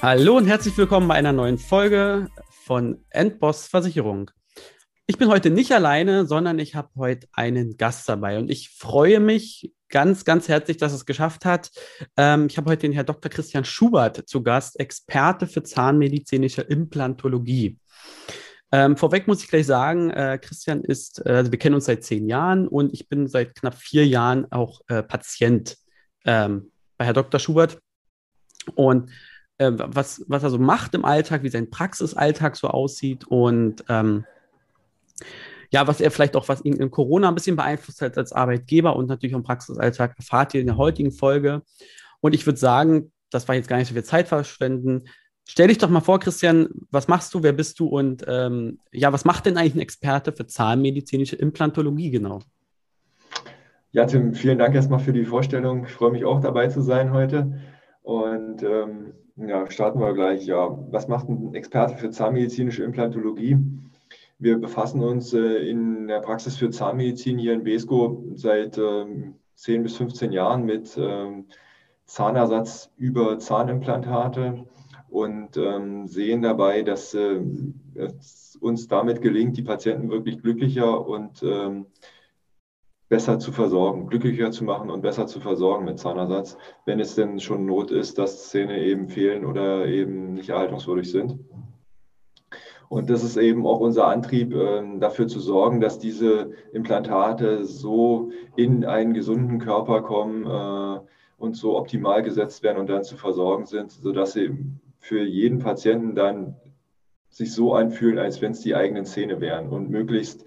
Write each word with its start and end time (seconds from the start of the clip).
Hallo 0.00 0.36
und 0.36 0.46
herzlich 0.46 0.78
willkommen 0.78 1.08
bei 1.08 1.16
einer 1.16 1.32
neuen 1.32 1.58
Folge 1.58 2.28
von 2.64 3.04
Endboss 3.10 3.66
Versicherung. 3.66 4.30
Ich 5.08 5.18
bin 5.18 5.28
heute 5.28 5.50
nicht 5.50 5.72
alleine, 5.72 6.24
sondern 6.24 6.60
ich 6.60 6.76
habe 6.76 6.90
heute 6.96 7.26
einen 7.32 7.76
Gast 7.76 8.08
dabei 8.08 8.38
und 8.38 8.48
ich 8.48 8.70
freue 8.70 9.18
mich 9.18 9.72
ganz, 9.88 10.24
ganz 10.24 10.46
herzlich, 10.46 10.76
dass 10.76 10.92
es 10.92 11.04
geschafft 11.04 11.44
hat. 11.44 11.72
Ähm, 12.16 12.46
ich 12.46 12.56
habe 12.58 12.70
heute 12.70 12.82
den 12.82 12.92
Herr 12.92 13.02
Dr. 13.02 13.28
Christian 13.28 13.64
Schubert 13.64 14.28
zu 14.28 14.44
Gast, 14.44 14.78
Experte 14.78 15.48
für 15.48 15.64
zahnmedizinische 15.64 16.62
Implantologie. 16.62 17.80
Ähm, 18.70 18.96
vorweg 18.96 19.26
muss 19.26 19.42
ich 19.42 19.48
gleich 19.48 19.66
sagen, 19.66 20.10
äh, 20.10 20.38
Christian 20.40 20.84
ist, 20.84 21.26
äh, 21.26 21.30
also 21.32 21.50
wir 21.50 21.58
kennen 21.58 21.74
uns 21.74 21.86
seit 21.86 22.04
zehn 22.04 22.28
Jahren 22.28 22.68
und 22.68 22.94
ich 22.94 23.08
bin 23.08 23.26
seit 23.26 23.56
knapp 23.56 23.74
vier 23.74 24.06
Jahren 24.06 24.46
auch 24.52 24.80
äh, 24.86 25.02
Patient 25.02 25.76
ähm, 26.24 26.70
bei 26.96 27.06
Herr 27.06 27.14
Dr. 27.14 27.40
Schubert. 27.40 27.80
Und 28.76 29.10
äh, 29.58 29.72
was, 29.74 30.24
was 30.28 30.42
er 30.42 30.50
so 30.50 30.58
macht 30.58 30.94
im 30.94 31.04
Alltag, 31.04 31.42
wie 31.42 31.50
sein 31.50 31.70
Praxisalltag 31.70 32.56
so 32.56 32.68
aussieht 32.68 33.26
und 33.26 33.84
ähm, 33.88 34.24
ja, 35.70 35.86
was 35.86 36.00
er 36.00 36.10
vielleicht 36.10 36.36
auch, 36.36 36.48
was 36.48 36.64
ihn 36.64 36.76
in 36.76 36.90
Corona 36.90 37.28
ein 37.28 37.34
bisschen 37.34 37.56
beeinflusst 37.56 38.00
hat 38.00 38.16
als 38.16 38.32
Arbeitgeber 38.32 38.96
und 38.96 39.06
natürlich 39.06 39.34
im 39.34 39.42
Praxisalltag, 39.42 40.14
erfahrt 40.16 40.54
ihr 40.54 40.60
in 40.60 40.66
der 40.66 40.76
heutigen 40.76 41.12
Folge. 41.12 41.62
Und 42.20 42.34
ich 42.34 42.46
würde 42.46 42.58
sagen, 42.58 43.12
das 43.30 43.46
war 43.48 43.54
jetzt 43.54 43.68
gar 43.68 43.76
nicht 43.76 43.88
so 43.88 43.94
viel 43.94 44.04
Zeit 44.04 44.28
verschwenden. 44.28 45.04
Stell 45.46 45.68
dich 45.68 45.78
doch 45.78 45.90
mal 45.90 46.00
vor, 46.00 46.20
Christian, 46.20 46.68
was 46.90 47.08
machst 47.08 47.34
du, 47.34 47.42
wer 47.42 47.52
bist 47.52 47.80
du 47.80 47.86
und 47.86 48.24
ähm, 48.26 48.78
ja, 48.92 49.12
was 49.12 49.24
macht 49.24 49.46
denn 49.46 49.56
eigentlich 49.56 49.74
ein 49.74 49.80
Experte 49.80 50.32
für 50.32 50.46
zahnmedizinische 50.46 51.36
Implantologie 51.36 52.10
genau? 52.10 52.40
Ja, 53.92 54.04
Tim, 54.04 54.34
vielen 54.34 54.58
Dank 54.58 54.74
erstmal 54.74 55.00
für 55.00 55.12
die 55.12 55.24
Vorstellung. 55.24 55.84
Ich 55.84 55.92
freue 55.92 56.12
mich 56.12 56.24
auch 56.24 56.40
dabei 56.40 56.68
zu 56.68 56.82
sein 56.82 57.12
heute. 57.12 57.58
Und 58.08 58.62
ähm, 58.62 59.12
ja, 59.36 59.70
starten 59.70 60.00
wir 60.00 60.14
gleich. 60.14 60.46
Ja, 60.46 60.78
was 60.90 61.08
macht 61.08 61.28
ein 61.28 61.54
Experte 61.54 61.94
für 61.94 62.08
zahnmedizinische 62.08 62.82
Implantologie? 62.82 63.58
Wir 64.38 64.56
befassen 64.56 65.02
uns 65.02 65.34
äh, 65.34 65.68
in 65.68 66.08
der 66.08 66.20
Praxis 66.20 66.56
für 66.56 66.70
Zahnmedizin 66.70 67.36
hier 67.36 67.52
in 67.52 67.64
Besko 67.64 68.24
seit 68.34 68.78
ähm, 68.78 69.34
10 69.56 69.82
bis 69.82 69.98
15 69.98 70.32
Jahren 70.32 70.64
mit 70.64 70.96
ähm, 70.98 71.48
Zahnersatz 72.06 72.90
über 72.96 73.38
Zahnimplantate 73.38 74.64
und 75.10 75.58
ähm, 75.58 76.08
sehen 76.08 76.40
dabei, 76.40 76.80
dass 76.80 77.12
äh, 77.12 77.42
es 77.94 78.56
uns 78.58 78.88
damit 78.88 79.20
gelingt, 79.20 79.58
die 79.58 79.62
Patienten 79.62 80.08
wirklich 80.08 80.40
glücklicher 80.40 81.06
und 81.06 81.42
ähm, 81.42 81.84
besser 83.08 83.38
zu 83.38 83.52
versorgen, 83.52 84.08
glücklicher 84.08 84.50
zu 84.50 84.64
machen 84.64 84.90
und 84.90 85.00
besser 85.00 85.26
zu 85.26 85.40
versorgen 85.40 85.84
mit 85.84 85.98
Zahnersatz, 85.98 86.58
wenn 86.84 87.00
es 87.00 87.14
denn 87.14 87.40
schon 87.40 87.64
Not 87.64 87.90
ist, 87.90 88.18
dass 88.18 88.50
Zähne 88.50 88.80
eben 88.82 89.08
fehlen 89.08 89.46
oder 89.46 89.86
eben 89.86 90.34
nicht 90.34 90.50
erhaltungswürdig 90.50 91.10
sind. 91.10 91.38
Und 92.88 93.10
das 93.10 93.22
ist 93.22 93.36
eben 93.36 93.66
auch 93.66 93.80
unser 93.80 94.08
Antrieb, 94.08 94.54
ähm, 94.54 94.98
dafür 94.98 95.28
zu 95.28 95.40
sorgen, 95.40 95.80
dass 95.80 95.98
diese 95.98 96.52
Implantate 96.72 97.64
so 97.64 98.30
in 98.56 98.84
einen 98.84 99.12
gesunden 99.12 99.58
Körper 99.58 100.02
kommen 100.02 100.46
äh, 100.46 101.00
und 101.36 101.54
so 101.54 101.76
optimal 101.76 102.22
gesetzt 102.22 102.62
werden 102.62 102.78
und 102.78 102.88
dann 102.88 103.04
zu 103.04 103.16
versorgen 103.16 103.66
sind, 103.66 103.90
sodass 103.90 104.32
sie 104.32 104.56
für 104.98 105.22
jeden 105.22 105.58
Patienten 105.58 106.14
dann 106.14 106.56
sich 107.28 107.52
so 107.52 107.74
anfühlen, 107.74 108.18
als 108.18 108.40
wenn 108.40 108.52
es 108.52 108.60
die 108.60 108.74
eigenen 108.74 109.04
Zähne 109.04 109.40
wären 109.40 109.68
und 109.68 109.90
möglichst 109.90 110.46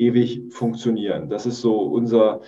ewig 0.00 0.52
funktionieren. 0.52 1.28
Das 1.28 1.46
ist 1.46 1.60
so 1.60 1.82
unser, 1.82 2.40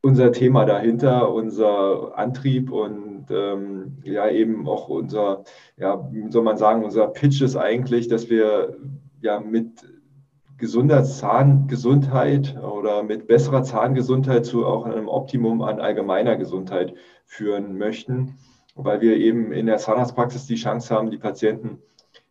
unser 0.00 0.32
Thema 0.32 0.64
dahinter, 0.64 1.32
unser 1.32 2.18
Antrieb 2.18 2.72
und 2.72 3.26
ähm, 3.30 3.98
ja 4.04 4.28
eben 4.28 4.66
auch 4.66 4.88
unser, 4.88 5.44
ja, 5.76 6.10
soll 6.30 6.42
man 6.42 6.56
sagen, 6.56 6.84
unser 6.84 7.06
Pitch 7.08 7.42
ist 7.42 7.56
eigentlich, 7.56 8.08
dass 8.08 8.30
wir 8.30 8.76
ja 9.20 9.38
mit 9.38 9.84
gesunder 10.58 11.04
Zahngesundheit 11.04 12.56
oder 12.62 13.02
mit 13.02 13.26
besserer 13.26 13.62
Zahngesundheit 13.64 14.46
zu 14.46 14.64
auch 14.64 14.86
einem 14.86 15.08
Optimum 15.08 15.60
an 15.60 15.80
allgemeiner 15.80 16.36
Gesundheit 16.36 16.94
führen 17.24 17.76
möchten, 17.78 18.38
weil 18.74 19.00
wir 19.00 19.16
eben 19.16 19.52
in 19.52 19.66
der 19.66 19.78
Zahnarztpraxis 19.78 20.46
die 20.46 20.54
Chance 20.54 20.94
haben, 20.94 21.10
die 21.10 21.18
Patienten 21.18 21.82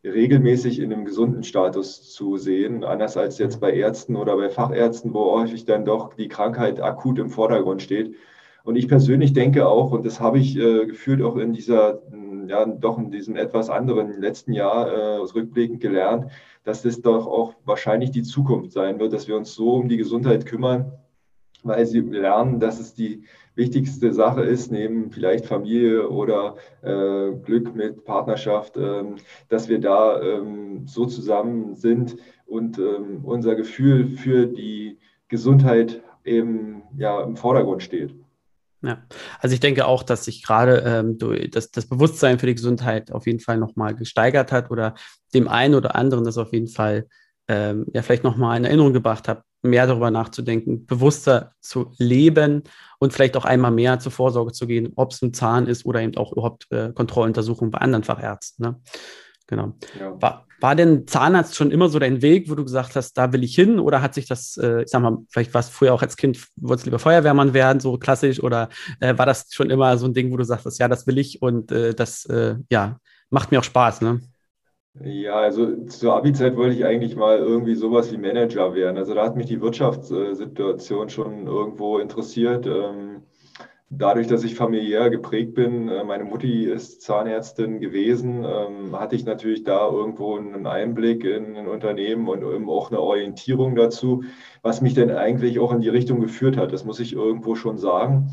regelmäßig 0.04 0.80
in 0.80 0.92
einem 0.92 1.06
gesunden 1.06 1.44
Status 1.44 2.12
zu 2.12 2.38
sehen, 2.38 2.84
anders 2.84 3.18
als 3.18 3.38
jetzt 3.38 3.60
bei 3.62 3.74
Ärzten 3.74 4.16
oder 4.16 4.36
bei 4.36 4.50
Fachärzten, 4.50 5.14
wo 5.14 5.32
häufig 5.32 5.66
dann 5.66 5.86
doch 5.86 6.16
die 6.16 6.28
Krankheit 6.28 6.82
akut 6.82 7.20
im 7.20 7.30
Vordergrund 7.30 7.82
steht. 7.82 8.16
Und 8.64 8.76
ich 8.76 8.88
persönlich 8.88 9.34
denke 9.34 9.68
auch, 9.68 9.92
und 9.92 10.06
das 10.06 10.20
habe 10.20 10.40
ich 10.40 10.58
äh, 10.58 10.86
gefühlt 10.86 11.22
auch 11.22 11.36
in 11.38 11.54
dieser, 11.54 12.02
ja, 12.48 12.66
doch 12.66 12.98
in 12.98 13.12
diesem 13.12 13.36
etwas 13.36 13.70
anderen 13.70 14.22
letzten 14.22 14.54
Jahr 14.54 14.88
äh, 14.88 15.16
rückblickend 15.18 15.82
gelernt, 15.82 16.32
dass 16.64 16.84
das 16.84 17.02
doch 17.02 17.26
auch 17.28 17.56
wahrscheinlich 17.66 18.12
die 18.12 18.24
Zukunft 18.24 18.72
sein 18.72 19.00
wird, 19.00 19.14
dass 19.14 19.28
wir 19.28 19.36
uns 19.36 19.54
so 19.54 19.74
um 19.74 19.90
die 19.90 19.98
Gesundheit 19.98 20.46
kümmern, 20.46 20.92
weil 21.64 21.86
sie 21.86 22.02
lernen, 22.02 22.60
dass 22.60 22.80
es 22.80 22.94
die 22.94 23.24
wichtigste 23.56 24.14
Sache 24.14 24.42
ist, 24.42 24.72
neben 24.72 25.12
vielleicht 25.12 25.46
Familie 25.46 26.10
oder 26.10 26.56
äh, 26.82 27.32
Glück 27.44 27.76
mit 27.76 28.06
Partnerschaft, 28.06 28.78
ähm, 28.78 29.16
dass 29.50 29.68
wir 29.68 29.80
da 29.80 30.22
ähm, 30.22 30.88
so 30.88 31.06
zusammen 31.06 31.76
sind 31.76 32.18
und 32.46 32.80
ähm, 32.80 33.22
unser 33.24 33.56
Gefühl 33.56 34.18
für 34.18 34.48
die 34.48 34.98
Gesundheit 35.28 36.02
eben 36.24 36.84
ja 36.98 37.22
im 37.22 37.36
Vordergrund 37.36 37.84
steht. 37.84 38.14
Ja, 38.84 39.04
also 39.40 39.54
ich 39.54 39.60
denke 39.60 39.86
auch, 39.86 40.02
dass 40.02 40.26
sich 40.26 40.44
gerade 40.44 40.84
ähm, 40.86 41.50
das, 41.52 41.70
das 41.70 41.86
Bewusstsein 41.86 42.40
für 42.40 42.48
die 42.48 42.56
Gesundheit 42.56 43.12
auf 43.12 43.28
jeden 43.28 43.40
Fall 43.40 43.58
nochmal 43.58 43.94
gesteigert 43.94 44.52
hat 44.52 44.72
oder 44.72 44.96
dem 45.36 45.48
einen 45.48 45.76
oder 45.76 45.96
anderen 45.96 46.26
das 46.26 46.40
auf 46.40 46.52
jeden 46.52 46.68
Fall 46.68 47.08
ähm, 47.48 47.86
ja 47.94 48.02
vielleicht 48.02 48.24
nochmal 48.24 48.58
in 48.58 48.66
Erinnerung 48.66 48.94
gebracht 48.94 49.28
hat, 49.28 49.44
mehr 49.62 49.88
darüber 49.88 50.12
nachzudenken, 50.12 50.86
bewusster 50.86 51.54
zu 51.60 51.92
leben 51.98 52.64
und 53.00 53.14
vielleicht 53.14 53.38
auch 53.38 53.46
einmal 53.46 53.72
mehr 53.72 54.00
zur 54.00 54.12
Vorsorge 54.12 54.54
zu 54.54 54.68
gehen, 54.68 54.94
ob 54.96 55.12
es 55.12 55.22
ein 55.22 55.34
Zahn 55.34 55.68
ist 55.68 55.86
oder 55.86 56.02
eben 56.02 56.18
auch 56.18 56.32
überhaupt 56.32 56.68
äh, 56.72 56.92
Kontrolluntersuchungen 56.94 57.72
bei 57.72 57.80
anderen 57.80 58.04
Fachärzten. 58.04 58.66
Ne? 58.66 58.82
Genau. 59.48 59.74
Ja. 60.00 60.20
War, 60.22 60.48
war 60.62 60.76
denn 60.76 61.08
Zahnarzt 61.08 61.56
schon 61.56 61.72
immer 61.72 61.90
so 61.90 62.00
dein 62.00 62.22
Weg, 62.22 62.50
wo 62.50 62.56
du 62.56 62.64
gesagt 62.64 62.96
hast, 62.96 63.14
da 63.14 63.34
will 63.34 63.44
ich 63.44 63.54
hin? 63.54 63.80
Oder 63.80 64.02
hat 64.02 64.14
sich 64.14 64.28
das, 64.28 64.58
äh, 64.58 64.84
ich 64.84 64.90
sag 64.90 65.02
mal, 65.02 65.18
vielleicht 65.30 65.54
war 65.54 65.60
es 65.60 65.70
früher 65.70 65.94
auch 65.94 66.02
als 66.02 66.16
Kind, 66.16 66.48
wolltest 66.56 66.86
du 66.86 66.90
lieber 66.90 67.00
Feuerwehrmann 67.00 67.54
werden, 67.54 67.80
so 67.80 67.98
klassisch? 67.98 68.42
Oder 68.42 68.70
äh, 69.00 69.18
war 69.18 69.26
das 69.26 69.48
schon 69.52 69.70
immer 69.70 69.98
so 69.98 70.06
ein 70.06 70.14
Ding, 70.14 70.32
wo 70.32 70.38
du 70.38 70.44
sagst, 70.44 70.80
ja, 70.80 70.88
das 70.88 71.06
will 71.06 71.18
ich 71.18 71.42
und 71.42 71.72
äh, 71.72 71.94
das, 71.94 72.26
äh, 72.26 72.56
ja, 72.70 72.98
macht 73.30 73.52
mir 73.52 73.60
auch 73.60 73.64
Spaß, 73.64 74.02
ne? 74.02 74.22
Ja, 75.00 75.36
also 75.40 75.86
zur 75.86 76.16
Abi-Zeit 76.16 76.58
wollte 76.58 76.76
ich 76.76 76.84
eigentlich 76.86 77.16
mal 77.16 77.38
irgendwie 77.38 77.76
sowas 77.76 78.12
wie 78.12 78.18
Manager 78.18 78.74
werden. 78.76 78.98
Also 78.98 79.14
da 79.14 79.24
hat 79.24 79.38
mich 79.38 79.46
die 79.46 79.62
Wirtschaftssituation 79.62 81.10
schon 81.10 81.48
irgendwo 81.48 81.98
interessiert. 82.00 82.66
Ähm, 82.68 83.24
dadurch, 83.90 84.28
dass 84.28 84.44
ich 84.44 84.56
familiär 84.56 85.10
geprägt 85.10 85.54
bin, 85.56 85.88
äh, 85.90 86.04
meine 86.04 86.26
Mutti 86.26 86.66
ist 86.66 87.02
Zahnärztin 87.02 87.80
gewesen, 87.80 88.44
ähm, 88.46 89.00
hatte 89.00 89.16
ich 89.16 89.26
natürlich 89.26 89.64
da 89.64 89.88
irgendwo 89.90 90.38
einen 90.38 90.68
Einblick 90.68 91.24
in 91.24 91.56
ein 91.56 91.68
Unternehmen 91.70 92.28
und 92.28 92.44
eben 92.44 92.70
auch 92.70 92.92
eine 92.92 93.00
Orientierung 93.00 93.76
dazu, 93.76 94.24
was 94.62 94.82
mich 94.82 94.94
denn 94.94 95.10
eigentlich 95.12 95.60
auch 95.60 95.72
in 95.74 95.82
die 95.82 95.90
Richtung 95.90 96.20
geführt 96.20 96.58
hat. 96.58 96.74
Das 96.74 96.84
muss 96.86 97.00
ich 97.00 97.14
irgendwo 97.14 97.56
schon 97.56 97.78
sagen. 97.78 98.32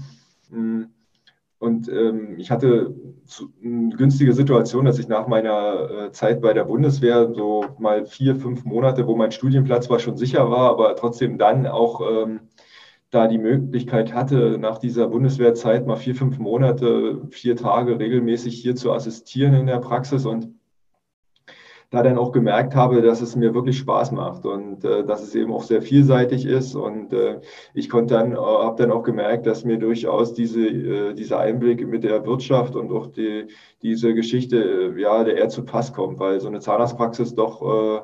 Und 1.59 1.89
ähm, 1.89 2.37
ich 2.39 2.51
hatte 2.51 2.95
eine 3.65 3.97
günstige 3.97 4.33
Situation, 4.33 4.85
dass 4.85 4.99
ich 4.99 5.09
nach 5.09 5.27
meiner 5.27 5.91
äh, 5.91 6.13
Zeit 6.13 6.41
bei 6.41 6.53
der 6.53 6.65
Bundeswehr 6.65 7.33
so 7.35 7.65
mal 7.79 8.07
vier, 8.07 8.37
fünf 8.37 8.65
Monate, 8.65 9.07
wo 9.07 9.17
mein 9.17 9.33
Studienplatz 9.33 9.87
zwar 9.87 9.99
schon 9.99 10.17
sicher 10.17 10.51
war, 10.51 10.71
aber 10.71 10.95
trotzdem 10.95 11.37
dann 11.37 11.67
auch 11.67 12.01
ähm, 12.01 12.41
da 13.11 13.27
die 13.27 13.39
Möglichkeit 13.39 14.15
hatte, 14.15 14.59
nach 14.59 14.79
dieser 14.79 15.09
Bundeswehrzeit 15.09 15.87
mal 15.87 15.97
vier, 15.97 16.15
fünf 16.15 16.39
Monate, 16.39 17.23
vier 17.31 17.57
Tage 17.57 17.99
regelmäßig 17.99 18.61
hier 18.61 18.77
zu 18.77 18.93
assistieren 18.93 19.55
in 19.55 19.67
der 19.67 19.79
Praxis. 19.79 20.27
Und 20.27 20.58
da 21.91 22.03
dann 22.03 22.19
auch 22.19 22.33
gemerkt 22.33 22.75
habe, 22.75 23.01
dass 23.01 23.23
es 23.23 23.35
mir 23.35 23.55
wirklich 23.55 23.79
Spaß 23.79 24.13
macht 24.13 24.45
und 24.45 24.85
äh, 24.85 25.05
dass 25.05 25.23
es 25.23 25.35
eben 25.35 25.53
auch 25.53 25.63
sehr 25.63 25.81
vielseitig 25.81 26.45
ist. 26.45 26.75
Und 26.75 27.13
äh, 27.15 27.41
ich 27.73 27.89
konnte 27.89 28.15
dann, 28.15 28.33
äh, 28.33 28.37
habe 28.37 28.83
dann 28.83 28.93
auch 28.93 29.03
gemerkt, 29.03 29.47
dass 29.47 29.65
mir 29.65 29.79
durchaus 29.79 30.35
diese, 30.35 30.67
äh, 30.67 31.15
dieser 31.15 31.41
Einblick 31.41 31.87
mit 31.87 32.05
der 32.05 32.27
Wirtschaft 32.27 32.77
und 32.77 32.93
auch 32.93 33.07
die, 33.07 33.47
diese 33.83 34.13
Geschichte, 34.15 34.93
äh, 34.97 35.01
ja, 35.01 35.25
der 35.25 35.37
eher 35.37 35.49
zu 35.49 35.65
Pass 35.65 35.93
kommt, 35.93 36.19
weil 36.21 36.41
so 36.41 36.49
eine 36.49 36.61
Zahnarztpraxis 36.61 37.35
doch 37.35 37.63
äh, 37.63 38.01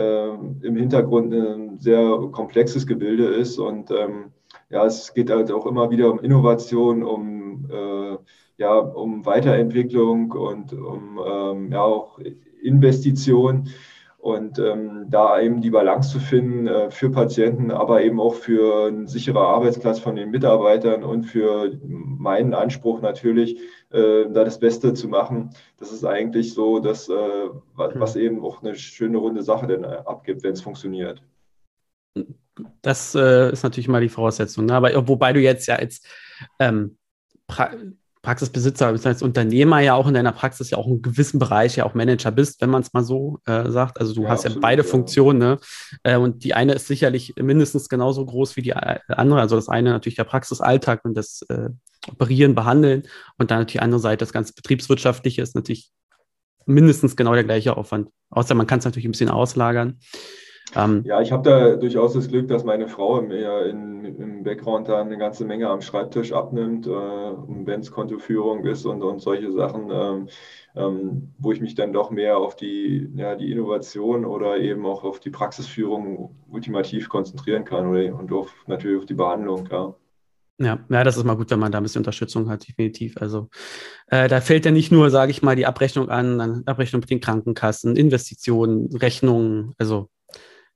äh, 0.00 0.28
im 0.62 0.76
Hintergrund 0.76 1.34
ein 1.34 1.78
sehr 1.80 2.30
komplexes 2.32 2.86
Gebilde 2.86 3.26
ist 3.26 3.58
und 3.58 3.90
ähm, 3.90 4.32
ja, 4.70 4.84
es 4.86 5.14
geht 5.14 5.30
halt 5.30 5.50
auch 5.50 5.66
immer 5.66 5.90
wieder 5.90 6.10
um 6.10 6.18
Innovation, 6.20 7.02
um 7.02 7.68
äh, 7.70 8.16
ja, 8.58 8.76
um 8.78 9.24
Weiterentwicklung 9.24 10.32
und 10.32 10.72
um 10.72 11.20
ähm, 11.24 11.72
ja 11.72 11.82
auch 11.82 12.18
Investition. 12.62 13.68
Und 14.18 14.58
ähm, 14.58 15.06
da 15.08 15.40
eben 15.40 15.60
die 15.60 15.70
Balance 15.70 16.10
zu 16.10 16.18
finden 16.18 16.66
äh, 16.66 16.90
für 16.90 17.08
Patienten, 17.08 17.70
aber 17.70 18.02
eben 18.02 18.20
auch 18.20 18.34
für 18.34 18.88
einen 18.88 19.06
sicheren 19.06 19.38
Arbeitsplatz 19.38 20.00
von 20.00 20.16
den 20.16 20.30
Mitarbeitern 20.30 21.04
und 21.04 21.22
für 21.22 21.78
meinen 21.84 22.52
Anspruch 22.52 23.00
natürlich, 23.00 23.60
äh, 23.90 24.24
da 24.28 24.44
das 24.44 24.58
Beste 24.58 24.92
zu 24.92 25.06
machen, 25.06 25.50
das 25.78 25.92
ist 25.92 26.04
eigentlich 26.04 26.52
so, 26.52 26.80
dass, 26.80 27.08
äh, 27.08 27.12
was, 27.74 27.92
was 27.94 28.14
mhm. 28.16 28.20
eben 28.22 28.44
auch 28.44 28.60
eine 28.60 28.74
schöne 28.74 29.18
runde 29.18 29.44
Sache 29.44 29.68
denn 29.68 29.84
äh, 29.84 30.02
abgibt, 30.04 30.42
wenn 30.42 30.52
es 30.52 30.62
funktioniert. 30.62 31.22
Das 32.82 33.14
äh, 33.14 33.52
ist 33.52 33.62
natürlich 33.62 33.88
mal 33.88 34.00
die 34.00 34.08
Voraussetzung. 34.08 34.66
Ne? 34.66 34.74
Aber 34.74 35.08
wobei 35.08 35.32
du 35.32 35.40
jetzt 35.40 35.66
ja 35.68 35.76
als 35.76 36.02
ähm, 36.58 36.98
Praxisbesitzer, 38.28 38.88
als 38.88 39.22
Unternehmer 39.22 39.80
ja 39.80 39.94
auch 39.94 40.06
in 40.06 40.12
deiner 40.12 40.32
Praxis 40.32 40.68
ja 40.68 40.76
auch 40.76 40.86
in 40.86 41.00
gewissen 41.00 41.38
Bereich 41.38 41.76
ja 41.76 41.86
auch 41.86 41.94
Manager 41.94 42.30
bist, 42.30 42.60
wenn 42.60 42.68
man 42.68 42.82
es 42.82 42.92
mal 42.92 43.02
so 43.02 43.38
äh, 43.46 43.70
sagt. 43.70 43.98
Also 43.98 44.12
du 44.12 44.24
ja, 44.24 44.28
hast 44.28 44.40
absolut, 44.40 44.56
ja 44.56 44.60
beide 44.60 44.82
ja. 44.82 44.88
Funktionen, 44.88 45.38
ne? 45.38 45.58
Äh, 46.02 46.18
und 46.18 46.44
die 46.44 46.52
eine 46.52 46.74
ist 46.74 46.88
sicherlich 46.88 47.36
mindestens 47.40 47.88
genauso 47.88 48.26
groß 48.26 48.54
wie 48.56 48.60
die 48.60 48.74
andere. 48.74 49.40
Also 49.40 49.56
das 49.56 49.70
eine 49.70 49.92
natürlich 49.92 50.16
der 50.16 50.24
Praxisalltag 50.24 51.06
und 51.06 51.14
das 51.14 51.40
äh, 51.48 51.70
Operieren, 52.06 52.54
Behandeln 52.54 53.04
und 53.38 53.50
dann 53.50 53.60
natürlich 53.60 53.78
die 53.78 53.80
andere 53.80 54.00
Seite 54.00 54.18
das 54.18 54.34
ganze 54.34 54.52
Betriebswirtschaftliche 54.52 55.40
ist 55.40 55.54
natürlich 55.54 55.90
mindestens 56.66 57.16
genau 57.16 57.32
der 57.32 57.44
gleiche 57.44 57.78
Aufwand. 57.78 58.10
Außer 58.28 58.54
man 58.54 58.66
kann 58.66 58.80
es 58.80 58.84
natürlich 58.84 59.06
ein 59.06 59.12
bisschen 59.12 59.30
auslagern. 59.30 60.00
Ähm, 60.78 61.02
ja, 61.04 61.20
ich 61.20 61.32
habe 61.32 61.42
da 61.42 61.76
durchaus 61.76 62.12
das 62.12 62.28
Glück, 62.28 62.46
dass 62.46 62.62
meine 62.62 62.86
Frau 62.86 63.20
mir 63.20 63.66
in, 63.66 64.04
im 64.04 64.44
Background 64.44 64.88
da 64.88 65.00
eine 65.00 65.18
ganze 65.18 65.44
Menge 65.44 65.68
am 65.68 65.80
Schreibtisch 65.80 66.32
abnimmt, 66.32 66.86
äh, 66.86 66.90
wenn 66.90 67.80
es 67.80 67.90
Kontoführung 67.90 68.64
ist 68.64 68.86
und, 68.86 69.02
und 69.02 69.20
solche 69.20 69.50
Sachen, 69.50 69.90
ähm, 69.90 70.28
ähm, 70.76 71.34
wo 71.38 71.50
ich 71.50 71.60
mich 71.60 71.74
dann 71.74 71.92
doch 71.92 72.10
mehr 72.10 72.38
auf 72.38 72.54
die, 72.54 73.10
ja, 73.16 73.34
die 73.34 73.50
Innovation 73.50 74.24
oder 74.24 74.58
eben 74.58 74.86
auch 74.86 75.02
auf 75.02 75.18
die 75.18 75.30
Praxisführung 75.30 76.36
ultimativ 76.48 77.08
konzentrieren 77.08 77.64
kann 77.64 77.88
oder, 77.88 78.14
und 78.14 78.32
auf, 78.32 78.54
natürlich 78.68 78.98
auf 78.98 79.06
die 79.06 79.14
Behandlung. 79.14 79.68
Ja. 79.70 79.94
Ja, 80.60 80.80
ja, 80.88 81.04
das 81.04 81.16
ist 81.16 81.22
mal 81.22 81.36
gut, 81.36 81.50
wenn 81.52 81.60
man 81.60 81.70
da 81.70 81.78
ein 81.78 81.84
bisschen 81.84 82.00
Unterstützung 82.00 82.48
hat, 82.48 82.66
definitiv. 82.66 83.16
Also 83.18 83.48
äh, 84.08 84.26
da 84.26 84.40
fällt 84.40 84.64
ja 84.64 84.72
nicht 84.72 84.90
nur, 84.90 85.08
sage 85.08 85.30
ich 85.30 85.40
mal, 85.40 85.54
die 85.54 85.66
Abrechnung 85.66 86.08
an, 86.08 86.64
Abrechnung 86.66 86.98
mit 86.98 87.10
den 87.10 87.20
Krankenkassen, 87.20 87.94
Investitionen, 87.94 88.88
Rechnungen, 88.96 89.74
also 89.78 90.08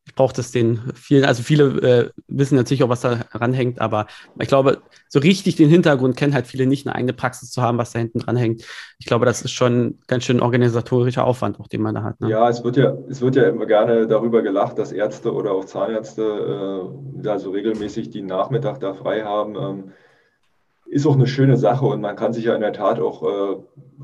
ich 0.05 0.17
brauche 0.17 0.35
das 0.35 0.51
den 0.51 0.81
vielen, 0.95 1.25
also 1.25 1.43
viele 1.43 1.65
äh, 1.65 2.11
wissen 2.27 2.57
natürlich 2.57 2.83
auch, 2.83 2.89
was 2.89 3.03
da 3.03 3.21
ranhängt, 3.33 3.81
aber 3.81 4.07
ich 4.41 4.49
glaube, 4.49 4.79
so 5.09 5.21
richtig 5.21 5.55
den 5.57 5.69
Hintergrund 5.69 6.17
kennen 6.17 6.35
halt 6.35 6.47
viele 6.49 6.67
nicht, 6.67 6.87
eine 6.87 6.97
eigene 6.97 7.13
Praxis 7.13 7.53
zu 7.53 7.63
haben, 7.63 7.79
was 7.79 7.93
da 7.93 8.01
hinten 8.01 8.19
dran 8.19 8.37
hängt. 8.37 8.65
Ich 8.99 9.07
glaube, 9.07 9.27
das 9.27 9.43
ist 9.43 9.53
schon 9.53 10.01
ganz 10.09 10.25
schön 10.25 10.41
organisatorischer 10.41 11.25
Aufwand, 11.25 11.61
auch 11.61 11.69
den 11.69 11.83
man 11.83 11.95
da 11.95 12.03
hat. 12.03 12.21
Ne? 12.21 12.31
Ja, 12.31 12.49
es 12.49 12.65
wird 12.65 12.77
ja, 12.77 12.97
es 13.09 13.21
wird 13.21 13.37
ja 13.37 13.45
immer 13.45 13.67
gerne 13.67 14.09
darüber 14.09 14.43
gelacht, 14.43 14.79
dass 14.79 14.91
Ärzte 14.91 15.33
oder 15.33 15.53
auch 15.53 15.67
Zahnärzte 15.67 16.23
äh, 16.23 17.23
da 17.23 17.39
so 17.39 17.51
regelmäßig 17.51 18.11
die 18.11 18.23
Nachmittag 18.23 18.81
da 18.81 18.95
frei 18.95 19.23
haben. 19.23 19.55
Ähm, 19.57 19.93
ist 20.87 21.07
auch 21.07 21.15
eine 21.15 21.27
schöne 21.27 21.57
Sache 21.57 21.87
und 21.87 22.03
man 22.03 22.17
kann 22.17 22.35
sich 22.35 22.45
ja 22.45 22.55
in 22.55 22.61
der 22.61 22.75
Tat 22.75 23.01
auch 23.01 23.23
äh, 23.23 23.57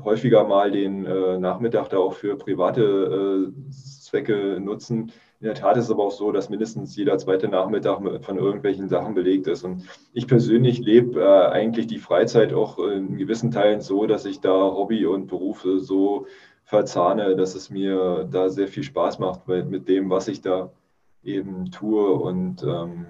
häufiger 0.03 0.45
mal 0.45 0.71
den 0.71 1.05
äh, 1.05 1.37
Nachmittag 1.37 1.89
da 1.89 1.97
auch 1.97 2.13
für 2.13 2.35
private 2.35 3.51
äh, 3.53 3.71
Zwecke 3.71 4.59
nutzen. 4.59 5.11
In 5.41 5.45
der 5.45 5.55
Tat 5.55 5.77
ist 5.77 5.85
es 5.85 5.91
aber 5.91 6.03
auch 6.03 6.11
so, 6.11 6.33
dass 6.33 6.49
mindestens 6.49 6.97
jeder 6.97 7.17
zweite 7.17 7.47
Nachmittag 7.47 8.01
von 8.25 8.37
irgendwelchen 8.37 8.89
Sachen 8.89 9.13
belegt 9.13 9.47
ist. 9.47 9.63
Und 9.63 9.85
ich 10.11 10.27
persönlich 10.27 10.79
lebe 10.79 11.21
äh, 11.21 11.47
eigentlich 11.47 11.87
die 11.87 11.97
Freizeit 11.97 12.51
auch 12.51 12.77
in 12.79 13.15
gewissen 13.17 13.49
Teilen 13.49 13.79
so, 13.79 14.05
dass 14.05 14.25
ich 14.25 14.41
da 14.41 14.51
Hobby 14.51 15.05
und 15.05 15.27
Berufe 15.27 15.79
so 15.79 16.27
verzahne, 16.65 17.37
dass 17.37 17.55
es 17.55 17.69
mir 17.69 18.27
da 18.29 18.49
sehr 18.49 18.67
viel 18.67 18.83
Spaß 18.83 19.19
macht 19.19 19.47
mit, 19.47 19.69
mit 19.69 19.87
dem, 19.87 20.09
was 20.09 20.27
ich 20.27 20.41
da 20.41 20.73
eben 21.23 21.71
tue. 21.71 22.11
Und 22.11 22.63
ähm, 22.63 23.05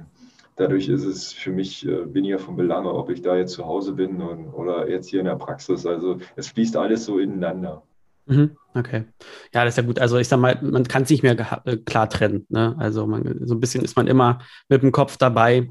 dadurch 0.56 0.88
ist 0.88 1.06
es 1.06 1.34
für 1.34 1.52
mich 1.52 1.88
äh, 1.88 2.14
weniger 2.14 2.38
von 2.38 2.56
Belange, 2.56 2.94
ob 2.94 3.10
ich 3.10 3.24
da 3.24 3.36
jetzt 3.38 3.54
zu 3.54 3.66
Hause 3.66 3.94
bin 3.94 4.22
und, 4.22 4.50
oder 4.54 4.88
jetzt 4.88 5.10
hier 5.10 5.22
in 5.22 5.26
der 5.26 5.36
Praxis. 5.36 5.88
Also 5.88 6.18
es 6.36 6.50
fließt 6.50 6.78
alles 6.78 7.06
so 7.06 7.18
ineinander. 7.18 7.82
Mhm, 8.30 8.56
okay. 8.76 9.06
Ja, 9.54 9.66
das 9.66 9.74
ist 9.74 9.78
ja 9.78 9.84
gut. 9.84 10.00
Also 10.00 10.18
ich 10.18 10.28
sag 10.28 10.40
mal, 10.40 10.60
man 10.62 10.88
kann 10.88 11.04
es 11.04 11.10
nicht 11.10 11.24
mehr 11.24 11.36
äh, 11.66 11.78
klar 11.78 12.10
trennen. 12.10 12.46
Ne? 12.50 12.76
Also 12.78 13.08
man, 13.08 13.40
so 13.46 13.56
ein 13.56 13.60
bisschen 13.60 13.84
ist 13.84 13.96
man 13.96 14.08
immer 14.08 14.40
mit 14.70 14.84
dem 14.84 14.92
Kopf 14.92 15.18
dabei. 15.18 15.68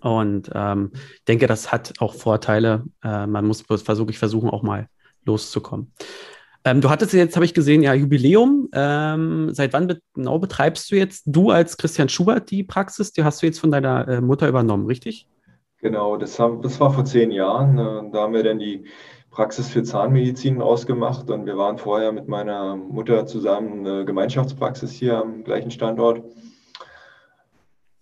Und 0.00 0.50
ähm, 0.54 0.92
denke, 1.26 1.46
das 1.46 1.70
hat 1.70 1.94
auch 1.98 2.14
Vorteile. 2.14 2.84
Äh, 3.02 3.26
man 3.26 3.46
muss 3.46 3.62
versuche 3.62 4.10
ich 4.10 4.18
versuchen, 4.18 4.50
auch 4.50 4.62
mal 4.62 4.88
loszukommen. 5.24 5.92
Ähm, 6.64 6.80
du 6.80 6.90
hattest 6.90 7.12
jetzt, 7.12 7.36
habe 7.36 7.44
ich 7.44 7.54
gesehen, 7.54 7.82
ja, 7.82 7.94
Jubiläum. 7.94 8.68
Ähm, 8.72 9.50
seit 9.52 9.72
wann 9.72 10.00
genau 10.14 10.38
betreibst 10.38 10.90
du 10.90 10.96
jetzt, 10.96 11.24
du 11.26 11.50
als 11.50 11.76
Christian 11.76 12.08
Schubert, 12.08 12.50
die 12.50 12.64
Praxis? 12.64 13.12
Die 13.12 13.24
hast 13.24 13.42
du 13.42 13.46
jetzt 13.46 13.60
von 13.60 13.70
deiner 13.70 14.08
äh, 14.08 14.20
Mutter 14.20 14.48
übernommen, 14.48 14.86
richtig? 14.86 15.28
Genau, 15.80 16.16
das, 16.16 16.38
haben, 16.38 16.62
das 16.62 16.80
war 16.80 16.92
vor 16.92 17.04
zehn 17.04 17.30
Jahren. 17.30 17.78
Äh, 17.78 18.10
da 18.12 18.22
haben 18.22 18.32
wir 18.32 18.42
dann 18.42 18.58
die 18.58 18.84
Praxis 19.30 19.68
für 19.68 19.82
Zahnmedizin 19.82 20.60
ausgemacht 20.62 21.30
und 21.30 21.46
wir 21.46 21.56
waren 21.56 21.78
vorher 21.78 22.12
mit 22.12 22.28
meiner 22.28 22.76
Mutter 22.76 23.26
zusammen 23.26 23.86
eine 23.86 24.04
Gemeinschaftspraxis 24.04 24.92
hier 24.92 25.18
am 25.18 25.44
gleichen 25.44 25.70
Standort. 25.70 26.22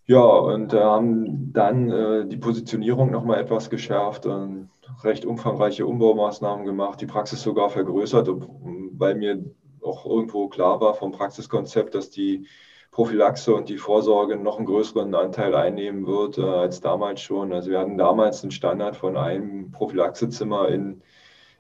Ja, 0.06 0.23
und 0.23 0.73
äh, 0.73 0.81
haben 0.81 1.52
dann 1.52 1.90
äh, 1.90 2.26
die 2.26 2.37
Positionierung 2.37 3.11
nochmal 3.11 3.40
etwas 3.40 3.70
geschärft 3.70 4.25
und 4.26 4.70
recht 5.02 5.25
umfangreiche 5.25 5.84
Umbaumaßnahmen 5.84 6.64
gemacht, 6.64 7.00
die 7.00 7.06
Praxis 7.06 7.43
sogar 7.43 7.70
vergrößert, 7.70 8.29
weil 8.29 9.17
mir 9.17 9.44
auch 9.82 10.06
irgendwo 10.06 10.49
klar 10.49 10.81
war 10.81 10.94
vom 10.94 11.11
Praxiskonzept, 11.11 11.94
dass 11.96 12.11
die 12.11 12.46
Prophylaxe 12.93 13.55
und 13.55 13.69
die 13.69 13.79
Vorsorge 13.79 14.37
noch 14.37 14.56
einen 14.56 14.67
größeren 14.67 15.14
Anteil 15.14 15.55
einnehmen 15.55 16.06
wird 16.06 16.38
äh, 16.38 16.43
als 16.43 16.81
damals 16.81 17.20
schon. 17.20 17.52
Also 17.52 17.70
wir 17.70 17.81
hatten 17.81 17.99
damals 17.99 18.43
einen 18.43 18.52
Standard 18.52 18.96
von 18.96 19.17
einem 19.17 19.70
Prophylaxezimmer 19.72 20.69
in 20.69 21.02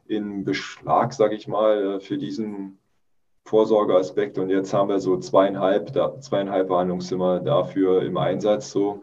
in 0.08 0.44
Beschlag, 0.44 1.12
sage 1.12 1.34
ich 1.34 1.48
mal, 1.48 2.00
für 2.00 2.18
diesen 2.18 2.78
Vorsorgeaspekt. 3.46 4.38
Und 4.38 4.50
jetzt 4.50 4.74
haben 4.74 4.88
wir 4.88 4.98
so 4.98 5.18
zweieinhalb, 5.18 5.92
zweieinhalb 6.20 6.68
Behandlungszimmer 6.68 7.40
dafür 7.40 8.02
im 8.02 8.16
Einsatz. 8.16 8.70
So. 8.70 9.02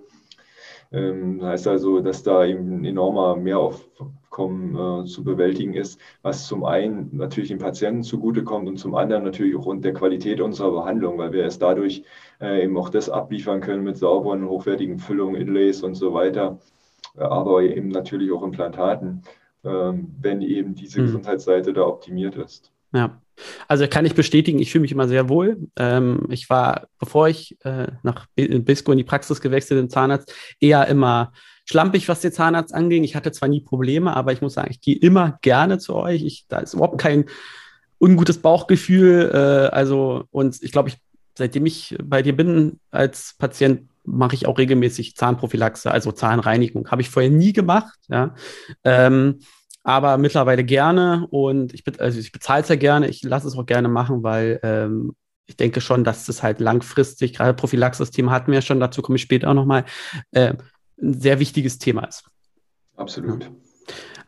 Ähm, 0.92 1.44
heißt 1.44 1.68
also, 1.68 2.02
dass 2.02 2.22
da 2.22 2.46
eben 2.46 2.82
ein 2.82 2.86
enormer 2.86 3.36
Mehraufkommen 3.36 5.06
äh, 5.06 5.06
zu 5.08 5.24
bewältigen 5.24 5.74
ist, 5.74 6.00
was 6.22 6.46
zum 6.46 6.66
einen 6.66 7.10
natürlich 7.14 7.50
den 7.50 7.58
Patienten 7.58 8.04
zugutekommt 8.04 8.68
und 8.68 8.78
zum 8.78 8.94
anderen 8.94 9.24
natürlich 9.24 9.56
auch 9.56 9.66
rund 9.66 9.84
der 9.84 9.94
Qualität 9.94 10.40
unserer 10.40 10.72
Behandlung, 10.72 11.18
weil 11.18 11.32
wir 11.32 11.42
erst 11.42 11.64
dadurch 11.64 12.04
äh, 12.40 12.64
eben 12.64 12.78
auch 12.78 12.90
das 12.90 13.10
abliefern 13.10 13.60
können 13.60 13.84
mit 13.84 13.98
sauberen, 13.98 14.48
hochwertigen 14.48 15.00
Füllungen, 15.00 15.42
Inlays 15.42 15.82
und 15.82 15.96
so 15.96 16.14
weiter, 16.14 16.60
äh, 17.18 17.22
aber 17.22 17.64
eben 17.64 17.88
natürlich 17.88 18.32
auch 18.32 18.44
Implantaten 18.44 19.24
wenn 19.64 20.42
eben 20.42 20.76
diese 20.76 20.98
hm. 20.98 21.06
Gesundheitsseite 21.06 21.74
da 21.74 21.84
optimiert 21.84 22.36
ist. 22.36 22.72
Ja, 22.94 23.20
also 23.68 23.88
kann 23.88 24.06
ich 24.06 24.14
bestätigen, 24.14 24.60
ich 24.60 24.72
fühle 24.72 24.84
mich 24.84 24.92
immer 24.92 25.08
sehr 25.08 25.30
wohl. 25.30 25.58
Ähm, 25.78 26.28
ich 26.30 26.50
war, 26.50 26.88
bevor 27.00 27.28
ich 27.28 27.58
äh, 27.64 27.88
nach 28.04 28.28
Bisco 28.36 28.92
in 28.92 29.00
die 29.00 29.04
Praxis 29.04 29.42
gewechselt 29.42 29.80
bin, 29.80 29.90
Zahnarzt, 29.90 30.32
eher 30.60 30.88
immer 30.88 31.34
schlampig, 31.66 32.08
was 32.08 32.22
den 32.22 32.32
Zahnarzt 32.32 32.74
anging. 32.74 33.04
Ich 33.04 33.16
hatte 33.16 33.32
zwar 33.32 33.50
nie 33.50 33.62
Probleme, 33.62 34.16
aber 34.16 34.32
ich 34.32 34.42
muss 34.42 34.54
sagen, 34.54 34.70
ich 34.72 34.82
gehe 34.82 34.98
immer 34.98 35.40
gerne 35.42 35.80
zu 35.80 35.96
euch. 35.96 36.24
Ich, 36.24 36.46
da 36.48 36.60
ist 36.60 36.74
überhaupt 36.74 37.00
kein 37.00 37.26
ungutes 38.00 38.38
Bauchgefühl. 38.40 39.32
Äh, 39.34 39.76
also, 39.76 40.26
und 40.32 40.62
ich 40.62 40.72
glaube, 40.72 40.90
ich, 40.90 40.98
seitdem 41.36 41.66
ich 41.66 41.96
bei 42.04 42.22
dir 42.22 42.36
bin 42.36 42.80
als 42.92 43.36
Patient, 43.40 43.90
mache 44.06 44.36
ich 44.36 44.48
auch 44.48 44.58
regelmäßig 44.58 45.16
Zahnprophylaxe, 45.16 45.92
also 45.92 46.12
Zahnreinigung. 46.12 46.90
Habe 46.92 47.02
ich 47.02 47.10
vorher 47.10 47.32
nie 47.32 47.54
gemacht, 47.54 47.98
ja. 48.10 48.36
Ähm, 48.84 49.40
aber 49.84 50.18
mittlerweile 50.18 50.64
gerne 50.64 51.28
und 51.30 51.74
ich, 51.74 51.84
also 52.00 52.20
ich 52.20 52.32
bezahle 52.32 52.64
es 52.64 52.70
ja 52.70 52.76
gerne, 52.76 53.10
ich 53.10 53.24
lasse 53.24 53.48
es 53.48 53.58
auch 53.58 53.66
gerne 53.66 53.90
machen, 53.90 54.24
weil 54.24 54.60
ähm, 54.64 55.14
ich 55.46 55.58
denke 55.58 55.82
schon, 55.82 56.04
dass 56.04 56.30
es 56.30 56.42
halt 56.42 56.60
langfristig, 56.62 57.34
gerade 57.34 57.54
Prophylaxis-Thema 57.54 58.32
hatten 58.32 58.48
wir 58.48 58.60
ja 58.60 58.62
schon, 58.62 58.80
dazu 58.80 59.02
komme 59.02 59.18
ich 59.18 59.22
später 59.22 59.50
auch 59.50 59.54
nochmal, 59.54 59.84
äh, 60.32 60.54
ein 61.02 61.20
sehr 61.20 61.40
wichtiges 61.40 61.80
Thema 61.80 62.06
ist. 62.06 62.24
Absolut. 62.96 63.44
Ja. 63.44 63.52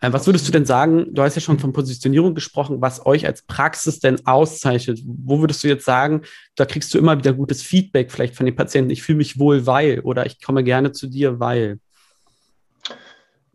Äh, 0.06 0.14
was 0.14 0.28
würdest 0.28 0.48
du 0.48 0.52
denn 0.52 0.66
sagen? 0.66 1.14
Du 1.14 1.22
hast 1.22 1.36
ja 1.36 1.42
schon 1.42 1.60
von 1.60 1.74
Positionierung 1.74 2.36
gesprochen, 2.36 2.82
was 2.82 3.06
euch 3.06 3.26
als 3.26 3.42
Praxis 3.44 4.00
denn 4.00 4.26
auszeichnet. 4.26 5.02
Wo 5.06 5.40
würdest 5.40 5.64
du 5.64 5.68
jetzt 5.68 5.86
sagen, 5.86 6.22
da 6.56 6.66
kriegst 6.66 6.94
du 6.94 6.98
immer 6.98 7.18
wieder 7.18 7.34
gutes 7.34 7.62
Feedback 7.62 8.12
vielleicht 8.12 8.36
von 8.36 8.46
den 8.46 8.56
Patienten, 8.56 8.92
ich 8.92 9.04
fühle 9.04 9.18
mich 9.18 9.40
wohl, 9.40 9.66
weil 9.66 10.02
oder 10.02 10.26
ich 10.26 10.42
komme 10.42 10.64
gerne 10.64 10.92
zu 10.92 11.08
dir, 11.08 11.40
weil? 11.40 11.80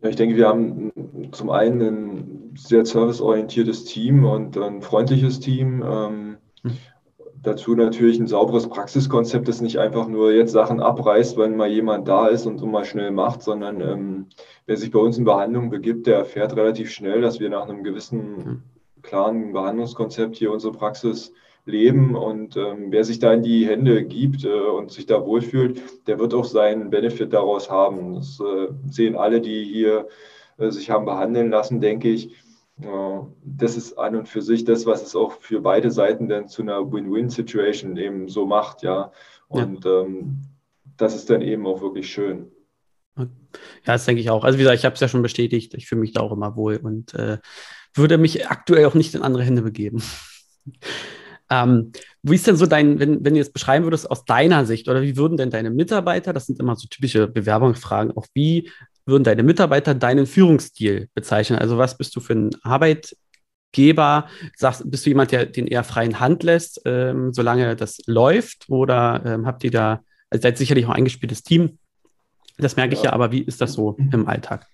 Ja, 0.01 0.09
ich 0.09 0.15
denke, 0.15 0.35
wir 0.35 0.47
haben 0.47 0.91
zum 1.31 1.51
einen 1.51 1.81
ein 1.81 2.55
sehr 2.55 2.85
serviceorientiertes 2.85 3.85
Team 3.85 4.25
und 4.25 4.57
ein 4.57 4.81
freundliches 4.81 5.39
Team. 5.39 5.83
Ähm, 5.83 6.37
hm. 6.63 6.77
Dazu 7.43 7.75
natürlich 7.75 8.19
ein 8.19 8.27
sauberes 8.27 8.69
Praxiskonzept, 8.69 9.47
das 9.47 9.61
nicht 9.61 9.79
einfach 9.79 10.07
nur 10.07 10.31
jetzt 10.31 10.51
Sachen 10.51 10.79
abreißt, 10.79 11.37
wenn 11.37 11.55
mal 11.55 11.69
jemand 11.69 12.07
da 12.07 12.27
ist 12.27 12.45
und 12.45 12.59
so 12.59 12.67
mal 12.67 12.85
schnell 12.85 13.09
macht, 13.09 13.41
sondern 13.41 13.81
ähm, 13.81 14.25
wer 14.67 14.77
sich 14.77 14.91
bei 14.91 14.99
uns 14.99 15.17
in 15.17 15.23
Behandlung 15.23 15.71
begibt, 15.71 16.05
der 16.05 16.17
erfährt 16.17 16.55
relativ 16.55 16.91
schnell, 16.91 17.21
dass 17.21 17.39
wir 17.39 17.49
nach 17.49 17.67
einem 17.67 17.83
gewissen 17.83 18.63
klaren 19.01 19.53
Behandlungskonzept 19.53 20.35
hier 20.35 20.51
unsere 20.51 20.73
Praxis 20.73 21.33
leben. 21.65 22.15
Und 22.15 22.57
ähm, 22.57 22.87
wer 22.89 23.03
sich 23.03 23.19
da 23.19 23.33
in 23.33 23.43
die 23.43 23.65
Hände 23.67 24.03
gibt 24.03 24.45
äh, 24.45 24.49
und 24.49 24.91
sich 24.91 25.05
da 25.05 25.25
wohlfühlt, 25.25 25.81
der 26.07 26.19
wird 26.19 26.33
auch 26.33 26.45
seinen 26.45 26.89
Benefit 26.89 27.33
daraus 27.33 27.69
haben. 27.69 28.15
Das 28.15 28.39
äh, 28.39 28.67
sehen 28.89 29.15
alle, 29.15 29.41
die 29.41 29.63
hier 29.63 30.07
äh, 30.57 30.69
sich 30.69 30.89
haben 30.89 31.05
behandeln 31.05 31.49
lassen, 31.49 31.81
denke 31.81 32.09
ich. 32.09 32.35
Das 33.43 33.77
ist 33.77 33.97
an 33.97 34.15
und 34.15 34.27
für 34.27 34.41
sich 34.41 34.63
das, 34.65 34.85
was 34.85 35.03
es 35.03 35.15
auch 35.15 35.33
für 35.33 35.61
beide 35.61 35.91
Seiten 35.91 36.27
dann 36.27 36.47
zu 36.47 36.61
einer 36.61 36.91
Win-Win-Situation 36.91 37.97
eben 37.97 38.27
so 38.27 38.45
macht, 38.45 38.81
ja. 38.83 39.11
Und 39.47 39.85
ja. 39.85 40.01
Ähm, 40.01 40.41
das 40.97 41.15
ist 41.15 41.29
dann 41.29 41.41
eben 41.41 41.65
auch 41.65 41.81
wirklich 41.81 42.11
schön. 42.11 42.51
Ja, 43.17 43.25
das 43.85 44.05
denke 44.05 44.21
ich 44.21 44.29
auch. 44.29 44.43
Also 44.43 44.57
wie 44.57 44.63
gesagt, 44.63 44.79
ich 44.79 44.85
habe 44.85 44.95
es 44.95 45.01
ja 45.01 45.07
schon 45.07 45.21
bestätigt, 45.21 45.73
ich 45.73 45.87
fühle 45.87 46.01
mich 46.01 46.13
da 46.13 46.21
auch 46.21 46.31
immer 46.31 46.55
wohl 46.55 46.77
und 46.77 47.13
äh, 47.13 47.39
würde 47.93 48.17
mich 48.17 48.49
aktuell 48.49 48.85
auch 48.85 48.93
nicht 48.93 49.13
in 49.15 49.21
andere 49.21 49.43
Hände 49.43 49.61
begeben. 49.61 50.01
ähm, 51.49 51.91
wie 52.23 52.35
ist 52.35 52.47
denn 52.47 52.55
so 52.55 52.65
dein, 52.65 52.99
wenn, 52.99 53.25
wenn 53.25 53.33
du 53.33 53.39
jetzt 53.39 53.53
beschreiben 53.53 53.85
würdest 53.85 54.09
aus 54.09 54.25
deiner 54.25 54.65
Sicht, 54.65 54.87
oder 54.87 55.01
wie 55.01 55.17
würden 55.17 55.37
denn 55.37 55.49
deine 55.49 55.71
Mitarbeiter, 55.71 56.33
das 56.33 56.45
sind 56.45 56.59
immer 56.59 56.75
so 56.75 56.87
typische 56.87 57.27
Bewerbungsfragen, 57.27 58.15
auch 58.15 58.27
wie 58.33 58.69
würden 59.05 59.23
deine 59.23 59.43
Mitarbeiter 59.43 59.93
deinen 59.95 60.25
Führungsstil 60.25 61.09
bezeichnen? 61.13 61.59
Also 61.59 61.77
was 61.77 61.97
bist 61.97 62.15
du 62.15 62.19
für 62.19 62.33
ein 62.33 62.51
Arbeitgeber? 62.63 64.27
Sagst, 64.55 64.89
bist 64.89 65.05
du 65.05 65.09
jemand, 65.09 65.31
der 65.31 65.45
den 65.45 65.67
eher 65.67 65.83
freien 65.83 66.19
Hand 66.19 66.43
lässt, 66.43 66.81
ähm, 66.85 67.33
solange 67.33 67.75
das 67.75 67.99
läuft? 68.05 68.69
Oder 68.69 69.21
ähm, 69.25 69.45
habt 69.45 69.63
ihr 69.63 69.71
da, 69.71 70.01
also 70.29 70.41
seid 70.41 70.57
sicherlich 70.57 70.85
auch 70.85 70.89
ein 70.89 70.97
eingespieltes 70.97 71.43
Team, 71.43 71.77
das 72.57 72.75
merke 72.75 72.93
ich 72.93 73.03
ja, 73.03 73.13
aber 73.13 73.31
wie 73.31 73.41
ist 73.41 73.61
das 73.61 73.73
so 73.73 73.97
im 74.11 74.27
Alltag? 74.27 74.67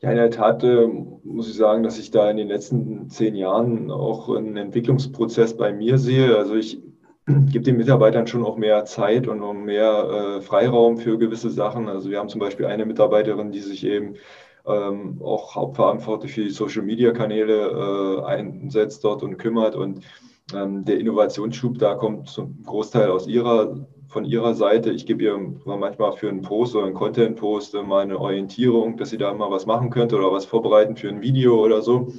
Ja, 0.00 0.10
in 0.10 0.16
der 0.16 0.30
Tat 0.30 0.64
äh, 0.64 0.86
muss 1.22 1.48
ich 1.48 1.54
sagen, 1.54 1.84
dass 1.84 1.98
ich 1.98 2.10
da 2.10 2.28
in 2.28 2.36
den 2.36 2.48
letzten 2.48 3.08
zehn 3.08 3.36
Jahren 3.36 3.90
auch 3.90 4.28
einen 4.28 4.56
Entwicklungsprozess 4.56 5.56
bei 5.56 5.72
mir 5.72 5.96
sehe. 5.96 6.36
Also 6.36 6.56
ich 6.56 6.82
gebe 7.26 7.64
den 7.64 7.76
Mitarbeitern 7.76 8.26
schon 8.26 8.44
auch 8.44 8.56
mehr 8.56 8.84
Zeit 8.84 9.28
und 9.28 9.42
auch 9.42 9.54
mehr 9.54 10.38
äh, 10.38 10.40
Freiraum 10.42 10.96
für 10.96 11.18
gewisse 11.18 11.50
Sachen. 11.50 11.88
Also 11.88 12.10
wir 12.10 12.18
haben 12.18 12.28
zum 12.28 12.40
Beispiel 12.40 12.66
eine 12.66 12.84
Mitarbeiterin, 12.84 13.52
die 13.52 13.60
sich 13.60 13.84
eben 13.84 14.14
ähm, 14.66 15.20
auch 15.22 15.54
hauptverantwortlich 15.54 16.32
für 16.32 16.44
die 16.44 16.50
Social-Media-Kanäle 16.50 18.22
äh, 18.22 18.24
einsetzt 18.24 19.04
dort 19.04 19.22
und 19.22 19.38
kümmert. 19.38 19.76
Und 19.76 20.04
ähm, 20.54 20.84
der 20.84 20.98
Innovationsschub 20.98 21.78
da 21.78 21.94
kommt 21.94 22.28
zum 22.28 22.62
Großteil 22.64 23.10
aus 23.10 23.26
ihrer 23.26 23.86
von 24.12 24.26
ihrer 24.26 24.54
Seite. 24.54 24.90
Ich 24.90 25.06
gebe 25.06 25.24
ihr 25.24 25.38
manchmal 25.64 26.12
für 26.12 26.28
einen 26.28 26.42
Post 26.42 26.76
oder 26.76 26.84
einen 26.84 26.94
Content-Post 26.94 27.74
mal 27.82 28.02
eine 28.02 28.20
Orientierung, 28.20 28.98
dass 28.98 29.08
sie 29.08 29.16
da 29.16 29.32
mal 29.32 29.50
was 29.50 29.64
machen 29.64 29.88
könnte 29.88 30.16
oder 30.16 30.30
was 30.30 30.44
vorbereiten 30.44 30.96
für 30.96 31.08
ein 31.08 31.22
Video 31.22 31.58
oder 31.64 31.80
so. 31.80 32.12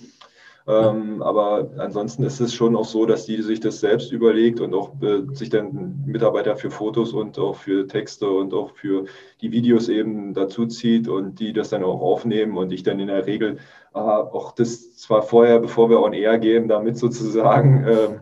Ähm, 0.66 1.22
aber 1.22 1.72
ansonsten 1.78 2.24
ist 2.24 2.40
es 2.40 2.54
schon 2.54 2.76
auch 2.78 2.86
so, 2.86 3.06
dass 3.06 3.26
die 3.26 3.42
sich 3.42 3.60
das 3.60 3.82
selbst 3.82 4.14
überlegt 4.14 4.62
und 4.62 4.74
auch 4.74 4.94
äh, 5.02 5.24
sich 5.34 5.50
dann 5.50 6.04
Mitarbeiter 6.06 6.56
für 6.56 6.72
Fotos 6.72 7.12
und 7.12 7.38
auch 7.38 7.56
für 7.56 7.86
Texte 7.86 8.30
und 8.30 8.54
auch 8.54 8.72
für 8.74 9.06
die 9.42 9.52
Videos 9.52 9.90
eben 9.90 10.34
dazu 10.34 10.66
zieht 10.66 11.10
und 11.10 11.40
die 11.42 11.52
das 11.52 11.70
dann 11.70 11.84
auch 11.84 12.00
aufnehmen 12.00 12.58
und 12.58 12.72
ich 12.72 12.84
dann 12.84 13.02
in 13.02 13.08
der 13.08 13.26
Regel 13.26 13.58
äh, 13.94 14.00
auch 14.00 14.54
das 14.54 14.96
zwar 14.96 15.22
vorher, 15.22 15.60
bevor 15.60 15.90
wir 15.90 16.00
on 16.00 16.14
air 16.14 16.40
gehen, 16.40 16.70
damit 16.70 16.98
sozusagen 16.98 17.84
äh, 17.88 18.20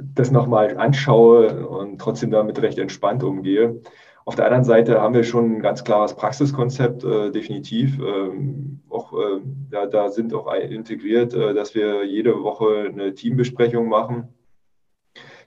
das 0.00 0.32
nochmal 0.32 0.76
anschaue 0.76 1.68
und 1.68 2.00
trotzdem 2.00 2.32
damit 2.32 2.60
recht 2.62 2.78
entspannt 2.78 3.22
umgehe. 3.22 3.80
Auf 4.26 4.36
der 4.36 4.46
anderen 4.46 4.64
Seite 4.64 5.00
haben 5.00 5.14
wir 5.14 5.24
schon 5.24 5.56
ein 5.56 5.60
ganz 5.60 5.84
klares 5.84 6.14
Praxiskonzept, 6.14 7.04
äh, 7.04 7.30
definitiv. 7.30 7.98
Ähm, 7.98 8.80
auch, 8.88 9.12
äh, 9.12 9.40
ja, 9.70 9.86
da 9.86 10.08
sind 10.08 10.32
auch 10.32 10.52
integriert, 10.54 11.34
äh, 11.34 11.52
dass 11.52 11.74
wir 11.74 12.04
jede 12.04 12.42
Woche 12.42 12.88
eine 12.90 13.14
Teambesprechung 13.14 13.88
machen 13.88 14.28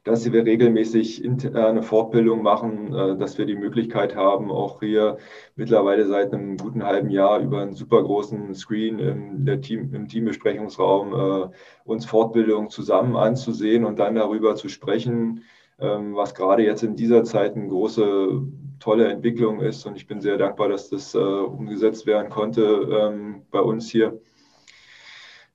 dass 0.08 0.32
wir 0.32 0.46
regelmäßig 0.46 1.24
interne 1.24 1.84
Fortbildung 1.84 2.42
machen, 2.42 2.94
äh, 2.94 3.18
dass 3.18 3.38
wir 3.38 3.46
die 3.46 3.56
Möglichkeit 3.56 4.16
haben, 4.16 4.52
auch 4.52 4.80
hier 4.80 5.18
mittlerweile 5.56 6.08
seit 6.08 6.34
einem 6.34 6.58
guten 6.58 6.84
halben 6.84 7.10
Jahr 7.10 7.40
über 7.40 7.62
einen 7.62 7.74
super 7.74 8.02
großen 8.02 8.56
Screen 8.56 9.00
im, 9.00 9.62
Team, 9.62 9.94
im 9.94 10.08
Teambesprechungsraum 10.08 11.14
äh, 11.14 11.50
uns 11.84 12.06
Fortbildung 12.06 12.70
zusammen 12.70 13.18
anzusehen 13.18 13.84
und 13.84 14.00
dann 14.00 14.16
darüber 14.16 14.56
zu 14.56 14.70
sprechen, 14.70 15.44
was 15.80 16.34
gerade 16.34 16.64
jetzt 16.64 16.82
in 16.82 16.96
dieser 16.96 17.24
Zeit 17.24 17.56
eine 17.56 17.68
große, 17.68 18.42
tolle 18.80 19.08
Entwicklung 19.10 19.60
ist. 19.62 19.86
Und 19.86 19.96
ich 19.96 20.08
bin 20.08 20.22
sehr 20.22 20.38
dankbar, 20.38 20.70
dass 20.70 20.90
das 20.90 21.14
äh, 21.14 21.20
umgesetzt 21.20 22.08
werden 22.08 22.30
konnte 22.30 22.64
ähm, 22.64 23.44
bei 23.52 23.60
uns 23.60 23.90
hier 23.90 24.20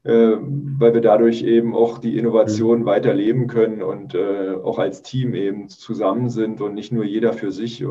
äh, 0.05 0.37
weil 0.41 0.95
wir 0.95 1.00
dadurch 1.00 1.45
eben 1.45 1.76
auch 1.76 1.99
die 1.99 2.19
Innovation 2.19 2.81
mhm. 2.81 2.87
weiterleben 2.87 3.47
können 3.47 3.83
und 3.83 4.17
äh, 4.17 4.55
auch 4.62 4.81
als 4.81 5.02
Team 5.02 5.33
eben 5.35 5.69
zusammen 5.69 6.29
sind 6.29 6.61
und 6.61 6.75
nicht 6.75 6.91
nur 6.91 7.05
jeder 7.05 7.33
für 7.33 7.52
sich. 7.52 7.81
Äh, 7.83 7.87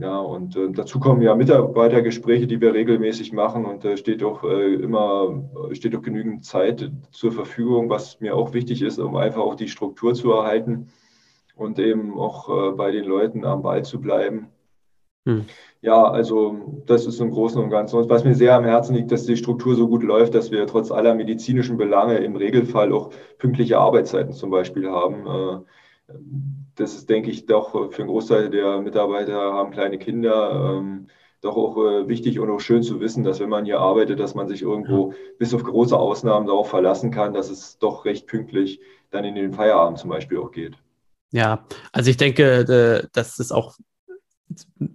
ja, 0.00 0.18
und 0.18 0.56
dazu 0.74 1.00
kommen 1.00 1.22
ja 1.22 1.34
Mitarbeitergespräche, 1.34 2.46
die 2.46 2.60
wir 2.60 2.72
regelmäßig 2.72 3.32
machen 3.32 3.64
und 3.64 3.84
da 3.84 3.96
steht 3.96 4.22
auch 4.22 4.44
äh, 4.44 4.74
immer 4.74 5.42
steht 5.72 5.96
auch 5.96 6.02
genügend 6.02 6.44
Zeit 6.44 6.92
zur 7.10 7.32
Verfügung, 7.32 7.90
was 7.90 8.20
mir 8.20 8.36
auch 8.36 8.52
wichtig 8.52 8.82
ist, 8.82 9.00
um 9.00 9.16
einfach 9.16 9.40
auch 9.40 9.56
die 9.56 9.68
Struktur 9.68 10.14
zu 10.14 10.30
erhalten 10.32 10.88
und 11.56 11.78
eben 11.80 12.16
auch 12.16 12.48
äh, 12.48 12.72
bei 12.72 12.92
den 12.92 13.04
Leuten 13.04 13.44
am 13.44 13.62
Ball 13.62 13.84
zu 13.84 14.00
bleiben. 14.00 14.48
Hm. 15.24 15.46
Ja, 15.80 16.04
also 16.04 16.82
das 16.86 17.06
ist 17.06 17.20
im 17.20 17.30
Großen 17.30 17.60
und 17.60 17.70
Ganzen. 17.70 17.98
Und 17.98 18.08
was 18.08 18.24
mir 18.24 18.34
sehr 18.34 18.54
am 18.54 18.64
Herzen 18.64 18.94
liegt, 18.94 19.10
dass 19.10 19.26
die 19.26 19.36
Struktur 19.36 19.74
so 19.74 19.88
gut 19.88 20.04
läuft, 20.04 20.34
dass 20.34 20.50
wir 20.52 20.66
trotz 20.66 20.92
aller 20.92 21.14
medizinischen 21.14 21.76
Belange 21.76 22.18
im 22.18 22.36
Regelfall 22.36 22.92
auch 22.92 23.10
pünktliche 23.38 23.78
Arbeitszeiten 23.78 24.32
zum 24.32 24.50
Beispiel 24.50 24.88
haben. 24.88 25.26
Äh, 25.26 26.12
das 26.76 26.94
ist, 26.94 27.10
denke 27.10 27.30
ich, 27.30 27.46
doch 27.46 27.90
für 27.90 28.02
einen 28.02 28.10
Großteil 28.10 28.50
der 28.50 28.80
Mitarbeiter 28.80 29.52
haben 29.52 29.72
kleine 29.72 29.98
Kinder. 29.98 30.76
Ähm, 30.78 31.08
doch 31.40 31.56
auch 31.56 31.76
äh, 31.78 32.08
wichtig 32.08 32.38
und 32.38 32.50
auch 32.50 32.60
schön 32.60 32.82
zu 32.82 33.00
wissen, 33.00 33.24
dass 33.24 33.40
wenn 33.40 33.48
man 33.48 33.64
hier 33.64 33.80
arbeitet, 33.80 34.20
dass 34.20 34.34
man 34.34 34.48
sich 34.48 34.62
irgendwo 34.62 35.14
bis 35.38 35.54
auf 35.54 35.64
große 35.64 35.96
Ausnahmen 35.96 36.46
darauf 36.46 36.68
verlassen 36.68 37.10
kann, 37.10 37.34
dass 37.34 37.50
es 37.50 37.78
doch 37.78 38.04
recht 38.04 38.26
pünktlich 38.26 38.80
dann 39.10 39.24
in 39.24 39.34
den 39.34 39.52
Feierabend 39.52 39.98
zum 39.98 40.10
Beispiel 40.10 40.38
auch 40.38 40.50
geht. 40.50 40.76
Ja, 41.36 41.66
also 41.92 42.08
ich 42.08 42.16
denke, 42.16 43.08
dass 43.12 43.38
es 43.38 43.52
auch 43.52 43.76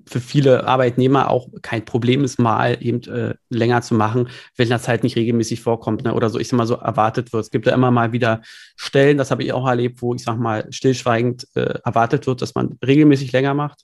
für 0.08 0.20
viele 0.20 0.66
Arbeitnehmer 0.66 1.30
auch 1.30 1.50
kein 1.62 1.86
Problem 1.86 2.24
ist, 2.24 2.40
mal 2.40 2.78
eben 2.82 3.04
äh, 3.04 3.36
länger 3.50 3.84
zu 3.84 3.94
machen, 3.94 4.28
wenn 4.56 4.68
das 4.68 4.88
halt 4.88 5.04
nicht 5.04 5.18
regelmäßig 5.18 5.62
vorkommt 5.62 6.04
ne? 6.04 6.16
oder 6.16 6.32
so, 6.32 6.40
ich 6.40 6.48
sag 6.48 6.58
mal 6.58 6.66
so, 6.66 6.78
erwartet 6.78 7.32
wird. 7.32 7.44
Es 7.44 7.52
gibt 7.52 7.68
ja 7.68 7.76
immer 7.76 7.92
mal 7.92 8.12
wieder 8.12 8.42
Stellen, 8.76 9.20
das 9.20 9.30
habe 9.30 9.44
ich 9.44 9.54
auch 9.54 9.68
erlebt, 9.68 10.02
wo 10.02 10.16
ich 10.16 10.24
sag 10.24 10.40
mal 10.40 10.66
stillschweigend 10.72 11.48
äh, 11.54 11.76
erwartet 11.84 12.26
wird, 12.26 12.42
dass 12.42 12.56
man 12.56 12.80
regelmäßig 12.84 13.34
länger 13.34 13.54
macht. 13.54 13.84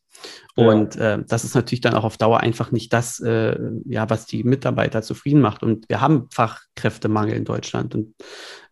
Ja. 0.55 0.67
Und 0.67 0.95
äh, 0.95 1.19
das 1.27 1.43
ist 1.43 1.53
natürlich 1.53 1.81
dann 1.81 1.93
auch 1.93 2.05
auf 2.05 2.17
Dauer 2.17 2.39
einfach 2.39 2.71
nicht 2.71 2.91
das, 2.91 3.19
äh, 3.19 3.55
ja, 3.85 4.09
was 4.09 4.25
die 4.25 4.43
Mitarbeiter 4.43 5.03
zufrieden 5.03 5.41
macht. 5.41 5.61
Und 5.61 5.87
wir 5.89 6.01
haben 6.01 6.27
Fachkräftemangel 6.33 7.35
in 7.35 7.45
Deutschland. 7.45 7.93
Und 7.93 8.15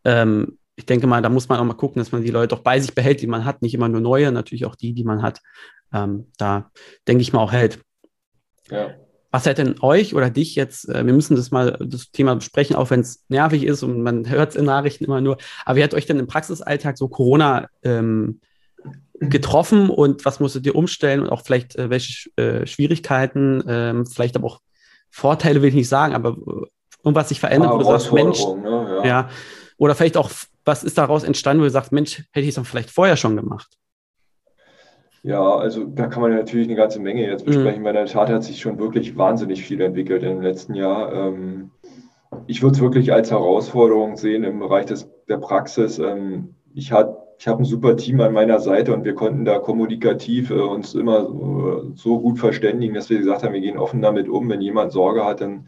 ähm, 0.06 0.58
ich 0.76 0.86
denke 0.86 1.08
mal, 1.08 1.22
da 1.22 1.30
muss 1.30 1.48
man 1.50 1.60
auch 1.60 1.64
mal 1.64 1.74
gucken, 1.74 2.00
dass 2.00 2.12
man 2.12 2.24
die 2.24 2.32
Leute 2.32 2.56
auch 2.56 2.60
bei 2.60 2.80
sich 2.80 2.94
behält, 2.94 3.22
die 3.22 3.28
man 3.28 3.46
hat, 3.46 3.62
nicht 3.62 3.74
immer 3.74 3.90
nur 3.90 4.02
neue, 4.02 4.32
natürlich 4.32 4.66
auch 4.66 4.76
die, 4.76 4.94
die 4.94 5.04
man 5.06 5.22
hat 5.22 5.42
ähm, 5.96 6.28
da 6.38 6.72
denke 7.08 7.22
ich 7.22 7.34
mal 7.34 7.42
auch 7.42 7.52
hält. 7.52 7.80
Ja. 8.70 8.96
Was 9.32 9.46
hätte 9.46 9.64
denn 9.64 9.82
euch 9.82 10.16
oder 10.16 10.30
dich 10.30 10.56
jetzt, 10.56 10.88
äh, 10.88 11.06
wir 11.06 11.14
müssen 11.14 11.36
das 11.36 11.52
mal, 11.52 11.78
das 11.82 12.12
Thema 12.12 12.36
besprechen, 12.36 12.76
auch 12.76 12.90
wenn 12.90 13.02
es 13.02 13.26
nervig 13.28 13.64
ist 13.64 13.84
und 13.84 14.02
man 14.02 14.30
hört 14.30 14.52
es 14.52 14.56
in 14.56 14.66
Nachrichten 14.66 15.06
immer 15.06 15.22
nur, 15.22 15.38
aber 15.66 15.78
wie 15.78 15.84
hat 15.84 15.94
euch 15.94 16.06
denn 16.06 16.20
im 16.20 16.28
Praxisalltag 16.28 16.98
so 16.98 17.08
Corona 17.08 17.68
ähm, 17.84 18.40
getroffen 19.20 19.90
und 19.90 20.26
was 20.26 20.40
musstet 20.40 20.66
ihr 20.66 20.76
umstellen 20.76 21.22
und 21.22 21.30
auch 21.30 21.42
vielleicht 21.42 21.76
äh, 21.78 21.90
welche 21.90 22.30
äh, 22.38 22.68
Schwierigkeiten, 22.68 23.64
ähm, 23.68 24.06
vielleicht 24.06 24.36
aber 24.36 24.48
auch 24.48 24.62
Vorteile 25.10 25.62
will 25.62 25.70
ich 25.70 25.76
nicht 25.76 25.88
sagen, 25.88 26.14
aber 26.14 26.32
äh, 26.32 26.68
irgendwas 27.04 27.30
sich 27.30 27.40
verändert, 27.40 27.72
wo 27.72 27.78
du 27.78 27.86
sagst, 27.86 28.12
Mensch, 28.12 28.40
ne? 28.40 29.00
ja. 29.04 29.06
ja. 29.06 29.30
Oder 29.78 29.96
vielleicht 29.96 30.18
auch, 30.18 30.32
was 30.66 30.84
ist 30.84 30.98
daraus 30.98 31.24
entstanden, 31.24 31.62
wo 31.62 31.66
du 31.66 31.72
sagst, 31.72 31.92
Mensch, 31.92 32.24
hätte 32.32 32.42
ich 32.42 32.50
es 32.50 32.56
doch 32.56 32.66
vielleicht 32.66 32.90
vorher 32.90 33.16
schon 33.16 33.36
gemacht? 33.36 33.78
Ja, 35.24 35.56
also 35.56 35.86
da 35.86 36.08
kann 36.08 36.22
man 36.22 36.36
natürlich 36.36 36.68
eine 36.68 36.76
ganze 36.76 37.00
Menge 37.00 37.28
jetzt 37.28 37.48
mhm. 37.48 37.52
besprechen, 37.52 37.82
mhm. 37.82 37.86
weil 37.86 37.96
in 37.96 38.06
der 38.06 38.14
Tat 38.14 38.30
hat 38.30 38.44
sich 38.44 38.60
schon 38.60 38.78
wirklich 38.78 39.18
wahnsinnig 39.18 39.64
viel 39.64 39.82
entwickelt 39.82 40.24
im 40.24 40.42
letzten 40.42 40.76
Jahr. 40.76 41.12
Ähm, 41.14 41.72
ich 42.48 42.62
würde 42.62 42.76
es 42.76 42.82
wirklich 42.82 43.12
als 43.12 43.32
Herausforderung 43.32 44.18
sehen 44.18 44.44
im 44.44 44.60
Bereich 44.60 44.86
des, 44.86 45.10
der 45.28 45.38
Praxis. 45.38 45.98
Ähm, 46.00 46.56
ich 46.74 46.92
habe 46.92 47.18
ich 47.38 47.48
hab 47.48 47.60
ein 47.60 47.66
super 47.66 47.98
Team 47.98 48.22
an 48.22 48.34
meiner 48.34 48.60
Seite 48.60 48.94
und 48.94 49.04
wir 49.04 49.16
konnten 49.16 49.46
da 49.46 49.60
kommunikativ 49.60 50.52
äh, 50.52 50.60
uns 50.60 50.94
immer 50.94 51.22
äh, 51.22 51.92
so 51.96 52.20
gut 52.20 52.40
verständigen, 52.40 52.94
dass 52.94 53.10
wir 53.10 53.18
gesagt 53.18 53.44
haben, 53.44 53.54
wir 53.54 53.62
gehen 53.62 53.78
offen 53.78 54.02
damit 54.02 54.30
um. 54.30 54.50
Wenn 54.50 54.62
jemand 54.62 54.92
Sorge 54.92 55.26
hat, 55.26 55.42
dann 55.42 55.68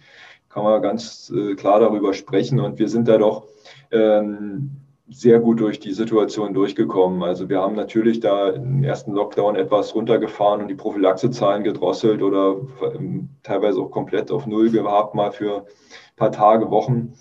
kann 0.50 0.64
man 0.64 0.82
ganz 0.82 1.32
äh, 1.36 1.56
klar 1.56 1.80
darüber 1.80 2.14
sprechen 2.14 2.60
und 2.60 2.80
wir 2.80 2.90
sind 2.90 3.08
da 3.08 3.18
doch 3.18 3.48
ähm, 3.92 4.72
sehr 5.10 5.40
gut 5.40 5.60
durch 5.60 5.80
die 5.80 5.94
Situation 5.94 6.54
durchgekommen. 6.54 7.24
Also 7.24 7.48
wir 7.50 7.62
haben 7.62 7.76
natürlich 7.76 8.20
da 8.20 8.50
im 8.50 8.84
ersten 8.84 9.14
Lockdown 9.14 9.56
etwas 9.56 9.96
runtergefahren 9.96 10.62
und 10.62 10.68
die 10.68 10.76
Prophylaxezahlen 10.76 11.64
gedrosselt 11.64 12.22
oder 12.22 12.58
ähm, 12.94 13.30
teilweise 13.44 13.80
auch 13.80 13.90
komplett 13.92 14.32
auf 14.32 14.48
Null 14.48 14.70
gehabt, 14.70 15.16
mal 15.16 15.32
für 15.32 15.60
ein 15.60 16.16
paar 16.18 16.32
Tage, 16.32 16.70
Wochen. 16.72 17.14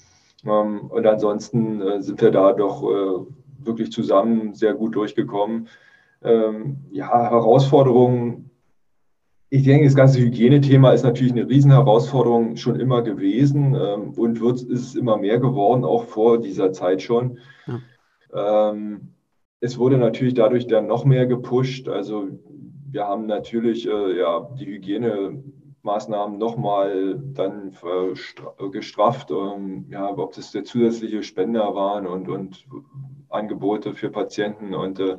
Ähm, 0.44 0.86
und 0.88 1.06
ansonsten 1.06 1.80
äh, 1.80 2.02
sind 2.02 2.20
wir 2.20 2.32
da 2.32 2.52
doch 2.52 2.82
äh, 2.82 3.26
wirklich 3.64 3.92
zusammen 3.92 4.54
sehr 4.54 4.74
gut 4.74 4.96
durchgekommen. 4.96 5.68
Ähm, 6.22 6.78
ja, 6.90 7.30
Herausforderungen. 7.30 8.45
Ich 9.48 9.62
denke, 9.62 9.84
das 9.84 9.94
ganze 9.94 10.18
Hygienethema 10.18 10.92
ist 10.92 11.04
natürlich 11.04 11.32
eine 11.32 11.48
Riesenherausforderung 11.48 12.56
schon 12.56 12.80
immer 12.80 13.02
gewesen 13.02 13.74
ähm, 13.74 14.12
und 14.16 14.40
wird, 14.40 14.62
ist 14.62 14.96
immer 14.96 15.16
mehr 15.16 15.38
geworden, 15.38 15.84
auch 15.84 16.04
vor 16.04 16.40
dieser 16.40 16.72
Zeit 16.72 17.00
schon. 17.00 17.38
Ja. 17.66 18.70
Ähm, 18.70 19.12
es 19.60 19.78
wurde 19.78 19.98
natürlich 19.98 20.34
dadurch 20.34 20.66
dann 20.66 20.86
noch 20.86 21.04
mehr 21.04 21.26
gepusht. 21.26 21.88
Also 21.88 22.28
wir 22.90 23.04
haben 23.04 23.26
natürlich 23.26 23.86
äh, 23.88 24.18
ja, 24.18 24.48
die 24.58 24.66
Hygienemaßnahmen 24.66 26.38
nochmal 26.38 27.20
dann 27.34 27.72
gestrafft, 28.72 29.30
ähm, 29.30 29.86
ja, 29.90 30.10
ob 30.16 30.34
das 30.34 30.50
der 30.50 30.64
zusätzliche 30.64 31.22
Spender 31.22 31.74
waren 31.74 32.06
und, 32.06 32.28
und 32.28 32.66
Angebote 33.28 33.94
für 33.94 34.10
Patienten 34.10 34.74
und 34.74 35.00
äh, 35.00 35.16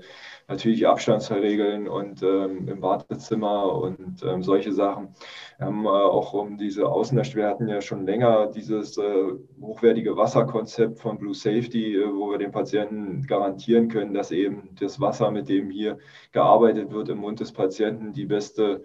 natürlich 0.48 0.88
Abstandsregeln 0.88 1.88
und 1.88 2.24
ähm, 2.24 2.68
im 2.68 2.82
Wartezimmer 2.82 3.74
und 3.74 4.24
ähm, 4.24 4.44
solche 4.44 4.72
Sachen. 4.72 5.10
Wir 5.58 5.68
haben 5.68 5.86
äh, 5.86 5.90
auch 5.90 6.34
um 6.34 6.58
diese 6.58 6.88
Außenlösch, 6.88 7.36
wir 7.36 7.48
hatten 7.48 7.68
ja 7.68 7.82
schon 7.82 8.06
länger 8.06 8.48
dieses 8.48 8.98
äh, 8.98 9.32
hochwertige 9.62 10.16
Wasserkonzept 10.16 11.00
von 11.00 11.18
Blue 11.18 11.34
Safety, 11.34 11.96
äh, 11.96 12.14
wo 12.14 12.32
wir 12.32 12.38
den 12.38 12.52
Patienten 12.52 13.24
garantieren 13.24 13.90
können, 13.90 14.14
dass 14.14 14.32
eben 14.32 14.70
das 14.80 15.00
Wasser, 15.02 15.32
mit 15.32 15.50
dem 15.50 15.70
hier 15.70 15.98
gearbeitet 16.32 16.92
wird 16.92 17.10
im 17.10 17.20
Mund 17.20 17.40
des 17.40 17.52
Patienten, 17.52 18.14
die 18.14 18.26
beste 18.26 18.84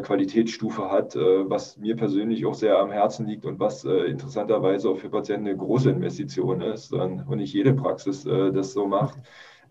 Qualitätsstufe 0.00 0.90
hat, 0.90 1.16
äh, 1.16 1.50
was 1.50 1.76
mir 1.76 1.96
persönlich 1.96 2.46
auch 2.46 2.54
sehr 2.54 2.78
am 2.78 2.92
Herzen 2.92 3.26
liegt 3.26 3.44
und 3.44 3.58
was 3.58 3.84
äh, 3.84 4.04
interessanterweise 4.04 4.88
auch 4.88 4.98
für 4.98 5.10
Patienten 5.10 5.48
eine 5.48 5.56
große 5.56 5.90
Investition 5.90 6.60
ist 6.60 6.92
und 6.92 7.28
nicht 7.30 7.52
jede 7.52 7.74
Praxis 7.74 8.22
das 8.24 8.72
so 8.72 8.86
macht. 8.86 9.18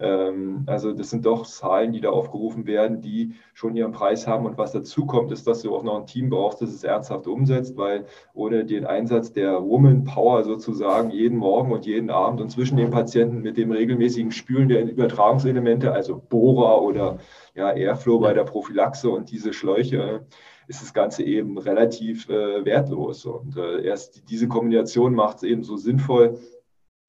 Ähm, 0.02 0.64
also 0.66 0.94
das 0.94 1.10
sind 1.10 1.26
doch 1.26 1.46
Zahlen, 1.46 1.92
die 1.94 2.02
da 2.02 2.10
aufgerufen 2.10 2.66
werden, 2.66 3.02
die 3.02 3.36
schon 3.54 3.76
ihren 3.76 3.92
Preis 3.92 4.28
haben. 4.28 4.46
Und 4.46 4.58
was 4.58 4.72
dazu 4.72 5.06
kommt, 5.06 5.32
ist, 5.32 5.48
dass 5.48 5.62
du 5.62 5.76
auch 5.76 5.84
noch 5.84 6.00
ein 6.00 6.08
Team 6.08 6.30
brauchst, 6.30 6.62
das 6.62 6.70
es 6.74 6.84
ernsthaft 6.84 7.28
umsetzt, 7.28 7.78
weil 7.78 8.06
ohne 8.34 8.66
den 8.66 8.86
Einsatz 8.86 9.32
der 9.32 9.64
Woman 9.64 10.04
Power 10.04 10.44
sozusagen 10.44 11.12
jeden 11.12 11.38
Morgen 11.38 11.72
und 11.72 11.86
jeden 11.86 12.10
Abend 12.10 12.42
und 12.42 12.50
zwischen 12.50 12.78
den 12.78 12.90
Patienten 12.90 13.42
mit 13.42 13.58
dem 13.58 13.72
regelmäßigen 13.72 14.32
Spülen 14.32 14.70
der 14.70 14.90
Übertragungselemente, 14.90 15.92
also 15.92 16.22
Bohrer 16.30 16.82
oder 16.82 17.20
ja, 17.56 17.72
Airflow 17.72 18.20
bei 18.20 18.34
der 18.34 18.44
Prophylaxe 18.44 19.10
und 19.10 19.32
diese 19.32 19.54
Schläuche, 19.54 20.26
ist 20.68 20.82
das 20.82 20.94
Ganze 20.94 21.24
eben 21.24 21.58
relativ 21.58 22.30
äh, 22.30 22.64
wertlos. 22.66 23.26
Und 23.26 23.58
äh, 23.58 23.84
erst 23.84 24.30
diese 24.30 24.48
Kombination 24.48 25.14
macht 25.14 25.38
es 25.38 25.44
eben 25.44 25.64
so 25.64 25.76
sinnvoll 25.76 26.40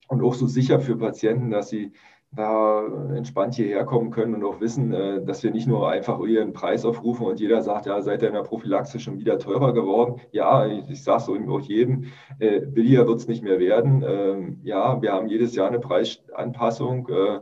und 0.08 0.22
auch 0.22 0.34
so 0.34 0.46
sicher 0.46 0.80
für 0.80 0.96
Patienten, 0.96 1.50
dass 1.50 1.70
sie 1.70 1.92
da 2.34 2.82
entspannt 3.14 3.54
hierher 3.54 3.84
kommen 3.84 4.10
können 4.10 4.34
und 4.34 4.44
auch 4.44 4.60
wissen, 4.60 4.92
äh, 4.92 5.22
dass 5.24 5.42
wir 5.42 5.50
nicht 5.50 5.66
nur 5.66 5.90
einfach 5.90 6.18
ihren 6.20 6.52
Preis 6.54 6.84
aufrufen 6.84 7.26
und 7.26 7.40
jeder 7.40 7.60
sagt, 7.60 7.86
ja, 7.86 8.00
seid 8.00 8.22
ihr 8.22 8.28
in 8.28 8.34
der 8.34 8.42
Prophylaxe 8.42 8.98
schon 9.00 9.18
wieder 9.18 9.38
teurer 9.38 9.74
geworden. 9.74 10.20
Ja, 10.32 10.66
ich, 10.66 11.02
sage 11.02 11.22
so 11.22 11.36
auch 11.50 11.60
jedem, 11.60 12.06
äh, 12.38 12.60
billiger 12.60 13.06
wird 13.06 13.18
es 13.18 13.28
nicht 13.28 13.42
mehr 13.44 13.58
werden. 13.58 14.02
Ähm, 14.06 14.60
ja, 14.62 15.00
wir 15.02 15.12
haben 15.12 15.28
jedes 15.28 15.54
Jahr 15.54 15.68
eine 15.68 15.78
Preisanpassung 15.78 17.08
äh, 17.08 17.40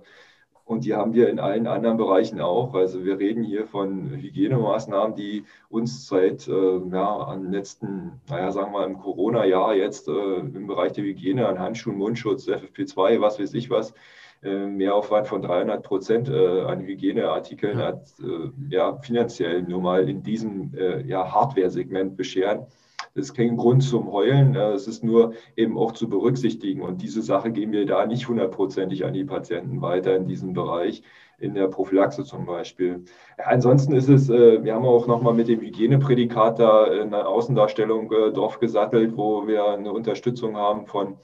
und 0.70 0.84
die 0.84 0.94
haben 0.94 1.12
wir 1.14 1.28
in 1.28 1.38
allen 1.38 1.66
anderen 1.66 1.96
Bereichen 1.96 2.40
auch. 2.40 2.74
Also 2.74 3.04
wir 3.04 3.18
reden 3.18 3.42
hier 3.42 3.66
von 3.66 4.10
Hygienemaßnahmen, 4.10 5.16
die 5.16 5.44
uns 5.68 6.06
seit 6.06 6.46
ja, 6.46 7.18
am 7.26 7.50
letzten, 7.50 8.12
naja, 8.28 8.52
sagen 8.52 8.72
wir 8.72 8.80
mal 8.80 8.86
im 8.86 8.98
Corona-Jahr 8.98 9.74
jetzt 9.74 10.08
im 10.08 10.66
Bereich 10.66 10.92
der 10.92 11.04
Hygiene 11.04 11.48
an 11.48 11.58
Handschuhen, 11.58 11.98
Mundschutz, 11.98 12.48
FFP2, 12.48 13.20
was 13.20 13.38
weiß 13.40 13.54
ich 13.54 13.68
was, 13.68 13.94
äh, 14.42 14.66
Mehraufwand 14.66 15.28
von 15.28 15.42
300 15.42 15.82
Prozent 15.82 16.28
äh, 16.30 16.62
an 16.62 16.80
Hygieneartikeln 16.80 17.78
ja. 17.78 17.86
Hat, 17.86 18.06
äh, 18.20 18.50
ja, 18.70 18.96
finanziell 18.96 19.62
nur 19.62 19.82
mal 19.82 20.08
in 20.08 20.22
diesem 20.22 20.72
ja, 21.06 21.30
Hardware-Segment 21.30 22.16
bescheren. 22.16 22.66
Das 23.14 23.26
ist 23.26 23.34
kein 23.34 23.56
Grund 23.56 23.82
zum 23.82 24.12
Heulen, 24.12 24.54
es 24.54 24.86
ist 24.86 25.02
nur 25.02 25.34
eben 25.56 25.76
auch 25.76 25.92
zu 25.92 26.08
berücksichtigen. 26.08 26.82
Und 26.82 27.02
diese 27.02 27.22
Sache 27.22 27.50
gehen 27.50 27.72
wir 27.72 27.84
da 27.84 28.06
nicht 28.06 28.28
hundertprozentig 28.28 29.04
an 29.04 29.14
die 29.14 29.24
Patienten 29.24 29.82
weiter 29.82 30.16
in 30.16 30.26
diesem 30.26 30.52
Bereich, 30.52 31.02
in 31.38 31.54
der 31.54 31.68
Prophylaxe 31.68 32.24
zum 32.24 32.46
Beispiel. 32.46 33.04
Ansonsten 33.38 33.94
ist 33.94 34.08
es, 34.08 34.28
wir 34.28 34.74
haben 34.74 34.84
auch 34.84 35.06
nochmal 35.06 35.34
mit 35.34 35.48
dem 35.48 35.60
Hygieneprädikat 35.60 36.60
da 36.60 36.84
eine 36.84 37.26
Außendarstellung 37.26 38.10
drauf 38.32 38.60
gesattelt, 38.60 39.16
wo 39.16 39.46
wir 39.46 39.64
eine 39.64 39.92
Unterstützung 39.92 40.56
haben 40.56 40.86
von 40.86 41.16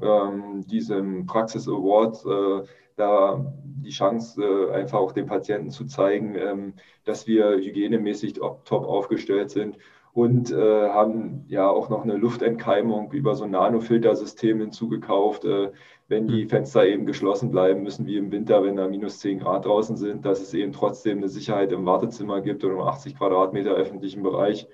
ähm, 0.00 0.66
diesem 0.66 1.26
Praxis 1.26 1.68
Award 1.68 2.24
äh, 2.26 2.66
da 2.96 3.52
die 3.64 3.90
Chance, 3.90 4.42
äh, 4.42 4.72
einfach 4.72 4.98
auch 4.98 5.12
den 5.12 5.26
Patienten 5.26 5.70
zu 5.70 5.86
zeigen, 5.86 6.34
ähm, 6.34 6.74
dass 7.04 7.26
wir 7.26 7.50
hygienemäßig 7.56 8.34
top 8.34 8.70
aufgestellt 8.70 9.50
sind 9.50 9.78
und 10.16 10.50
äh, 10.50 10.88
haben 10.88 11.44
ja 11.46 11.68
auch 11.68 11.90
noch 11.90 12.02
eine 12.02 12.16
Luftentkeimung 12.16 13.12
über 13.12 13.34
so 13.34 13.44
ein 13.44 13.50
Nanofiltersystem 13.50 14.60
hinzugekauft. 14.60 15.44
Äh, 15.44 15.72
wenn 16.08 16.26
die 16.26 16.42
hm. 16.42 16.48
Fenster 16.48 16.86
eben 16.86 17.04
geschlossen 17.04 17.50
bleiben 17.50 17.82
müssen, 17.82 18.06
wie 18.06 18.16
im 18.16 18.32
Winter, 18.32 18.64
wenn 18.64 18.76
da 18.76 18.88
minus 18.88 19.18
10 19.18 19.40
Grad 19.40 19.66
draußen 19.66 19.98
sind, 19.98 20.24
dass 20.24 20.40
es 20.40 20.54
eben 20.54 20.72
trotzdem 20.72 21.18
eine 21.18 21.28
Sicherheit 21.28 21.70
im 21.70 21.84
Wartezimmer 21.84 22.40
gibt 22.40 22.64
oder 22.64 22.76
im 22.76 22.80
80 22.80 23.18
Quadratmeter 23.18 23.72
öffentlichen 23.72 24.22
Bereich. 24.22 24.66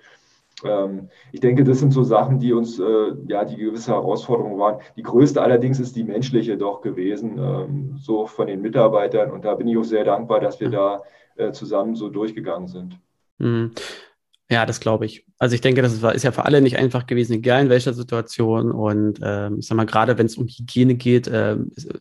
Ähm, 0.64 1.08
ich 1.32 1.40
denke, 1.40 1.64
das 1.64 1.80
sind 1.80 1.92
so 1.92 2.04
Sachen, 2.04 2.38
die 2.38 2.52
uns, 2.52 2.78
äh, 2.78 3.12
ja, 3.26 3.44
die 3.44 3.56
gewisse 3.56 3.90
Herausforderungen 3.90 4.60
waren. 4.60 4.78
Die 4.96 5.02
größte 5.02 5.42
allerdings 5.42 5.80
ist 5.80 5.96
die 5.96 6.04
menschliche 6.04 6.56
doch 6.56 6.82
gewesen, 6.82 7.38
ähm, 7.38 7.96
so 7.96 8.26
von 8.26 8.46
den 8.46 8.62
Mitarbeitern. 8.62 9.32
Und 9.32 9.44
da 9.44 9.56
bin 9.56 9.66
ich 9.66 9.76
auch 9.76 9.82
sehr 9.82 10.04
dankbar, 10.04 10.38
dass 10.38 10.60
wir 10.60 10.70
da 10.70 11.02
äh, 11.34 11.50
zusammen 11.50 11.96
so 11.96 12.10
durchgegangen 12.10 12.68
sind. 12.68 13.00
Mhm. 13.38 13.72
Ja, 14.52 14.66
das 14.66 14.80
glaube 14.80 15.06
ich. 15.06 15.24
Also 15.38 15.54
ich 15.54 15.62
denke, 15.62 15.80
das 15.80 15.94
ist, 15.94 16.24
ja 16.24 16.30
für 16.30 16.44
alle 16.44 16.60
nicht 16.60 16.76
einfach 16.76 17.06
gewesen, 17.06 17.32
egal 17.32 17.62
in 17.62 17.70
welcher 17.70 17.94
Situation. 17.94 18.70
Und 18.70 19.18
ähm, 19.22 19.60
ich 19.60 19.66
sag 19.66 19.76
mal, 19.76 19.86
gerade 19.86 20.18
wenn 20.18 20.26
es 20.26 20.36
um 20.36 20.46
Hygiene 20.46 20.94
geht, 20.94 21.26
äh, 21.26 21.56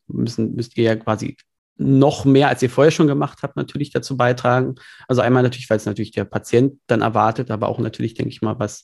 müssen, 0.07 0.53
müsst 0.55 0.77
ihr 0.77 0.83
ja 0.83 0.95
quasi 0.97 1.37
noch 1.77 2.25
mehr, 2.25 2.49
als 2.49 2.61
ihr 2.61 2.69
vorher 2.69 2.91
schon 2.91 3.07
gemacht 3.07 3.39
habt, 3.41 3.55
natürlich 3.55 3.91
dazu 3.91 4.17
beitragen. 4.17 4.75
Also 5.07 5.21
einmal 5.21 5.43
natürlich, 5.43 5.69
weil 5.69 5.77
es 5.77 5.85
natürlich 5.85 6.11
der 6.11 6.25
Patient 6.25 6.73
dann 6.87 6.99
erwartet, 6.99 7.51
aber 7.51 7.69
auch 7.69 7.79
natürlich, 7.79 8.15
denke 8.15 8.31
ich 8.31 8.41
mal, 8.41 8.59
was 8.59 8.83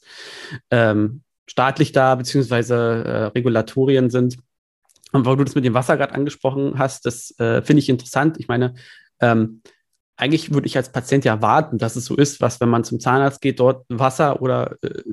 ähm, 0.72 1.24
staatlich 1.46 1.92
da, 1.92 2.16
beziehungsweise 2.16 3.04
äh, 3.04 3.24
Regulatorien 3.26 4.10
sind. 4.10 4.38
Und 5.12 5.26
weil 5.26 5.36
du 5.36 5.44
das 5.44 5.56
mit 5.56 5.66
dem 5.66 5.74
Wasser 5.74 5.98
gerade 5.98 6.14
angesprochen 6.14 6.80
hast, 6.80 7.06
das 7.06 7.38
äh, 7.38 7.62
finde 7.64 7.82
ich 7.82 7.90
interessant. 7.90 8.38
Ich 8.40 8.48
meine, 8.48 8.76
ähm, 9.20 9.62
eigentlich 10.18 10.52
würde 10.52 10.68
ich 10.68 10.76
als 10.76 10.92
Patient 10.92 11.24
ja 11.26 11.34
erwarten, 11.36 11.78
dass 11.78 11.96
es 11.96 12.06
so 12.06 12.16
ist, 12.16 12.42
was, 12.42 12.60
wenn 12.60 12.70
man 12.70 12.84
zum 12.84 13.00
Zahnarzt 13.00 13.40
geht, 13.40 13.60
dort 13.60 13.86
Wasser 13.88 14.42
oder 14.42 14.76
äh, 14.82 15.04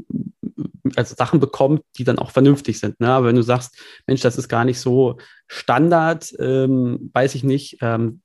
also 0.96 1.14
Sachen 1.14 1.40
bekommt, 1.40 1.82
die 1.98 2.04
dann 2.04 2.18
auch 2.18 2.30
vernünftig 2.30 2.80
sind. 2.80 2.98
Ne? 3.00 3.08
Aber 3.08 3.26
wenn 3.26 3.36
du 3.36 3.42
sagst, 3.42 3.78
Mensch, 4.06 4.22
das 4.22 4.38
ist 4.38 4.48
gar 4.48 4.64
nicht 4.64 4.80
so 4.80 5.18
Standard, 5.46 6.32
ähm, 6.38 7.10
weiß 7.12 7.34
ich 7.34 7.44
nicht, 7.44 7.78
ähm, 7.82 8.22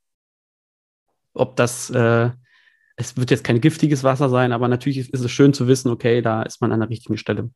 ob 1.33 1.55
das, 1.55 1.89
äh, 1.89 2.29
es 2.95 3.17
wird 3.17 3.31
jetzt 3.31 3.43
kein 3.43 3.61
giftiges 3.61 4.03
Wasser 4.03 4.29
sein, 4.29 4.51
aber 4.51 4.67
natürlich 4.67 5.13
ist 5.13 5.23
es 5.23 5.31
schön 5.31 5.53
zu 5.53 5.67
wissen, 5.67 5.89
okay, 5.89 6.21
da 6.21 6.43
ist 6.43 6.61
man 6.61 6.71
an 6.71 6.79
der 6.79 6.89
richtigen 6.89 7.17
Stelle. 7.17 7.49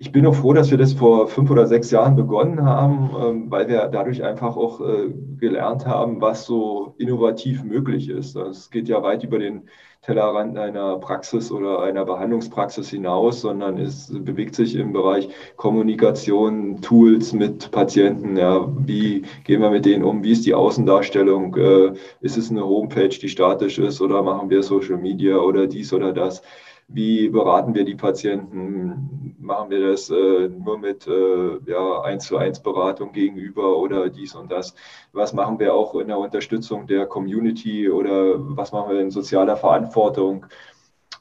ich 0.00 0.12
bin 0.12 0.24
auch 0.26 0.34
froh, 0.34 0.52
dass 0.52 0.70
wir 0.70 0.78
das 0.78 0.92
vor 0.92 1.26
fünf 1.26 1.50
oder 1.50 1.66
sechs 1.66 1.90
Jahren 1.90 2.14
begonnen 2.14 2.64
haben, 2.64 3.10
ähm, 3.20 3.50
weil 3.50 3.68
wir 3.68 3.88
dadurch 3.88 4.22
einfach 4.22 4.56
auch 4.56 4.80
äh, 4.80 5.12
gelernt 5.38 5.86
haben, 5.86 6.20
was 6.20 6.46
so 6.46 6.94
innovativ 6.98 7.64
möglich 7.64 8.08
ist. 8.08 8.36
Es 8.36 8.70
geht 8.70 8.88
ja 8.88 9.02
weit 9.02 9.24
über 9.24 9.40
den 9.40 9.68
Tellerrand 10.02 10.56
einer 10.56 10.96
Praxis 10.98 11.50
oder 11.50 11.82
einer 11.82 12.04
Behandlungspraxis 12.04 12.90
hinaus, 12.90 13.40
sondern 13.40 13.76
es 13.78 14.12
bewegt 14.12 14.54
sich 14.54 14.76
im 14.76 14.92
Bereich 14.92 15.28
Kommunikation, 15.56 16.80
Tools 16.80 17.32
mit 17.32 17.72
Patienten. 17.72 18.36
Ja, 18.36 18.68
wie 18.86 19.22
gehen 19.42 19.60
wir 19.60 19.70
mit 19.70 19.84
denen 19.84 20.04
um? 20.04 20.22
Wie 20.22 20.30
ist 20.30 20.46
die 20.46 20.54
Außendarstellung? 20.54 21.56
Äh, 21.56 21.92
ist 22.20 22.36
es 22.36 22.52
eine 22.52 22.64
Homepage, 22.64 23.08
die 23.08 23.28
statisch 23.28 23.80
ist 23.80 24.00
oder 24.00 24.22
machen 24.22 24.48
wir 24.48 24.62
Social 24.62 24.96
Media 24.96 25.38
oder 25.38 25.66
dies 25.66 25.92
oder 25.92 26.12
das? 26.12 26.40
Wie 26.90 27.28
beraten 27.28 27.74
wir 27.74 27.84
die 27.84 27.94
Patienten? 27.94 29.36
Machen 29.38 29.70
wir 29.70 29.90
das 29.90 30.08
äh, 30.08 30.48
nur 30.48 30.78
mit 30.78 31.06
äh, 31.06 31.58
ja, 31.66 32.00
1 32.00 32.26
zu 32.26 32.38
1 32.38 32.60
Beratung 32.62 33.12
gegenüber 33.12 33.76
oder 33.76 34.08
dies 34.08 34.34
und 34.34 34.50
das? 34.50 34.74
Was 35.12 35.34
machen 35.34 35.58
wir 35.58 35.74
auch 35.74 35.94
in 35.96 36.08
der 36.08 36.18
Unterstützung 36.18 36.86
der 36.86 37.04
Community 37.06 37.90
oder 37.90 38.36
was 38.56 38.72
machen 38.72 38.90
wir 38.90 39.00
in 39.00 39.10
sozialer 39.10 39.56
Verantwortung? 39.56 40.46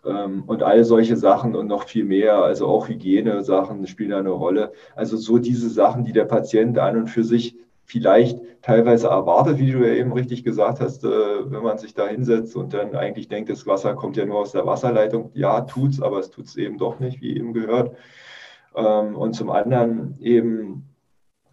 Ähm, 0.06 0.44
und 0.48 0.64
all 0.64 0.86
solche 0.86 1.18
Sachen 1.18 1.54
und 1.54 1.68
noch 1.68 1.84
viel 1.84 2.06
mehr, 2.06 2.38
also 2.38 2.68
auch 2.68 2.88
Hygiene-Sachen 2.88 3.88
spielen 3.88 4.14
eine 4.14 4.30
Rolle. 4.30 4.72
Also 4.96 5.18
so 5.18 5.38
diese 5.38 5.70
Sachen, 5.70 6.06
die 6.06 6.14
der 6.14 6.26
Patient 6.26 6.78
an 6.80 6.96
und 6.98 7.08
für 7.10 7.26
sich 7.26 7.58
vielleicht 7.88 8.40
teilweise 8.62 9.08
erwartet, 9.08 9.58
wie 9.60 9.72
du 9.72 9.80
ja 9.80 9.94
eben 9.94 10.12
richtig 10.12 10.44
gesagt 10.44 10.82
hast, 10.82 11.06
äh, 11.06 11.08
wenn 11.08 11.64
man 11.64 11.78
sich 11.78 11.94
da 11.94 12.08
hinsetzt 12.08 12.56
und 12.56 12.74
dann 12.74 12.96
eigentlich 12.96 13.30
denkt, 13.30 13.50
das 13.50 13.66
Wasser 13.66 13.96
kommt 13.96 14.18
ja 14.18 14.26
nur 14.26 14.40
aus 14.40 14.52
der 14.52 14.66
Wasserleitung. 14.66 15.32
Ja, 15.34 15.62
tut's, 15.62 16.02
aber 16.02 16.20
es 16.20 16.30
tut's 16.30 16.58
eben 16.58 16.78
doch 16.78 17.00
nicht, 17.00 17.22
wie 17.22 17.36
eben 17.36 17.54
gehört. 17.54 17.96
Ähm, 18.76 19.16
und 19.16 19.34
zum 19.34 19.50
anderen 19.50 20.18
eben 20.20 20.90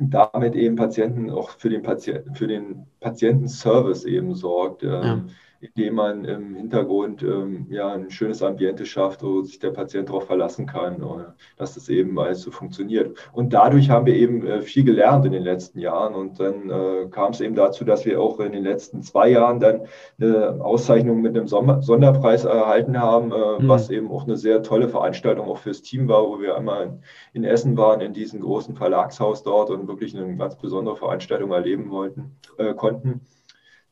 damit 0.00 0.56
eben 0.56 0.74
Patienten 0.74 1.30
auch 1.30 1.50
für 1.50 1.70
den, 1.70 1.82
Patienten, 1.82 2.34
für 2.34 2.48
den 2.48 2.86
Patientenservice 2.98 4.04
eben 4.04 4.34
sorgt. 4.34 4.82
Ähm, 4.82 4.90
ja 4.90 5.24
indem 5.64 5.94
man 5.94 6.24
im 6.24 6.54
Hintergrund 6.56 7.22
ähm, 7.22 7.66
ja 7.70 7.92
ein 7.92 8.10
schönes 8.10 8.42
Ambiente 8.42 8.84
schafft, 8.84 9.22
wo 9.22 9.42
sich 9.42 9.58
der 9.58 9.70
Patient 9.70 10.08
darauf 10.08 10.26
verlassen 10.26 10.66
kann, 10.66 11.02
oder, 11.02 11.36
dass 11.56 11.74
das 11.74 11.88
eben 11.88 12.18
alles 12.18 12.42
so 12.42 12.50
funktioniert. 12.50 13.16
Und 13.32 13.52
dadurch 13.52 13.88
haben 13.88 14.04
wir 14.06 14.14
eben 14.14 14.46
äh, 14.46 14.60
viel 14.60 14.84
gelernt 14.84 15.24
in 15.24 15.32
den 15.32 15.42
letzten 15.42 15.78
Jahren. 15.78 16.14
Und 16.14 16.38
dann 16.38 16.70
äh, 16.70 17.08
kam 17.10 17.32
es 17.32 17.40
eben 17.40 17.54
dazu, 17.54 17.84
dass 17.84 18.04
wir 18.04 18.20
auch 18.20 18.40
in 18.40 18.52
den 18.52 18.62
letzten 18.62 19.02
zwei 19.02 19.30
Jahren 19.30 19.58
dann 19.58 19.82
eine 20.20 20.62
Auszeichnung 20.62 21.22
mit 21.22 21.36
einem 21.36 21.48
Sonderpreis 21.48 22.44
erhalten 22.44 23.00
haben, 23.00 23.32
äh, 23.32 23.62
mhm. 23.62 23.68
was 23.68 23.88
eben 23.90 24.10
auch 24.10 24.24
eine 24.24 24.36
sehr 24.36 24.62
tolle 24.62 24.88
Veranstaltung 24.88 25.46
auch 25.48 25.58
fürs 25.58 25.82
Team 25.82 26.08
war, 26.08 26.24
wo 26.28 26.40
wir 26.40 26.56
einmal 26.56 26.84
in, 26.84 27.00
in 27.32 27.44
Essen 27.44 27.76
waren, 27.76 28.00
in 28.00 28.12
diesem 28.12 28.40
großen 28.40 28.76
Verlagshaus 28.76 29.42
dort 29.42 29.70
und 29.70 29.88
wirklich 29.88 30.16
eine 30.16 30.36
ganz 30.36 30.56
besondere 30.56 30.96
Veranstaltung 30.96 31.52
erleben 31.52 31.90
wollten, 31.90 32.36
äh, 32.58 32.74
konnten. 32.74 33.22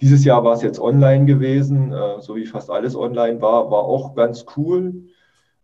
Dieses 0.02 0.24
Jahr 0.24 0.44
war 0.44 0.54
es 0.54 0.62
jetzt 0.62 0.80
online 0.80 1.24
gewesen, 1.24 1.92
äh, 1.92 2.20
so 2.20 2.36
wie 2.36 2.44
fast 2.44 2.70
alles 2.70 2.94
online 2.94 3.40
war, 3.40 3.70
war 3.70 3.84
auch 3.84 4.14
ganz 4.14 4.44
cool. 4.56 5.04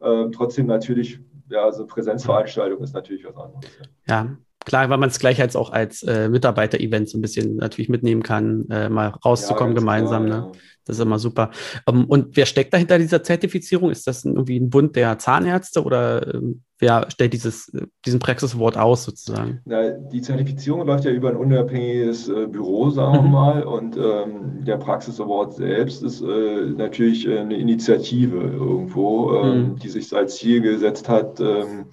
Äh, 0.00 0.30
trotzdem 0.30 0.66
natürlich, 0.66 1.20
ja, 1.50 1.64
also 1.64 1.84
Präsenzveranstaltung 1.84 2.82
ist 2.82 2.94
natürlich 2.94 3.26
was 3.26 3.36
anderes. 3.36 3.66
Ja 4.06 4.38
klar, 4.64 4.88
weil 4.90 4.98
man 4.98 5.08
es 5.08 5.18
gleich 5.18 5.40
als 5.40 5.56
auch 5.56 5.70
als 5.70 6.02
äh, 6.02 6.28
Mitarbeiter-Event 6.28 7.08
so 7.08 7.18
ein 7.18 7.22
bisschen 7.22 7.56
natürlich 7.56 7.88
mitnehmen 7.88 8.22
kann, 8.22 8.66
äh, 8.70 8.88
mal 8.88 9.08
rauszukommen 9.08 9.74
ja, 9.74 9.80
gemeinsam. 9.80 10.26
Klar, 10.26 10.40
ne? 10.40 10.52
Ja. 10.52 10.60
Das 10.88 10.96
ist 10.96 11.02
immer 11.02 11.18
super. 11.18 11.50
Ähm, 11.86 12.06
und 12.06 12.36
wer 12.36 12.46
steckt 12.46 12.72
dahinter 12.72 12.98
dieser 12.98 13.22
Zertifizierung? 13.22 13.90
Ist 13.90 14.06
das 14.06 14.24
irgendwie 14.24 14.58
ein 14.58 14.70
Bund 14.70 14.96
der 14.96 15.18
Zahnärzte 15.18 15.84
oder 15.84 16.34
ähm, 16.34 16.62
wer 16.78 17.10
stellt 17.10 17.34
dieses, 17.34 17.70
diesen 18.06 18.20
Praxiswort 18.20 18.78
aus 18.78 19.04
sozusagen? 19.04 19.60
Na, 19.66 19.90
die 19.90 20.22
Zertifizierung 20.22 20.86
läuft 20.86 21.04
ja 21.04 21.10
über 21.10 21.28
ein 21.28 21.36
unabhängiges 21.36 22.30
äh, 22.30 22.46
Büro, 22.46 22.88
sagen 22.88 23.12
wir 23.12 23.22
mhm. 23.22 23.30
mal. 23.30 23.62
Und 23.64 23.98
ähm, 23.98 24.64
der 24.64 24.78
Praxis 24.78 25.20
Award 25.20 25.54
selbst 25.54 26.02
ist 26.02 26.22
äh, 26.22 26.70
natürlich 26.74 27.28
äh, 27.28 27.40
eine 27.40 27.58
Initiative 27.58 28.38
irgendwo, 28.40 29.34
ähm, 29.34 29.58
mhm. 29.58 29.76
die 29.76 29.90
sich 29.90 30.10
als 30.16 30.36
Ziel 30.36 30.62
gesetzt 30.62 31.06
hat, 31.10 31.38
ähm, 31.38 31.84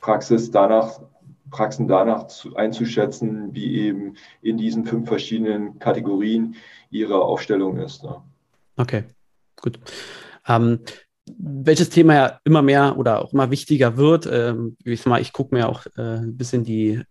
Praxis 0.00 0.50
danach 0.50 1.00
Praxen 1.50 1.88
danach 1.88 2.26
zu, 2.28 2.54
einzuschätzen, 2.56 3.54
wie 3.54 3.78
eben 3.80 4.14
in 4.42 4.56
diesen 4.56 4.84
fünf 4.84 5.08
verschiedenen 5.08 5.78
Kategorien 5.78 6.54
ihre 6.90 7.22
Aufstellung 7.22 7.78
ist. 7.78 8.02
Ne? 8.02 8.16
Okay, 8.76 9.04
gut. 9.60 9.78
Ähm, 10.46 10.80
welches 11.38 11.90
Thema 11.90 12.14
ja 12.14 12.40
immer 12.44 12.62
mehr 12.62 12.96
oder 12.98 13.22
auch 13.22 13.32
immer 13.32 13.50
wichtiger 13.50 13.96
wird, 13.96 14.28
ähm, 14.30 14.76
ich, 14.84 15.06
ich 15.06 15.32
gucke 15.32 15.54
mir 15.54 15.68
auch 15.68 15.86
äh, 15.96 16.18
ein 16.18 16.36
bisschen 16.36 16.64
die 16.64 17.02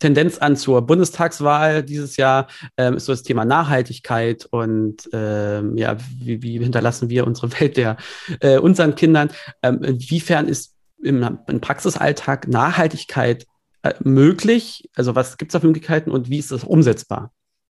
Tendenz 0.00 0.38
an 0.38 0.56
zur 0.56 0.82
Bundestagswahl 0.82 1.82
dieses 1.82 2.16
Jahr, 2.16 2.48
ähm, 2.76 2.94
ist 2.94 3.04
so 3.04 3.12
das 3.12 3.22
Thema 3.22 3.44
Nachhaltigkeit 3.44 4.46
und 4.50 5.08
ähm, 5.12 5.76
ja, 5.76 5.96
wie, 6.18 6.42
wie, 6.42 6.58
hinterlassen 6.58 7.10
wir 7.10 7.26
unsere 7.26 7.52
Welt 7.60 7.76
der 7.76 7.96
äh, 8.40 8.58
unseren 8.58 8.94
Kindern. 8.94 9.30
Ähm, 9.62 9.82
inwiefern 9.84 10.48
ist 10.48 10.74
im, 11.02 11.38
im 11.46 11.60
Praxisalltag 11.60 12.48
Nachhaltigkeit 12.48 13.46
äh, 13.82 13.94
möglich? 14.02 14.88
Also 14.94 15.14
was 15.14 15.38
gibt 15.38 15.50
es 15.50 15.52
da 15.54 15.60
für 15.60 15.66
Möglichkeiten 15.66 16.10
und 16.10 16.28
wie 16.30 16.38
ist 16.38 16.52
das 16.52 16.64
umsetzbar? 16.64 17.32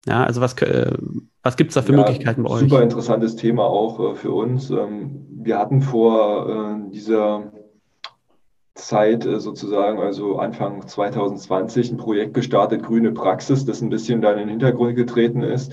Ja, 0.06 0.24
also 0.24 0.40
was, 0.40 0.54
äh, 0.62 0.92
was 1.42 1.56
gibt 1.56 1.70
es 1.70 1.74
da 1.74 1.82
für 1.82 1.92
ja, 1.92 1.98
Möglichkeiten 1.98 2.42
bei 2.42 2.50
euch? 2.50 2.60
Super 2.60 2.82
interessantes 2.82 3.36
Thema 3.36 3.64
auch 3.64 4.12
äh, 4.12 4.14
für 4.14 4.32
uns. 4.32 4.70
Ähm, 4.70 5.26
wir 5.30 5.58
hatten 5.58 5.82
vor 5.82 6.88
dieser 6.90 7.52
Zeit 8.74 9.24
sozusagen, 9.24 9.98
also 9.98 10.38
Anfang 10.38 10.86
2020, 10.86 11.92
ein 11.92 11.96
Projekt 11.98 12.32
gestartet, 12.32 12.82
Grüne 12.82 13.12
Praxis, 13.12 13.66
das 13.66 13.82
ein 13.82 13.90
bisschen 13.90 14.22
dann 14.22 14.34
in 14.34 14.40
den 14.40 14.48
Hintergrund 14.48 14.96
getreten 14.96 15.42
ist 15.42 15.72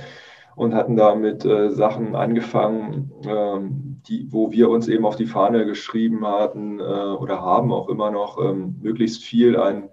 und 0.55 0.75
hatten 0.75 0.95
damit 0.95 1.45
äh, 1.45 1.71
Sachen 1.71 2.15
angefangen, 2.15 3.11
ähm, 3.25 4.01
die, 4.07 4.27
wo 4.31 4.51
wir 4.51 4.69
uns 4.69 4.87
eben 4.87 5.05
auf 5.05 5.15
die 5.15 5.25
Fahne 5.25 5.65
geschrieben 5.65 6.25
hatten 6.25 6.79
äh, 6.79 6.83
oder 6.83 7.41
haben 7.41 7.71
auch 7.71 7.89
immer 7.89 8.11
noch, 8.11 8.37
ähm, 8.39 8.75
möglichst 8.81 9.23
viel 9.23 9.57
an 9.57 9.89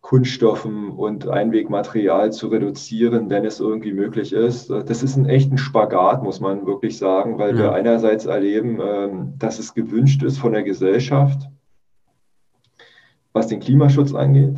Kunststoffen 0.00 0.90
und 0.90 1.28
Einwegmaterial 1.28 2.32
zu 2.32 2.48
reduzieren, 2.48 3.28
wenn 3.30 3.44
es 3.44 3.60
irgendwie 3.60 3.92
möglich 3.92 4.32
ist. 4.32 4.70
Das 4.70 5.02
ist 5.02 5.16
ein 5.16 5.26
echter 5.26 5.58
Spagat, 5.58 6.22
muss 6.22 6.40
man 6.40 6.66
wirklich 6.66 6.96
sagen, 6.98 7.38
weil 7.38 7.54
ja. 7.56 7.62
wir 7.62 7.72
einerseits 7.72 8.26
erleben, 8.26 8.78
ähm, 8.80 9.34
dass 9.38 9.58
es 9.58 9.74
gewünscht 9.74 10.22
ist 10.22 10.38
von 10.38 10.52
der 10.52 10.62
Gesellschaft, 10.62 11.48
was 13.32 13.48
den 13.48 13.60
Klimaschutz 13.60 14.14
angeht. 14.14 14.56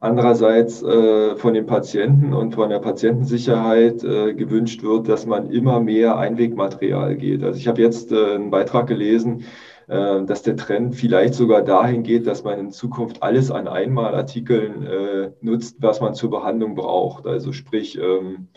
Andererseits 0.00 0.82
äh, 0.82 1.36
von 1.36 1.54
den 1.54 1.66
Patienten 1.66 2.32
und 2.32 2.54
von 2.54 2.68
der 2.68 2.80
Patientensicherheit 2.80 4.04
äh, 4.04 4.34
gewünscht 4.34 4.82
wird, 4.82 5.08
dass 5.08 5.26
man 5.26 5.50
immer 5.50 5.80
mehr 5.80 6.18
Einwegmaterial 6.18 7.16
geht. 7.16 7.42
Also 7.42 7.58
ich 7.58 7.66
habe 7.66 7.80
jetzt 7.80 8.12
äh, 8.12 8.34
einen 8.34 8.50
Beitrag 8.50 8.88
gelesen, 8.88 9.44
dass 9.88 10.42
der 10.42 10.56
Trend 10.56 10.96
vielleicht 10.96 11.34
sogar 11.34 11.62
dahin 11.62 12.02
geht, 12.02 12.26
dass 12.26 12.42
man 12.42 12.58
in 12.58 12.70
Zukunft 12.72 13.22
alles 13.22 13.52
an 13.52 13.68
Einmalartikeln 13.68 14.84
äh, 14.84 15.30
nutzt, 15.40 15.76
was 15.80 16.00
man 16.00 16.14
zur 16.14 16.30
Behandlung 16.30 16.74
braucht. 16.74 17.24
Also 17.26 17.52
sprich, 17.52 17.96
ähm, 17.96 18.48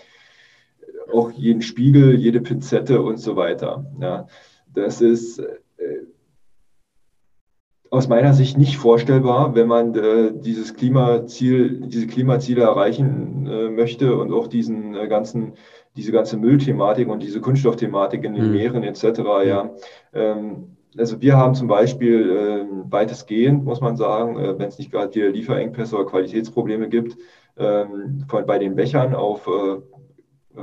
auch 1.14 1.32
jeden 1.32 1.62
Spiegel, 1.62 2.16
jede 2.16 2.42
Pinzette 2.42 3.02
und 3.02 3.18
so 3.18 3.36
weiter. 3.36 3.86
Ja, 4.00 4.28
das 4.74 5.02
ist 5.02 5.40
äh, 5.40 5.46
aus 7.92 8.08
meiner 8.08 8.34
Sicht 8.34 8.58
nicht 8.58 8.78
vorstellbar, 8.78 9.56
wenn 9.56 9.68
man 9.68 9.96
äh, 9.96 10.32
dieses 10.34 10.76
Klimaziel, 10.76 11.82
diese 11.88 12.08
Klimaziele 12.08 12.62
erreichen 12.62 13.48
äh, 13.48 13.70
möchte 13.70 14.16
und 14.16 14.32
auch 14.32 14.48
diesen 14.48 14.96
äh, 14.96 15.08
ganzen, 15.08 15.54
diese 15.96 16.12
ganze 16.12 16.38
Müllthematik 16.38 17.10
und 17.10 17.24
diese 17.24 17.42
Kunststoffthematik 17.42 18.24
in 18.24 18.36
den 18.36 18.48
mhm. 18.48 18.52
Meeren 18.52 18.84
etc. 18.84 19.04
Ja, 19.46 19.74
ähm, 20.14 20.78
also 20.98 21.22
wir 21.22 21.38
haben 21.38 21.56
zum 21.56 21.68
Beispiel 21.68 22.30
äh, 22.32 22.92
weitestgehend, 22.92 23.64
muss 23.64 23.82
man 23.82 23.96
sagen, 23.96 24.38
äh, 24.40 24.58
wenn 24.58 24.70
es 24.70 24.78
nicht 24.78 24.92
gerade 24.92 25.12
hier 25.14 25.32
Lieferengpässe 25.32 25.96
oder 25.96 26.10
Qualitätsprobleme 26.10 26.90
gibt, 26.90 27.18
ähm, 27.58 28.26
von, 28.28 28.46
bei 28.46 28.58
den 28.58 28.76
Bechern 28.76 29.14
auf 29.14 29.48
äh, 29.48 30.62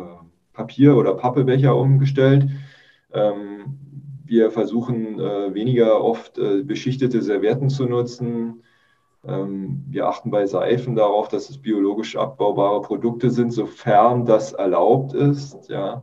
Papier- 0.53 0.97
oder 0.97 1.15
Pappebecher 1.15 1.77
umgestellt. 1.77 2.49
Ähm, 3.13 3.79
wir 4.25 4.51
versuchen 4.51 5.21
äh, 5.21 5.55
weniger 5.55 6.03
oft 6.03 6.39
äh, 6.39 6.63
beschichtete 6.63 7.23
Servietten 7.23 7.69
zu 7.69 7.87
nutzen. 7.87 8.65
Ähm, 9.25 9.85
wir 9.89 10.09
achten 10.09 10.31
bei 10.31 10.47
Seifen 10.47 10.97
darauf, 10.97 11.29
dass 11.29 11.51
es 11.51 11.59
biologisch 11.59 12.17
abbaubare 12.17 12.83
Produkte 12.83 13.31
sind, 13.31 13.53
sofern 13.53 14.25
das 14.25 14.53
erlaubt 14.53 15.15
ist. 15.15 15.69
Ja. 15.69 16.03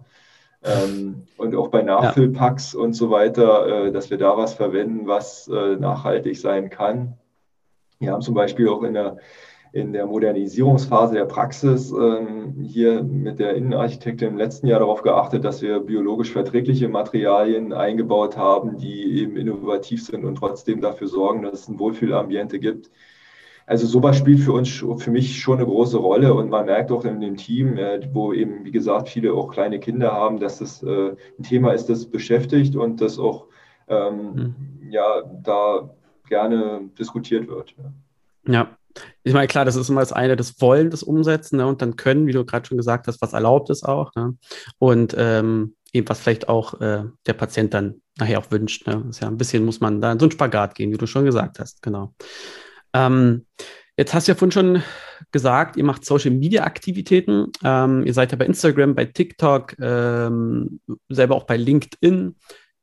Ähm, 0.63 1.23
und 1.37 1.55
auch 1.55 1.67
bei 1.67 1.81
Nachfüllpacks 1.81 2.73
ja. 2.73 2.79
und 2.79 2.93
so 2.93 3.09
weiter, 3.09 3.87
äh, 3.87 3.91
dass 3.91 4.09
wir 4.09 4.17
da 4.17 4.37
was 4.37 4.53
verwenden, 4.53 5.07
was 5.07 5.47
äh, 5.47 5.75
nachhaltig 5.75 6.39
sein 6.39 6.69
kann. 6.69 7.17
Wir 7.99 8.11
haben 8.11 8.21
zum 8.21 8.33
Beispiel 8.33 8.69
auch 8.69 8.83
in 8.83 8.93
der 8.93 9.17
in 9.73 9.91
der 9.91 10.05
Modernisierungsphase 10.05 11.15
der 11.15 11.25
Praxis 11.25 11.91
ähm, 11.91 12.53
hier 12.61 13.03
mit 13.03 13.39
der 13.39 13.55
Innenarchitektin 13.55 14.27
im 14.29 14.37
letzten 14.37 14.67
Jahr 14.67 14.79
darauf 14.79 15.01
geachtet, 15.01 15.43
dass 15.43 15.63
wir 15.63 15.79
biologisch 15.79 16.31
verträgliche 16.31 16.87
Materialien 16.89 17.73
eingebaut 17.73 18.37
haben, 18.37 18.77
die 18.77 19.19
eben 19.19 19.35
innovativ 19.35 20.05
sind 20.05 20.25
und 20.25 20.35
trotzdem 20.35 20.79
dafür 20.79 21.07
sorgen, 21.07 21.41
dass 21.41 21.61
es 21.61 21.67
ein 21.67 21.79
Wohlfühlambiente 21.79 22.59
gibt. 22.59 22.91
Also 23.65 23.87
sowas 23.87 24.17
spielt 24.17 24.41
für 24.41 24.53
uns, 24.53 24.69
für 24.69 25.11
mich 25.11 25.39
schon 25.39 25.57
eine 25.57 25.65
große 25.65 25.97
Rolle 25.97 26.33
und 26.33 26.49
man 26.49 26.65
merkt 26.65 26.91
auch 26.91 27.05
in 27.05 27.21
dem 27.21 27.37
Team, 27.37 27.77
äh, 27.77 28.01
wo 28.13 28.33
eben, 28.33 28.65
wie 28.65 28.71
gesagt, 28.71 29.09
viele 29.09 29.33
auch 29.33 29.51
kleine 29.51 29.79
Kinder 29.79 30.11
haben, 30.11 30.39
dass 30.39 30.59
das 30.59 30.83
äh, 30.83 31.15
ein 31.39 31.43
Thema 31.43 31.71
ist, 31.73 31.87
das 31.87 32.05
beschäftigt 32.05 32.75
und 32.75 32.99
das 32.99 33.17
auch 33.17 33.45
ähm, 33.87 34.33
mhm. 34.33 34.91
ja, 34.91 35.23
da 35.43 35.89
gerne 36.27 36.89
diskutiert 36.97 37.47
wird. 37.47 37.75
Ja. 38.45 38.53
ja. 38.53 38.77
Ich 39.23 39.33
meine, 39.33 39.47
klar, 39.47 39.65
das 39.65 39.75
ist 39.75 39.89
immer 39.89 40.01
das 40.01 40.13
eine, 40.13 40.35
das 40.35 40.61
Wollen, 40.61 40.91
das 40.91 41.01
Umsetzen 41.01 41.57
ne? 41.57 41.65
und 41.65 41.81
dann 41.81 41.95
können, 41.95 42.27
wie 42.27 42.31
du 42.31 42.45
gerade 42.45 42.67
schon 42.67 42.77
gesagt 42.77 43.07
hast, 43.07 43.21
was 43.21 43.33
erlaubt 43.33 43.69
ist 43.69 43.83
auch. 43.83 44.13
Ne? 44.15 44.37
Und 44.77 45.15
ähm, 45.17 45.75
eben 45.93 46.07
was 46.09 46.19
vielleicht 46.19 46.49
auch 46.49 46.79
äh, 46.79 47.05
der 47.25 47.33
Patient 47.33 47.73
dann 47.73 48.01
nachher 48.17 48.39
auch 48.39 48.51
wünscht. 48.51 48.85
Ne? 48.87 49.01
Das 49.07 49.17
ist 49.17 49.21
ja 49.21 49.27
ein 49.27 49.37
bisschen, 49.37 49.65
muss 49.65 49.79
man 49.79 50.01
da 50.01 50.11
in 50.11 50.19
so 50.19 50.25
einen 50.25 50.31
Spagat 50.31 50.75
gehen, 50.75 50.91
wie 50.91 50.97
du 50.97 51.07
schon 51.07 51.25
gesagt 51.25 51.59
hast, 51.59 51.81
genau. 51.81 52.13
Ähm, 52.93 53.45
jetzt 53.97 54.13
hast 54.13 54.27
du 54.27 54.31
ja 54.31 54.35
vorhin 54.35 54.51
schon 54.51 54.83
gesagt, 55.31 55.77
ihr 55.77 55.83
macht 55.83 56.05
Social 56.05 56.31
Media 56.31 56.63
Aktivitäten. 56.63 57.51
Ähm, 57.63 58.05
ihr 58.05 58.13
seid 58.13 58.31
ja 58.31 58.37
bei 58.37 58.45
Instagram, 58.45 58.95
bei 58.95 59.05
TikTok, 59.05 59.75
ähm, 59.79 60.79
selber 61.09 61.35
auch 61.35 61.45
bei 61.45 61.57
LinkedIn, 61.57 62.35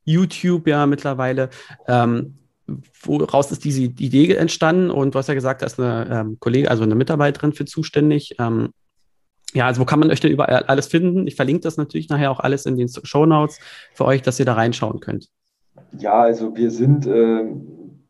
YouTube 0.03 0.67
ja 0.67 0.85
mittlerweile. 0.85 1.49
Ähm, 1.87 2.37
woraus 3.03 3.51
ist 3.51 3.63
diese 3.63 3.81
Idee 3.81 4.33
entstanden? 4.35 4.91
Und 4.91 5.13
du 5.13 5.19
hast 5.19 5.27
ja 5.27 5.33
gesagt, 5.33 5.61
da 5.61 5.65
ist 5.65 5.79
eine 5.79 6.07
ähm, 6.09 6.37
Kollegin, 6.39 6.69
also 6.69 6.83
eine 6.83 6.95
Mitarbeiterin 6.95 7.53
für 7.53 7.65
zuständig. 7.65 8.35
Ähm, 8.39 8.69
ja, 9.53 9.67
also 9.67 9.81
wo 9.81 9.85
kann 9.85 9.99
man 9.99 10.11
euch 10.11 10.21
denn 10.21 10.31
überall 10.31 10.63
alles 10.63 10.87
finden? 10.87 11.27
Ich 11.27 11.35
verlinke 11.35 11.61
das 11.61 11.77
natürlich 11.77 12.09
nachher 12.09 12.31
auch 12.31 12.39
alles 12.39 12.65
in 12.65 12.77
den 12.77 12.87
Show 12.87 13.25
Notes 13.25 13.59
für 13.93 14.05
euch, 14.05 14.21
dass 14.21 14.39
ihr 14.39 14.45
da 14.45 14.53
reinschauen 14.53 14.99
könnt. 14.99 15.27
Ja, 15.97 16.21
also 16.21 16.55
wir 16.55 16.71
sind 16.71 17.05
äh, 17.05 17.43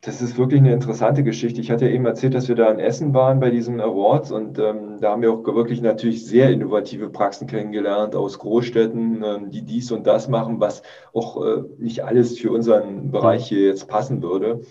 das 0.02 0.20
ist 0.20 0.36
wirklich 0.36 0.60
eine 0.60 0.74
interessante 0.74 1.24
Geschichte. 1.24 1.62
Ich 1.62 1.70
hatte 1.70 1.86
ja 1.86 1.92
eben 1.92 2.08
erzählt, 2.08 2.34
dass 2.34 2.48
wir 2.48 2.56
da 2.56 2.72
in 2.72 2.80
Essen 2.80 3.14
waren 3.14 3.40
bei 3.40 3.52
diesen 3.52 3.80
Awards 3.80 4.32
und 4.32 4.58
ähm, 4.58 4.98
da 5.00 5.12
haben 5.12 5.22
wir 5.22 5.32
auch 5.32 5.46
wirklich 5.46 5.80
natürlich 5.82 6.26
sehr 6.26 6.50
innovative 6.50 7.10
Praxen 7.10 7.46
kennengelernt 7.46 8.16
aus 8.16 8.40
Großstädten, 8.40 9.24
ähm, 9.24 9.52
die 9.52 9.62
dies 9.62 9.92
und 9.92 10.08
das 10.08 10.28
machen, 10.28 10.60
was 10.60 10.82
auch 11.14 11.46
äh, 11.46 11.62
nicht 11.78 12.04
alles 12.04 12.40
für 12.40 12.52
unseren 12.52 13.12
Bereich 13.12 13.48
hier 13.48 13.68
jetzt 13.68 13.88
passen 13.88 14.24
würde. 14.24 14.62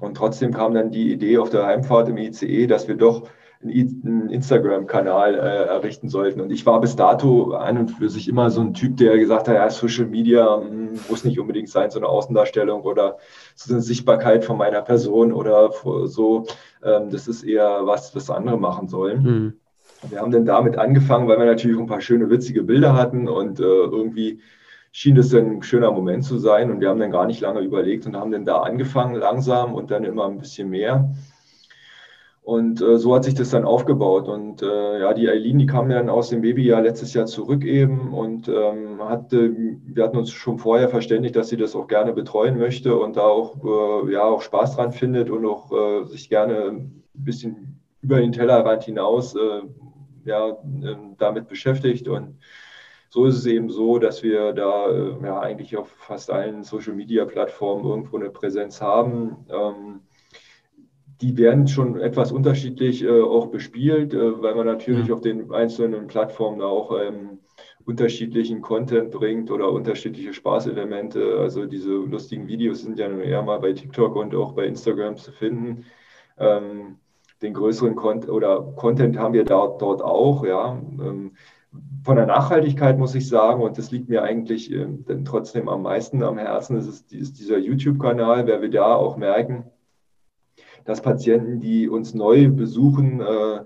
Und 0.00 0.16
trotzdem 0.16 0.52
kam 0.52 0.74
dann 0.74 0.92
die 0.92 1.12
Idee 1.12 1.38
auf 1.38 1.50
der 1.50 1.66
Heimfahrt 1.66 2.08
im 2.08 2.18
ICE, 2.18 2.68
dass 2.68 2.86
wir 2.86 2.94
doch 2.94 3.28
einen 3.62 4.28
Instagram-Kanal 4.28 5.34
äh, 5.34 5.64
errichten 5.66 6.08
sollten. 6.08 6.40
Und 6.40 6.50
ich 6.50 6.66
war 6.66 6.80
bis 6.80 6.96
dato 6.96 7.52
an 7.52 7.78
und 7.78 7.88
für 7.90 8.08
sich 8.08 8.28
immer 8.28 8.50
so 8.50 8.60
ein 8.60 8.74
Typ, 8.74 8.96
der 8.96 9.18
gesagt 9.18 9.48
hat, 9.48 9.54
ja, 9.54 9.70
Social 9.70 10.06
Media 10.06 10.56
mh, 10.56 10.66
hm, 10.66 11.00
muss 11.08 11.24
nicht 11.24 11.40
unbedingt 11.40 11.68
sein, 11.68 11.90
so 11.90 11.98
eine 11.98 12.08
Außendarstellung 12.08 12.82
oder 12.82 13.18
so 13.54 13.72
eine 13.72 13.82
Sichtbarkeit 13.82 14.44
von 14.44 14.58
meiner 14.58 14.82
Person 14.82 15.32
oder 15.32 15.70
so. 16.04 16.46
Ähm, 16.84 17.10
das 17.10 17.28
ist 17.28 17.42
eher 17.42 17.80
was, 17.84 18.14
was 18.14 18.30
andere 18.30 18.58
machen 18.58 18.88
sollen. 18.88 19.22
Mhm. 19.22 19.52
Wir 20.10 20.20
haben 20.20 20.30
dann 20.30 20.44
damit 20.44 20.76
angefangen, 20.76 21.26
weil 21.26 21.38
wir 21.38 21.46
natürlich 21.46 21.78
ein 21.78 21.86
paar 21.86 22.00
schöne, 22.00 22.28
witzige 22.30 22.62
Bilder 22.62 22.94
hatten 22.94 23.28
und 23.28 23.60
äh, 23.60 23.62
irgendwie 23.62 24.40
schien 24.92 25.14
das 25.14 25.30
dann 25.30 25.56
ein 25.56 25.62
schöner 25.62 25.90
Moment 25.90 26.24
zu 26.24 26.38
sein. 26.38 26.70
Und 26.70 26.80
wir 26.80 26.88
haben 26.88 27.00
dann 27.00 27.10
gar 27.10 27.26
nicht 27.26 27.40
lange 27.40 27.60
überlegt 27.60 28.06
und 28.06 28.16
haben 28.16 28.30
dann 28.30 28.44
da 28.44 28.60
angefangen 28.60 29.14
langsam 29.14 29.74
und 29.74 29.90
dann 29.90 30.04
immer 30.04 30.26
ein 30.26 30.38
bisschen 30.38 30.70
mehr. 30.70 31.12
Und 32.46 32.80
äh, 32.80 32.96
so 32.96 33.12
hat 33.12 33.24
sich 33.24 33.34
das 33.34 33.50
dann 33.50 33.64
aufgebaut. 33.64 34.28
Und 34.28 34.62
äh, 34.62 35.00
ja, 35.00 35.12
die 35.14 35.28
Eileen, 35.28 35.58
die 35.58 35.66
kam 35.66 35.88
dann 35.88 36.08
aus 36.08 36.28
dem 36.28 36.42
Babyjahr 36.42 36.80
letztes 36.80 37.12
Jahr 37.12 37.26
zurück 37.26 37.64
eben 37.64 38.14
und 38.14 38.46
ähm, 38.46 39.00
hatte, 39.00 39.52
wir 39.52 40.04
hatten 40.04 40.16
uns 40.16 40.30
schon 40.30 40.60
vorher 40.60 40.88
verständigt, 40.88 41.34
dass 41.34 41.48
sie 41.48 41.56
das 41.56 41.74
auch 41.74 41.88
gerne 41.88 42.12
betreuen 42.12 42.56
möchte 42.56 42.96
und 42.96 43.16
da 43.16 43.22
auch, 43.22 44.04
äh, 44.06 44.12
ja, 44.12 44.22
auch 44.22 44.42
Spaß 44.42 44.76
dran 44.76 44.92
findet 44.92 45.28
und 45.28 45.44
auch 45.44 45.72
äh, 45.72 46.04
sich 46.04 46.28
gerne 46.28 46.68
ein 46.68 47.02
bisschen 47.14 47.80
über 48.00 48.20
den 48.20 48.30
Tellerrand 48.30 48.84
hinaus 48.84 49.34
äh, 49.34 49.62
ja, 50.24 50.56
ähm, 50.84 51.16
damit 51.18 51.48
beschäftigt. 51.48 52.06
Und 52.06 52.38
so 53.10 53.24
ist 53.24 53.38
es 53.38 53.46
eben 53.46 53.70
so, 53.70 53.98
dass 53.98 54.22
wir 54.22 54.52
da 54.52 54.86
äh, 54.88 55.16
ja, 55.20 55.40
eigentlich 55.40 55.76
auf 55.76 55.88
fast 55.88 56.30
allen 56.30 56.62
Social-Media-Plattformen 56.62 57.84
irgendwo 57.84 58.18
eine 58.18 58.30
Präsenz 58.30 58.80
haben. 58.80 59.34
Ähm, 59.48 60.02
die 61.20 61.36
werden 61.36 61.66
schon 61.66 61.98
etwas 61.98 62.32
unterschiedlich 62.32 63.02
äh, 63.02 63.20
auch 63.22 63.46
bespielt, 63.46 64.12
äh, 64.12 64.42
weil 64.42 64.54
man 64.54 64.66
natürlich 64.66 65.08
ja. 65.08 65.14
auf 65.14 65.20
den 65.20 65.50
einzelnen 65.52 66.06
Plattformen 66.06 66.60
auch 66.60 66.92
ähm, 67.00 67.38
unterschiedlichen 67.86 68.60
Content 68.60 69.12
bringt 69.12 69.50
oder 69.50 69.70
unterschiedliche 69.70 70.34
Spaßelemente. 70.34 71.38
Also 71.38 71.66
diese 71.66 71.90
lustigen 71.92 72.48
Videos 72.48 72.82
sind 72.82 72.98
ja 72.98 73.08
eher 73.08 73.42
mal 73.42 73.60
bei 73.60 73.72
TikTok 73.72 74.16
und 74.16 74.34
auch 74.34 74.52
bei 74.52 74.66
Instagram 74.66 75.16
zu 75.16 75.32
finden. 75.32 75.84
Ähm, 76.38 76.96
den 77.42 77.54
größeren 77.54 77.94
Content 77.94 78.30
oder 78.30 78.72
Content 78.76 79.18
haben 79.18 79.34
wir 79.34 79.44
da, 79.44 79.66
dort 79.78 80.02
auch, 80.02 80.44
ja. 80.44 80.80
Ähm, 81.00 81.32
von 82.04 82.16
der 82.16 82.26
Nachhaltigkeit 82.26 82.98
muss 82.98 83.14
ich 83.14 83.28
sagen, 83.28 83.62
und 83.62 83.76
das 83.76 83.90
liegt 83.90 84.08
mir 84.08 84.22
eigentlich 84.22 84.72
äh, 84.72 84.86
trotzdem 85.24 85.68
am 85.68 85.82
meisten 85.82 86.22
am 86.22 86.38
Herzen, 86.38 86.78
ist, 86.78 86.88
es, 86.88 87.12
ist 87.12 87.38
dieser 87.38 87.58
YouTube-Kanal, 87.58 88.46
weil 88.46 88.62
wir 88.62 88.70
da 88.70 88.94
auch 88.94 89.16
merken, 89.16 89.64
dass 90.86 91.02
Patienten, 91.02 91.60
die 91.60 91.88
uns 91.88 92.14
neu 92.14 92.48
besuchen, 92.48 93.20
äh, 93.20 93.64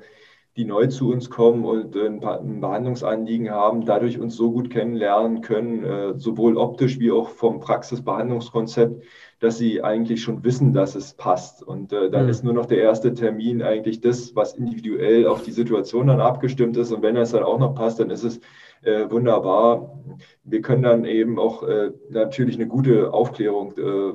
die 0.57 0.65
neu 0.65 0.89
zu 0.89 1.13
uns 1.13 1.31
kommen 1.31 1.65
und 1.65 1.97
ein 1.97 2.21
Behandlungsanliegen 2.61 3.51
haben, 3.51 3.85
dadurch 3.87 4.19
uns 4.19 4.37
so 4.37 4.51
gut 4.51 4.69
kennenlernen 4.69 5.43
können, 5.43 5.85
äh, 5.85 6.19
sowohl 6.19 6.57
optisch 6.57 6.99
wie 6.99 7.13
auch 7.13 7.29
vom 7.29 7.61
Praxisbehandlungskonzept, 7.61 9.05
dass 9.39 9.59
sie 9.59 9.83
eigentlich 9.83 10.23
schon 10.23 10.43
wissen, 10.43 10.73
dass 10.73 10.97
es 10.97 11.15
passt. 11.15 11.63
Und 11.63 11.93
äh, 11.93 12.11
dann 12.11 12.25
mhm. 12.25 12.31
ist 12.31 12.45
nur 12.45 12.53
noch 12.53 12.67
der 12.67 12.79
erste 12.79 13.15
Termin 13.15 13.63
eigentlich 13.63 14.01
das, 14.01 14.35
was 14.35 14.55
individuell 14.55 15.27
auf 15.27 15.43
die 15.43 15.53
Situation 15.53 16.09
dann 16.09 16.21
abgestimmt 16.21 16.77
ist. 16.77 16.91
Und 16.93 17.03
wenn 17.03 17.17
es 17.17 17.31
dann 17.31 17.45
auch 17.45 17.59
noch 17.59 17.75
passt, 17.75 18.01
dann 18.01 18.11
ist 18.11 18.25
es 18.25 18.41
äh, 18.83 19.09
wunderbar. 19.09 19.99
Wir 20.43 20.63
können 20.63 20.83
dann 20.83 21.05
eben 21.05 21.39
auch 21.39 21.63
äh, 21.63 21.93
natürlich 22.11 22.57
eine 22.57 22.67
gute 22.67 23.15
Aufklärung 23.15 23.79
äh, 23.79 24.13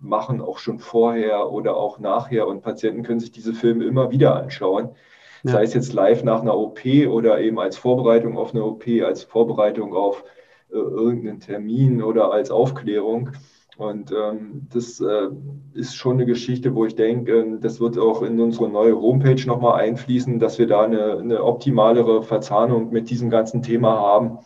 machen, 0.00 0.40
auch 0.40 0.58
schon 0.58 0.78
vorher 0.78 1.50
oder 1.50 1.76
auch 1.76 1.98
nachher. 1.98 2.46
Und 2.46 2.62
Patienten 2.62 3.02
können 3.02 3.20
sich 3.20 3.32
diese 3.32 3.54
Filme 3.54 3.84
immer 3.84 4.10
wieder 4.10 4.36
anschauen. 4.36 4.90
Ja. 5.42 5.52
Sei 5.52 5.62
es 5.62 5.74
jetzt 5.74 5.92
live 5.92 6.24
nach 6.24 6.42
einer 6.42 6.56
OP 6.56 6.80
oder 7.08 7.40
eben 7.40 7.58
als 7.58 7.76
Vorbereitung 7.76 8.36
auf 8.36 8.54
eine 8.54 8.64
OP, 8.64 8.84
als 9.04 9.24
Vorbereitung 9.24 9.94
auf 9.94 10.24
äh, 10.70 10.76
irgendeinen 10.76 11.40
Termin 11.40 12.02
oder 12.02 12.32
als 12.32 12.50
Aufklärung. 12.50 13.30
Und 13.78 14.12
ähm, 14.12 14.66
das 14.70 15.00
äh, 15.00 15.28
ist 15.72 15.96
schon 15.96 16.16
eine 16.16 16.26
Geschichte, 16.26 16.74
wo 16.74 16.84
ich 16.84 16.96
denke, 16.96 17.32
äh, 17.32 17.58
das 17.58 17.80
wird 17.80 17.98
auch 17.98 18.20
in 18.22 18.38
unsere 18.38 18.68
neue 18.68 19.00
Homepage 19.00 19.42
nochmal 19.46 19.80
einfließen, 19.80 20.38
dass 20.38 20.58
wir 20.58 20.66
da 20.66 20.82
eine, 20.82 21.18
eine 21.18 21.42
optimalere 21.42 22.22
Verzahnung 22.22 22.90
mit 22.90 23.08
diesem 23.08 23.30
ganzen 23.30 23.62
Thema 23.62 23.98
haben 23.98 24.40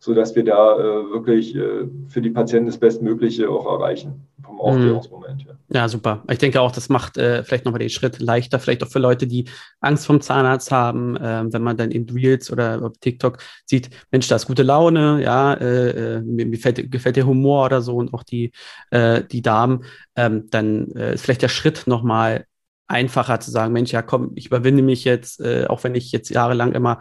sodass 0.00 0.36
wir 0.36 0.44
da 0.44 0.76
äh, 0.78 1.10
wirklich 1.10 1.56
äh, 1.56 1.88
für 2.08 2.20
die 2.20 2.30
Patienten 2.30 2.66
das 2.66 2.78
Bestmögliche 2.78 3.50
auch 3.50 3.66
erreichen 3.66 4.26
vom 4.48 4.56
mhm. 4.56 4.60
Aufklärungsmoment. 4.60 5.46
Ja. 5.46 5.80
ja, 5.80 5.88
super. 5.88 6.24
Ich 6.30 6.38
denke 6.38 6.60
auch, 6.60 6.72
das 6.72 6.88
macht 6.88 7.16
äh, 7.16 7.44
vielleicht 7.44 7.64
nochmal 7.64 7.78
den 7.78 7.90
Schritt 7.90 8.18
leichter, 8.18 8.58
vielleicht 8.58 8.82
auch 8.82 8.88
für 8.88 8.98
Leute, 8.98 9.26
die 9.26 9.46
Angst 9.80 10.06
vom 10.06 10.20
Zahnarzt 10.20 10.70
haben, 10.70 11.16
äh, 11.16 11.44
wenn 11.52 11.62
man 11.62 11.76
dann 11.76 11.90
in 11.90 12.08
Reels 12.08 12.50
oder 12.50 12.82
auf 12.82 12.98
TikTok 13.00 13.38
sieht, 13.66 13.90
Mensch, 14.10 14.28
da 14.28 14.36
ist 14.36 14.46
gute 14.46 14.62
Laune, 14.62 15.22
ja, 15.22 15.54
äh, 15.54 16.16
äh, 16.16 16.20
mir, 16.20 16.46
mir 16.46 16.56
gefällt, 16.56 16.90
gefällt, 16.90 17.16
der 17.16 17.26
Humor 17.26 17.66
oder 17.66 17.82
so 17.82 17.96
und 17.96 18.12
auch 18.14 18.22
die, 18.22 18.52
die 18.92 19.42
Damen, 19.42 19.84
ähm, 20.16 20.48
dann 20.50 20.86
ist 20.88 21.24
vielleicht 21.24 21.42
der 21.42 21.48
Schritt 21.48 21.86
nochmal 21.86 22.46
einfacher 22.86 23.40
zu 23.40 23.50
sagen, 23.50 23.72
Mensch, 23.72 23.92
ja 23.92 24.02
komm, 24.02 24.32
ich 24.34 24.46
überwinde 24.46 24.82
mich 24.82 25.04
jetzt, 25.04 25.44
auch 25.68 25.84
wenn 25.84 25.94
ich 25.94 26.10
jetzt 26.12 26.30
jahrelang 26.30 26.72
immer 26.72 26.98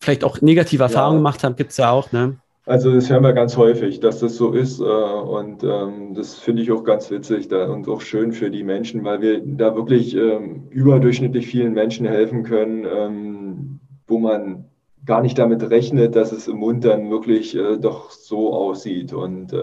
vielleicht 0.00 0.24
auch 0.24 0.40
negative 0.40 0.82
Erfahrungen 0.84 1.16
ja. 1.16 1.20
gemacht 1.20 1.44
habe, 1.44 1.54
gibt 1.56 1.72
es 1.72 1.76
ja 1.76 1.90
auch, 1.90 2.12
ne? 2.12 2.38
Also 2.68 2.92
das 2.92 3.08
hören 3.08 3.22
wir 3.22 3.32
ganz 3.32 3.56
häufig, 3.56 3.98
dass 4.00 4.20
das 4.20 4.36
so 4.36 4.52
ist. 4.52 4.78
Äh, 4.78 4.84
und 4.84 5.64
ähm, 5.64 6.12
das 6.12 6.34
finde 6.34 6.60
ich 6.60 6.70
auch 6.70 6.84
ganz 6.84 7.10
witzig 7.10 7.50
und 7.50 7.88
auch 7.88 8.02
schön 8.02 8.30
für 8.32 8.50
die 8.50 8.62
Menschen, 8.62 9.04
weil 9.04 9.22
wir 9.22 9.40
da 9.42 9.74
wirklich 9.74 10.14
ähm, 10.14 10.64
überdurchschnittlich 10.68 11.46
vielen 11.46 11.72
Menschen 11.72 12.06
helfen 12.06 12.42
können, 12.42 12.84
ähm, 12.84 13.80
wo 14.06 14.18
man 14.18 14.66
gar 15.06 15.22
nicht 15.22 15.38
damit 15.38 15.62
rechnet, 15.70 16.14
dass 16.14 16.30
es 16.30 16.46
im 16.46 16.58
Mund 16.58 16.84
dann 16.84 17.10
wirklich 17.10 17.56
äh, 17.56 17.78
doch 17.78 18.10
so 18.10 18.52
aussieht. 18.52 19.14
Und 19.14 19.54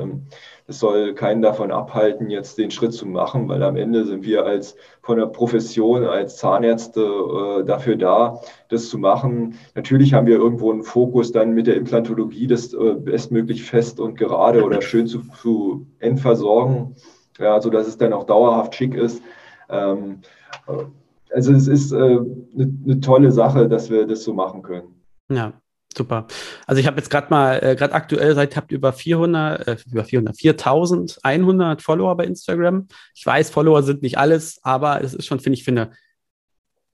es 0.67 0.79
soll 0.79 1.13
keinen 1.13 1.41
davon 1.41 1.71
abhalten, 1.71 2.29
jetzt 2.29 2.57
den 2.57 2.71
Schritt 2.71 2.93
zu 2.93 3.05
machen, 3.05 3.47
weil 3.47 3.61
am 3.61 3.75
Ende 3.75 4.05
sind 4.05 4.25
wir 4.25 4.45
als 4.45 4.75
von 5.01 5.17
der 5.17 5.27
Profession 5.27 6.05
als 6.05 6.37
Zahnärzte 6.37 7.01
äh, 7.01 7.63
dafür 7.63 7.95
da, 7.95 8.41
das 8.69 8.89
zu 8.89 8.97
machen. 8.97 9.55
Natürlich 9.75 10.13
haben 10.13 10.25
wir 10.25 10.37
irgendwo 10.37 10.71
einen 10.71 10.83
Fokus 10.83 11.31
dann 11.31 11.53
mit 11.53 11.67
der 11.67 11.75
Implantologie, 11.75 12.47
das 12.47 12.73
äh, 12.73 12.95
bestmöglich 12.95 13.63
fest 13.63 13.99
und 13.99 14.17
gerade 14.17 14.63
oder 14.63 14.81
schön 14.81 15.05
zu, 15.05 15.21
zu 15.41 15.85
entversorgen, 15.99 16.95
ja, 17.37 17.61
so 17.61 17.69
dass 17.69 17.87
es 17.87 17.97
dann 17.97 18.13
auch 18.13 18.23
dauerhaft 18.23 18.73
schick 18.73 18.95
ist. 18.95 19.21
Ähm, 19.69 20.21
äh, 20.67 20.83
also 21.31 21.53
es 21.53 21.67
ist 21.67 21.93
eine 21.93 22.25
äh, 22.57 22.65
ne 22.85 22.99
tolle 23.01 23.31
Sache, 23.31 23.67
dass 23.67 23.89
wir 23.89 24.07
das 24.07 24.23
so 24.23 24.33
machen 24.33 24.63
können. 24.63 25.01
Ja, 25.29 25.53
Super. 25.97 26.27
Also 26.67 26.79
ich 26.81 26.87
habe 26.87 26.97
jetzt 26.97 27.09
gerade 27.09 27.27
mal, 27.29 27.63
äh, 27.63 27.75
gerade 27.75 27.93
aktuell 27.93 28.35
seid, 28.35 28.55
habt 28.57 28.71
über 28.71 28.91
400, 28.91 29.67
äh, 29.67 29.77
über 29.89 30.03
400, 30.03 30.37
4100 30.37 31.81
Follower 31.81 32.17
bei 32.17 32.25
Instagram. 32.25 32.87
Ich 33.13 33.25
weiß, 33.25 33.49
Follower 33.49 33.81
sind 33.81 34.01
nicht 34.01 34.17
alles, 34.17 34.59
aber 34.63 35.01
es 35.01 35.13
ist 35.13 35.25
schon, 35.25 35.39
finde 35.39 35.57
ich, 35.57 35.63
finde, 35.63 35.91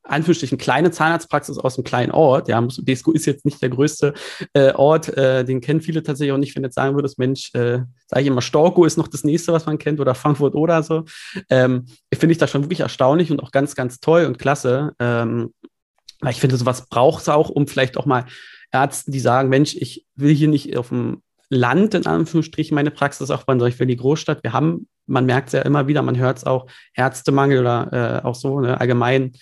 Anführungsstrichen 0.03 0.57
kleine 0.57 0.91
Zahnarztpraxis 0.91 1.57
aus 1.57 1.77
einem 1.77 1.83
kleinen 1.83 2.11
Ort. 2.11 2.47
Ja, 2.47 2.61
Desco 2.61 3.11
ist 3.11 3.25
jetzt 3.25 3.45
nicht 3.45 3.61
der 3.61 3.69
größte 3.69 4.13
äh, 4.53 4.73
Ort, 4.73 5.15
äh, 5.15 5.45
den 5.45 5.61
kennen 5.61 5.81
viele 5.81 6.03
tatsächlich 6.03 6.33
auch 6.33 6.37
nicht, 6.37 6.55
wenn 6.55 6.63
du 6.63 6.67
jetzt 6.67 6.75
sagen 6.75 6.95
würdest, 6.95 7.19
Mensch, 7.19 7.53
äh, 7.53 7.79
sage 8.07 8.21
ich 8.21 8.27
immer, 8.27 8.41
Storko 8.41 8.85
ist 8.85 8.97
noch 8.97 9.07
das 9.07 9.23
nächste, 9.23 9.53
was 9.53 9.65
man 9.65 9.77
kennt, 9.77 9.99
oder 9.99 10.15
Frankfurt 10.15 10.55
oder 10.55 10.81
so. 10.83 11.05
Ähm, 11.49 11.85
finde 12.13 12.33
ich 12.33 12.39
das 12.39 12.49
schon 12.51 12.63
wirklich 12.63 12.81
erstaunlich 12.81 13.31
und 13.31 13.41
auch 13.41 13.51
ganz, 13.51 13.75
ganz 13.75 13.99
toll 13.99 14.25
und 14.25 14.39
klasse. 14.39 14.93
Ähm, 14.99 15.53
weil 16.19 16.31
ich 16.31 16.39
finde, 16.39 16.55
sowas 16.55 16.87
braucht 16.87 17.23
es 17.23 17.29
auch, 17.29 17.49
um 17.49 17.67
vielleicht 17.67 17.97
auch 17.97 18.05
mal 18.05 18.25
Ärzten, 18.71 19.11
die 19.11 19.19
sagen, 19.19 19.49
Mensch, 19.49 19.75
ich 19.75 20.05
will 20.15 20.33
hier 20.33 20.47
nicht 20.47 20.77
auf 20.77 20.89
dem 20.89 21.21
Land 21.49 21.93
in 21.93 22.05
Anführungsstrichen 22.05 22.73
meine 22.73 22.91
Praxis 22.91 23.29
aufbauen, 23.29 23.59
sondern 23.59 23.73
ich 23.73 23.79
will 23.79 23.87
die 23.87 23.97
Großstadt. 23.97 24.43
Wir 24.43 24.53
haben, 24.53 24.87
man 25.05 25.25
merkt 25.25 25.49
es 25.49 25.53
ja 25.53 25.61
immer 25.61 25.87
wieder, 25.87 26.01
man 26.01 26.17
hört 26.17 26.37
es 26.37 26.45
auch, 26.45 26.67
Ärztemangel 26.93 27.59
oder 27.59 28.21
äh, 28.23 28.25
auch 28.25 28.35
so, 28.35 28.61
ne, 28.61 28.79
allgemein 28.79 29.33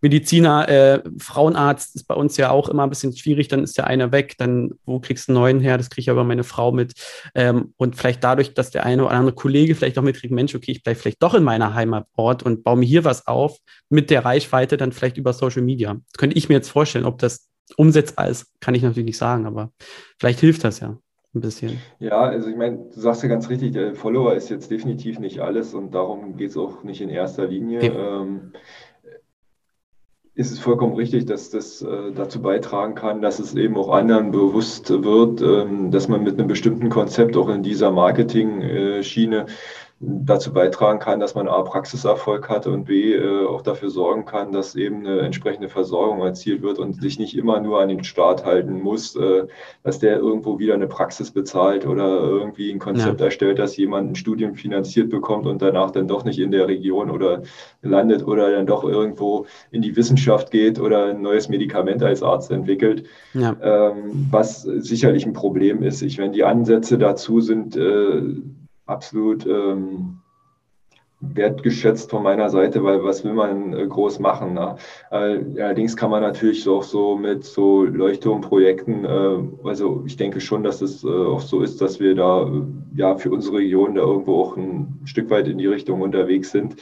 Mediziner, 0.00 0.68
äh, 0.68 1.02
Frauenarzt 1.18 1.96
ist 1.96 2.04
bei 2.06 2.14
uns 2.14 2.36
ja 2.36 2.50
auch 2.50 2.68
immer 2.68 2.82
ein 2.82 2.90
bisschen 2.90 3.16
schwierig, 3.16 3.48
dann 3.48 3.62
ist 3.62 3.78
der 3.78 3.86
eine 3.86 4.12
weg, 4.12 4.34
dann 4.38 4.72
wo 4.84 5.00
kriegst 5.00 5.28
du 5.28 5.32
einen 5.32 5.40
neuen 5.40 5.60
her? 5.60 5.78
Das 5.78 5.88
kriege 5.88 6.00
ich 6.00 6.06
ja 6.06 6.12
über 6.12 6.24
meine 6.24 6.44
Frau 6.44 6.70
mit. 6.70 6.92
Ähm, 7.34 7.72
und 7.76 7.96
vielleicht 7.96 8.22
dadurch, 8.22 8.54
dass 8.54 8.70
der 8.70 8.84
eine 8.84 9.04
oder 9.04 9.14
andere 9.14 9.34
Kollege 9.34 9.74
vielleicht 9.74 9.98
auch 9.98 10.02
mitkriegt, 10.02 10.34
Mensch, 10.34 10.54
okay, 10.54 10.72
ich 10.72 10.82
bleibe 10.82 10.98
vielleicht 10.98 11.22
doch 11.22 11.34
in 11.34 11.44
meiner 11.44 11.74
Heimatort 11.74 12.42
und 12.42 12.62
baue 12.62 12.76
mir 12.76 12.86
hier 12.86 13.04
was 13.04 13.26
auf, 13.26 13.58
mit 13.88 14.10
der 14.10 14.24
Reichweite 14.24 14.76
dann 14.76 14.92
vielleicht 14.92 15.16
über 15.16 15.32
Social 15.32 15.62
Media. 15.62 15.94
Das 15.94 16.18
könnte 16.18 16.36
ich 16.36 16.48
mir 16.48 16.56
jetzt 16.56 16.70
vorstellen, 16.70 17.06
ob 17.06 17.18
das 17.18 17.48
umsetzbar 17.76 18.28
ist, 18.28 18.60
kann 18.60 18.74
ich 18.74 18.82
natürlich 18.82 19.06
nicht 19.06 19.18
sagen, 19.18 19.46
aber 19.46 19.72
vielleicht 20.18 20.40
hilft 20.40 20.64
das 20.64 20.80
ja 20.80 20.98
ein 21.34 21.40
bisschen. 21.40 21.80
Ja, 21.98 22.20
also 22.22 22.48
ich 22.48 22.56
meine, 22.56 22.78
du 22.94 23.00
sagst 23.00 23.22
ja 23.22 23.28
ganz 23.28 23.48
richtig, 23.48 23.72
der 23.72 23.94
Follower 23.94 24.34
ist 24.34 24.48
jetzt 24.48 24.70
definitiv 24.70 25.18
nicht 25.18 25.40
alles 25.40 25.74
und 25.74 25.94
darum 25.94 26.36
geht 26.36 26.50
es 26.50 26.56
auch 26.56 26.82
nicht 26.82 27.00
in 27.00 27.08
erster 27.08 27.46
Linie. 27.46 27.78
Okay. 27.78 27.92
Ähm, 27.94 28.52
ist 30.34 30.52
es 30.52 30.58
vollkommen 30.58 30.94
richtig, 30.96 31.24
dass 31.24 31.48
das 31.48 31.80
äh, 31.80 32.12
dazu 32.14 32.42
beitragen 32.42 32.94
kann, 32.94 33.22
dass 33.22 33.38
es 33.38 33.54
eben 33.54 33.74
auch 33.76 33.88
anderen 33.88 34.32
bewusst 34.32 34.90
wird, 34.90 35.40
ähm, 35.40 35.90
dass 35.90 36.08
man 36.08 36.22
mit 36.24 36.38
einem 36.38 36.46
bestimmten 36.46 36.90
Konzept 36.90 37.38
auch 37.38 37.48
in 37.48 37.62
dieser 37.62 37.90
Marketing-Schiene 37.90 39.46
dazu 39.98 40.52
beitragen 40.52 40.98
kann, 40.98 41.20
dass 41.20 41.34
man 41.34 41.48
A, 41.48 41.62
Praxiserfolg 41.62 42.50
hat 42.50 42.66
und 42.66 42.84
B, 42.84 43.14
äh, 43.14 43.46
auch 43.46 43.62
dafür 43.62 43.88
sorgen 43.88 44.26
kann, 44.26 44.52
dass 44.52 44.76
eben 44.76 45.06
eine 45.06 45.20
entsprechende 45.20 45.70
Versorgung 45.70 46.20
erzielt 46.20 46.60
wird 46.60 46.78
und 46.78 47.00
sich 47.00 47.18
nicht 47.18 47.36
immer 47.36 47.60
nur 47.60 47.80
an 47.80 47.88
den 47.88 48.04
Staat 48.04 48.44
halten 48.44 48.82
muss, 48.82 49.16
äh, 49.16 49.44
dass 49.84 49.98
der 49.98 50.18
irgendwo 50.18 50.58
wieder 50.58 50.74
eine 50.74 50.86
Praxis 50.86 51.30
bezahlt 51.30 51.86
oder 51.86 52.20
irgendwie 52.20 52.70
ein 52.70 52.78
Konzept 52.78 53.20
ja. 53.20 53.26
erstellt, 53.26 53.58
dass 53.58 53.78
jemand 53.78 54.10
ein 54.10 54.14
Studium 54.16 54.54
finanziert 54.54 55.08
bekommt 55.08 55.46
und 55.46 55.62
danach 55.62 55.92
dann 55.92 56.08
doch 56.08 56.24
nicht 56.24 56.38
in 56.38 56.50
der 56.50 56.68
Region 56.68 57.10
oder 57.10 57.42
landet 57.80 58.26
oder 58.26 58.50
dann 58.50 58.66
doch 58.66 58.84
irgendwo 58.84 59.46
in 59.70 59.80
die 59.80 59.96
Wissenschaft 59.96 60.50
geht 60.50 60.78
oder 60.78 61.06
ein 61.06 61.22
neues 61.22 61.48
Medikament 61.48 62.02
als 62.02 62.22
Arzt 62.22 62.50
entwickelt, 62.50 63.04
ja. 63.32 63.56
ähm, 63.62 64.28
was 64.30 64.62
sicherlich 64.62 65.24
ein 65.24 65.32
Problem 65.32 65.82
ist. 65.82 66.02
Ich, 66.02 66.18
wenn 66.18 66.32
die 66.32 66.44
Ansätze 66.44 66.98
dazu 66.98 67.40
sind, 67.40 67.76
äh, 67.76 68.20
absolut 68.86 69.46
ähm, 69.46 70.18
wertgeschätzt 71.20 72.10
von 72.10 72.22
meiner 72.22 72.50
Seite, 72.50 72.84
weil 72.84 73.02
was 73.02 73.24
will 73.24 73.32
man 73.32 73.72
äh, 73.72 73.86
groß 73.86 74.18
machen? 74.18 74.54
Ne? 74.54 74.76
allerdings 75.10 75.96
kann 75.96 76.10
man 76.10 76.22
natürlich 76.22 76.68
auch 76.68 76.82
so 76.82 77.16
mit 77.16 77.44
so 77.44 77.84
Leuchtturmprojekten, 77.84 79.04
äh, 79.04 79.66
also 79.66 80.02
ich 80.06 80.16
denke 80.16 80.40
schon, 80.40 80.62
dass 80.62 80.82
es 80.82 81.04
äh, 81.04 81.08
auch 81.08 81.40
so 81.40 81.62
ist, 81.62 81.80
dass 81.80 82.00
wir 82.00 82.14
da 82.14 82.42
äh, 82.46 82.62
ja 82.96 83.16
für 83.16 83.30
unsere 83.30 83.58
Region 83.58 83.94
da 83.94 84.02
irgendwo 84.02 84.42
auch 84.42 84.56
ein 84.56 85.00
Stück 85.04 85.30
weit 85.30 85.48
in 85.48 85.58
die 85.58 85.66
Richtung 85.66 86.02
unterwegs 86.02 86.50
sind, 86.50 86.76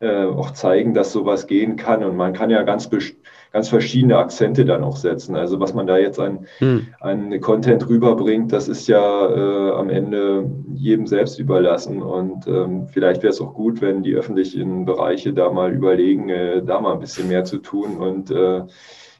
äh, 0.00 0.24
auch 0.24 0.52
zeigen, 0.52 0.94
dass 0.94 1.12
sowas 1.12 1.46
gehen 1.46 1.76
kann. 1.76 2.02
Und 2.04 2.16
man 2.16 2.32
kann 2.32 2.50
ja 2.50 2.62
ganz 2.62 2.88
bestimmt 2.88 3.22
ganz 3.54 3.68
verschiedene 3.68 4.18
Akzente 4.18 4.64
dann 4.64 4.82
auch 4.82 4.96
setzen. 4.96 5.36
Also 5.36 5.60
was 5.60 5.74
man 5.74 5.86
da 5.86 5.96
jetzt 5.96 6.18
an, 6.18 6.48
hm. 6.58 6.88
an 6.98 7.40
Content 7.40 7.88
rüberbringt, 7.88 8.52
das 8.52 8.66
ist 8.66 8.88
ja 8.88 9.30
äh, 9.30 9.70
am 9.70 9.90
Ende 9.90 10.50
jedem 10.74 11.06
selbst 11.06 11.38
überlassen. 11.38 12.02
Und 12.02 12.48
ähm, 12.48 12.88
vielleicht 12.88 13.22
wäre 13.22 13.32
es 13.32 13.40
auch 13.40 13.54
gut, 13.54 13.80
wenn 13.80 14.02
die 14.02 14.16
öffentlichen 14.16 14.84
Bereiche 14.84 15.32
da 15.32 15.52
mal 15.52 15.72
überlegen, 15.72 16.30
äh, 16.30 16.64
da 16.64 16.80
mal 16.80 16.94
ein 16.94 16.98
bisschen 16.98 17.28
mehr 17.28 17.44
zu 17.44 17.58
tun. 17.58 17.96
Und 17.98 18.32
äh, 18.32 18.62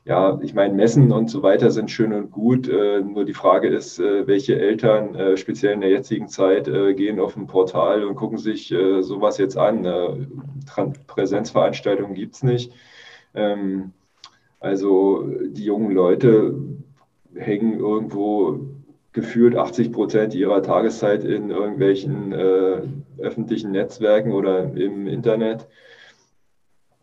ja, 0.05 0.41
ich 0.43 0.53
meine, 0.53 0.75
Messen 0.75 1.13
und 1.13 1.31
so 1.31 1.45
weiter 1.45 1.71
sind 1.71 1.93
schön 1.93 2.13
und 2.13 2.33
gut. 2.33 2.69
Äh, 2.69 3.03
nur 3.03 3.25
die 3.25 3.35
Frage 3.35 3.69
ist, 3.69 4.01
äh, 4.01 4.27
welche 4.27 4.59
Eltern, 4.59 5.15
äh, 5.15 5.37
speziell 5.37 5.75
in 5.75 5.81
der 5.81 5.91
jetzigen 5.91 6.27
Zeit, 6.27 6.67
äh, 6.67 6.95
gehen 6.95 7.21
auf 7.21 7.37
ein 7.37 7.47
Portal 7.47 8.03
und 8.03 8.17
gucken 8.17 8.39
sich 8.39 8.73
äh, 8.73 9.01
sowas 9.01 9.39
jetzt 9.39 9.57
an. 9.57 9.85
Äh, 9.85 10.27
Präsenzveranstaltungen 11.07 12.15
gibt 12.15 12.35
es 12.35 12.43
nicht. 12.43 12.73
Ähm, 13.33 13.93
also 14.65 15.29
die 15.47 15.65
jungen 15.65 15.91
Leute 15.91 16.55
hängen 17.35 17.79
irgendwo 17.79 18.61
gefühlt 19.13 19.57
80 19.57 19.93
Prozent 19.93 20.35
ihrer 20.35 20.63
Tageszeit 20.63 21.23
in 21.23 21.51
irgendwelchen 21.51 22.33
äh, 22.33 22.83
öffentlichen 23.19 23.73
Netzwerken 23.73 24.33
oder 24.33 24.75
im 24.75 25.07
Internet. 25.07 25.69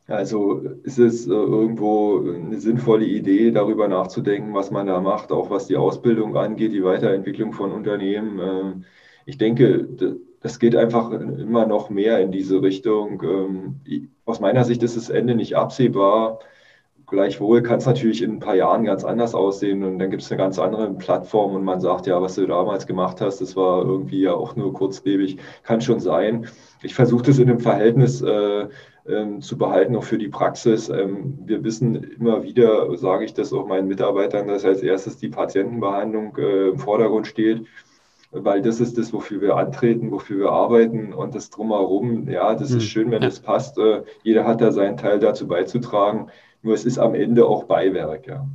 Also 0.07 0.57
ist 0.83 0.97
es 0.97 1.27
äh, 1.27 1.31
irgendwo 1.31 2.19
eine 2.19 2.59
sinnvolle 2.59 3.05
Idee, 3.05 3.51
darüber 3.51 3.87
nachzudenken, 3.87 4.55
was 4.55 4.71
man 4.71 4.87
da 4.87 4.99
macht, 4.99 5.31
auch 5.31 5.51
was 5.51 5.67
die 5.67 5.77
Ausbildung 5.77 6.35
angeht, 6.35 6.73
die 6.73 6.83
Weiterentwicklung 6.83 7.53
von 7.53 7.71
Unternehmen. 7.71 8.39
Äh, 8.39 8.85
ich 9.27 9.37
denke, 9.37 9.87
das 10.41 10.57
geht 10.57 10.75
einfach 10.75 11.11
immer 11.11 11.67
noch 11.67 11.91
mehr 11.91 12.19
in 12.21 12.31
diese 12.31 12.63
Richtung. 12.63 13.21
Ähm, 13.23 14.07
aus 14.25 14.39
meiner 14.39 14.65
Sicht 14.65 14.81
ist 14.81 14.97
das 14.97 15.11
Ende 15.11 15.35
nicht 15.35 15.55
absehbar. 15.55 16.39
Gleichwohl 17.11 17.61
kann 17.61 17.79
es 17.79 17.85
natürlich 17.85 18.21
in 18.21 18.31
ein 18.31 18.39
paar 18.39 18.55
Jahren 18.55 18.85
ganz 18.85 19.03
anders 19.03 19.35
aussehen 19.35 19.83
und 19.83 19.99
dann 19.99 20.09
gibt 20.09 20.23
es 20.23 20.31
eine 20.31 20.37
ganz 20.37 20.57
andere 20.57 20.93
Plattform 20.93 21.53
und 21.53 21.65
man 21.65 21.81
sagt, 21.81 22.07
ja, 22.07 22.21
was 22.21 22.35
du 22.35 22.47
damals 22.47 22.87
gemacht 22.87 23.19
hast, 23.19 23.41
das 23.41 23.57
war 23.57 23.83
irgendwie 23.83 24.21
ja 24.21 24.33
auch 24.33 24.55
nur 24.55 24.71
kurzlebig. 24.71 25.37
Kann 25.63 25.81
schon 25.81 25.99
sein. 25.99 26.47
Ich 26.81 26.95
versuche 26.95 27.23
das 27.23 27.37
in 27.37 27.49
einem 27.49 27.59
Verhältnis 27.59 28.21
äh, 28.21 28.67
ähm, 29.05 29.41
zu 29.41 29.57
behalten, 29.57 29.97
auch 29.97 30.05
für 30.05 30.17
die 30.17 30.29
Praxis. 30.29 30.87
Ähm, 30.87 31.37
wir 31.45 31.65
wissen 31.65 31.95
immer 31.95 32.43
wieder, 32.43 32.97
sage 32.97 33.25
ich 33.25 33.33
das 33.33 33.51
auch 33.51 33.67
meinen 33.67 33.89
Mitarbeitern, 33.89 34.47
dass 34.47 34.63
als 34.63 34.81
erstes 34.81 35.17
die 35.17 35.27
Patientenbehandlung 35.27 36.37
äh, 36.37 36.69
im 36.69 36.79
Vordergrund 36.79 37.27
steht 37.27 37.67
weil 38.31 38.61
das 38.61 38.79
ist 38.79 38.97
das, 38.97 39.11
wofür 39.11 39.41
wir 39.41 39.57
antreten, 39.57 40.11
wofür 40.11 40.39
wir 40.39 40.51
arbeiten 40.51 41.11
und 41.11 41.35
das 41.35 41.49
drumherum, 41.49 42.29
ja, 42.29 42.55
das 42.55 42.69
ist 42.69 42.75
hm. 42.75 42.79
schön, 42.81 43.11
wenn 43.11 43.23
es 43.23 43.41
passt. 43.41 43.77
Äh, 43.77 44.03
jeder 44.23 44.45
hat 44.45 44.61
da 44.61 44.71
seinen 44.71 44.95
Teil 44.95 45.19
dazu 45.19 45.47
beizutragen. 45.47 46.27
Nur 46.61 46.73
es 46.73 46.85
ist 46.85 46.97
am 46.97 47.15
Ende 47.15 47.45
auch 47.45 47.63
Beiwerk, 47.63 48.27
ja. 48.27 48.47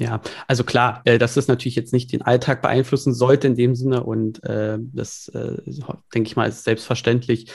Ja, 0.00 0.20
also 0.48 0.64
klar, 0.64 1.02
äh, 1.04 1.18
dass 1.18 1.34
das 1.34 1.46
natürlich 1.46 1.76
jetzt 1.76 1.92
nicht 1.92 2.12
den 2.12 2.22
Alltag 2.22 2.62
beeinflussen 2.62 3.14
sollte 3.14 3.46
in 3.46 3.54
dem 3.54 3.76
Sinne 3.76 4.02
und 4.02 4.42
äh, 4.42 4.76
das, 4.92 5.28
äh, 5.28 5.56
denke 6.12 6.26
ich 6.26 6.34
mal, 6.34 6.48
ist 6.48 6.64
selbstverständlich. 6.64 7.46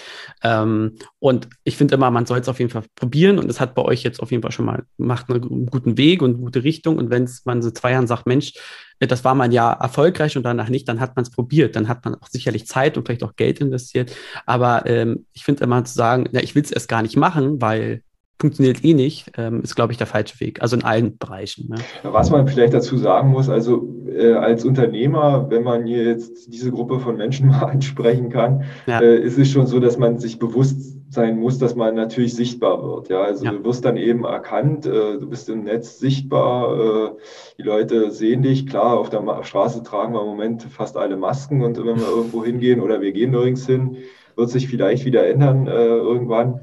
Ähm, 0.42 0.96
und 1.20 1.50
ich 1.66 1.76
finde 1.76 1.96
immer, 1.96 2.12
man 2.12 2.26
soll 2.26 2.40
es 2.40 2.48
auf 2.48 2.60
jeden 2.60 2.72
Fall 2.72 2.84
probieren 2.96 3.40
und 3.40 3.50
es 3.50 3.60
hat 3.60 3.76
bei 3.76 3.82
euch 3.82 4.04
jetzt 4.04 4.22
auf 4.22 4.32
jeden 4.32 4.42
Fall 4.42 4.54
schon 4.54 4.66
mal, 4.66 4.84
macht 4.96 5.30
einen 5.30 5.66
guten 5.66 5.98
Weg 5.98 6.22
und 6.22 6.36
eine 6.36 6.40
gute 6.40 6.64
Richtung 6.64 6.98
und 6.98 7.10
wenn 7.10 7.30
man 7.44 7.62
so 7.62 7.72
zwei 7.72 7.92
Jahren 7.92 8.08
sagt, 8.08 8.26
Mensch, 8.26 8.54
äh, 9.00 9.08
das 9.08 9.26
war 9.26 9.36
mal 9.36 9.52
ja 9.52 9.74
erfolgreich 9.74 10.38
und 10.38 10.44
danach 10.44 10.70
nicht, 10.70 10.88
dann 10.88 11.02
hat 11.02 11.18
man 11.18 11.24
es 11.24 11.32
probiert, 11.32 11.76
dann 11.76 11.90
hat 11.90 12.06
man 12.06 12.16
auch 12.16 12.28
sicherlich 12.28 12.68
Zeit 12.68 12.98
und 12.98 13.06
vielleicht 13.06 13.24
auch 13.24 13.36
Geld 13.36 13.60
investiert, 13.60 14.16
aber 14.46 14.86
ähm, 14.86 15.26
ich 15.34 15.44
finde 15.44 15.66
immer 15.66 15.84
zu 15.84 15.94
sagen, 15.94 16.30
ja, 16.32 16.40
ich 16.40 16.56
will 16.56 16.64
es 16.64 16.72
erst 16.72 16.88
gar 16.88 17.02
nicht 17.02 17.18
machen, 17.18 17.60
weil 17.60 18.02
funktioniert 18.40 18.84
eh 18.86 18.94
nicht, 18.94 19.32
ähm, 19.38 19.62
ist, 19.62 19.76
glaube 19.76 19.92
ich, 19.92 19.98
der 19.98 20.08
falsche 20.08 20.40
Weg. 20.40 20.62
Also 20.62 20.78
in 20.78 20.84
allen 20.84 21.18
Bereichen. 21.18 21.70
Ne? 21.70 21.76
Was 22.04 22.30
man 22.30 22.48
vielleicht 22.48 22.74
dazu 22.74 22.98
sagen 22.98 23.30
muss, 23.30 23.50
also 23.50 23.88
äh, 24.08 24.34
als 24.34 24.64
Unternehmer, 24.64 25.50
wenn 25.50 25.64
man 25.64 25.86
hier 25.86 26.06
jetzt 26.06 26.54
diese 26.54 26.72
Gruppe 26.72 27.00
von 27.00 27.18
Menschen 27.18 27.48
mal 27.50 27.66
ansprechen 27.66 28.30
kann, 28.30 28.64
ja. 28.88 29.02
äh, 29.02 29.20
ist 29.20 29.38
es 29.38 29.50
schon 29.50 29.68
so, 29.68 29.80
dass 29.80 29.98
man 29.98 30.20
sich 30.20 30.40
bewusst 30.40 30.96
sein 31.10 31.40
muss, 31.40 31.58
dass 31.58 31.76
man 31.76 31.96
natürlich 31.96 32.36
sichtbar 32.36 32.82
wird. 32.84 33.10
Ja, 33.10 33.24
also 33.24 33.44
ja. 33.44 33.52
du 33.52 33.64
wirst 33.66 33.84
dann 33.84 33.98
eben 33.98 34.24
erkannt, 34.24 34.86
äh, 34.86 35.18
du 35.18 35.28
bist 35.28 35.50
im 35.50 35.64
Netz 35.64 36.00
sichtbar, 36.00 36.80
äh, 36.80 37.10
die 37.58 37.64
Leute 37.64 38.12
sehen 38.12 38.44
dich. 38.44 38.68
Klar, 38.68 38.98
auf 38.98 39.10
der 39.10 39.44
Straße 39.44 39.84
tragen 39.84 40.14
wir 40.14 40.22
im 40.22 40.28
Moment 40.28 40.64
fast 40.64 40.96
alle 40.98 41.18
Masken 41.18 41.62
und 41.64 41.78
wenn 41.78 42.00
wir 42.00 42.08
irgendwo 42.08 42.46
hingehen 42.46 42.80
oder 42.80 43.02
wir 43.02 43.12
gehen 43.12 43.32
nirgends 43.32 43.66
hin, 43.66 43.98
wird 44.36 44.50
sich 44.50 44.70
vielleicht 44.70 45.04
wieder 45.04 45.28
ändern 45.28 45.68
äh, 45.68 45.72
irgendwann 45.72 46.62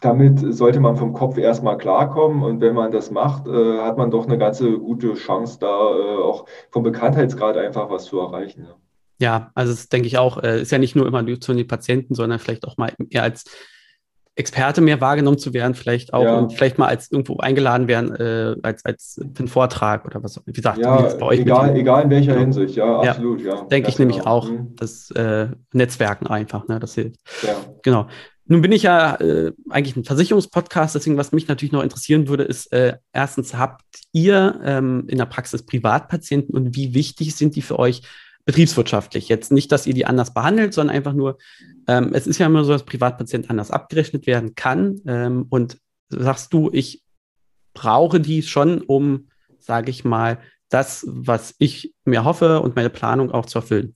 damit 0.00 0.54
sollte 0.54 0.80
man 0.80 0.96
vom 0.96 1.12
Kopf 1.12 1.36
erstmal 1.36 1.76
klarkommen 1.76 2.42
und 2.42 2.60
wenn 2.60 2.74
man 2.74 2.90
das 2.90 3.10
macht, 3.10 3.46
äh, 3.46 3.78
hat 3.78 3.98
man 3.98 4.10
doch 4.10 4.26
eine 4.26 4.38
ganze 4.38 4.78
gute 4.78 5.14
Chance, 5.14 5.58
da 5.60 5.66
äh, 5.66 6.22
auch 6.22 6.46
vom 6.70 6.82
Bekanntheitsgrad 6.82 7.56
einfach 7.56 7.90
was 7.90 8.04
zu 8.04 8.18
erreichen. 8.18 8.66
Ja, 8.66 8.76
ja 9.18 9.50
also 9.54 9.72
das 9.72 9.88
denke 9.88 10.06
ich 10.06 10.18
auch, 10.18 10.42
äh, 10.42 10.62
ist 10.62 10.72
ja 10.72 10.78
nicht 10.78 10.96
nur 10.96 11.06
immer 11.06 11.24
zu 11.40 11.52
den 11.52 11.66
Patienten, 11.66 12.14
sondern 12.14 12.38
vielleicht 12.38 12.66
auch 12.66 12.76
mal 12.78 12.92
eher 13.10 13.22
als 13.22 13.44
Experte 14.36 14.80
mehr 14.80 15.00
wahrgenommen 15.00 15.38
zu 15.38 15.52
werden, 15.52 15.74
vielleicht 15.74 16.14
auch 16.14 16.22
ja. 16.22 16.38
und 16.38 16.54
vielleicht 16.54 16.78
mal 16.78 16.86
als 16.86 17.10
irgendwo 17.10 17.36
eingeladen 17.38 17.88
werden, 17.88 18.14
äh, 18.14 18.56
als, 18.62 18.84
als 18.84 19.20
für 19.34 19.40
einen 19.40 19.48
Vortrag 19.48 20.06
oder 20.06 20.22
was. 20.22 20.40
Wie 20.46 20.52
gesagt, 20.52 20.78
ja, 20.78 20.96
bei 20.96 21.26
euch 21.26 21.40
egal, 21.40 21.76
egal 21.76 22.04
in 22.04 22.10
welcher. 22.10 22.38
Hinsicht, 22.38 22.76
ja, 22.76 23.00
absolut, 23.00 23.42
ja. 23.42 23.62
Denke 23.64 23.90
ich 23.90 23.96
genau. 23.96 24.08
nämlich 24.08 24.26
auch, 24.26 24.48
mhm. 24.48 24.74
das 24.76 25.10
äh, 25.10 25.48
Netzwerken 25.72 26.26
einfach, 26.26 26.68
ne, 26.68 26.78
das 26.78 26.94
hilft. 26.94 27.20
Ja. 27.42 27.56
Genau. 27.82 28.06
Nun 28.46 28.62
bin 28.62 28.72
ich 28.72 28.82
ja 28.82 29.14
äh, 29.16 29.52
eigentlich 29.68 29.96
ein 29.96 30.04
Versicherungspodcast, 30.04 30.94
deswegen, 30.94 31.16
was 31.16 31.32
mich 31.32 31.46
natürlich 31.46 31.72
noch 31.72 31.82
interessieren 31.82 32.26
würde, 32.28 32.42
ist 32.42 32.72
äh, 32.72 32.96
erstens, 33.12 33.54
habt 33.54 33.84
ihr 34.12 34.60
ähm, 34.64 35.04
in 35.08 35.18
der 35.18 35.26
Praxis 35.26 35.64
Privatpatienten 35.64 36.54
und 36.54 36.74
wie 36.74 36.94
wichtig 36.94 37.36
sind 37.36 37.54
die 37.54 37.62
für 37.62 37.78
euch 37.78 38.02
betriebswirtschaftlich? 38.44 39.28
Jetzt 39.28 39.52
nicht, 39.52 39.70
dass 39.70 39.86
ihr 39.86 39.94
die 39.94 40.06
anders 40.06 40.34
behandelt, 40.34 40.74
sondern 40.74 40.96
einfach 40.96 41.12
nur, 41.12 41.38
ähm, 41.86 42.10
es 42.12 42.26
ist 42.26 42.38
ja 42.38 42.46
immer 42.46 42.64
so, 42.64 42.72
dass 42.72 42.84
Privatpatient 42.84 43.50
anders 43.50 43.70
abgerechnet 43.70 44.26
werden 44.26 44.54
kann. 44.54 45.00
Ähm, 45.06 45.46
und 45.48 45.78
sagst 46.08 46.52
du, 46.52 46.70
ich 46.72 47.04
brauche 47.74 48.20
die 48.20 48.42
schon, 48.42 48.80
um, 48.82 49.28
sage 49.58 49.90
ich 49.90 50.04
mal, 50.04 50.38
das, 50.68 51.04
was 51.08 51.54
ich 51.58 51.94
mir 52.04 52.24
hoffe 52.24 52.60
und 52.60 52.76
meine 52.76 52.90
Planung 52.90 53.30
auch 53.30 53.46
zu 53.46 53.58
erfüllen? 53.58 53.94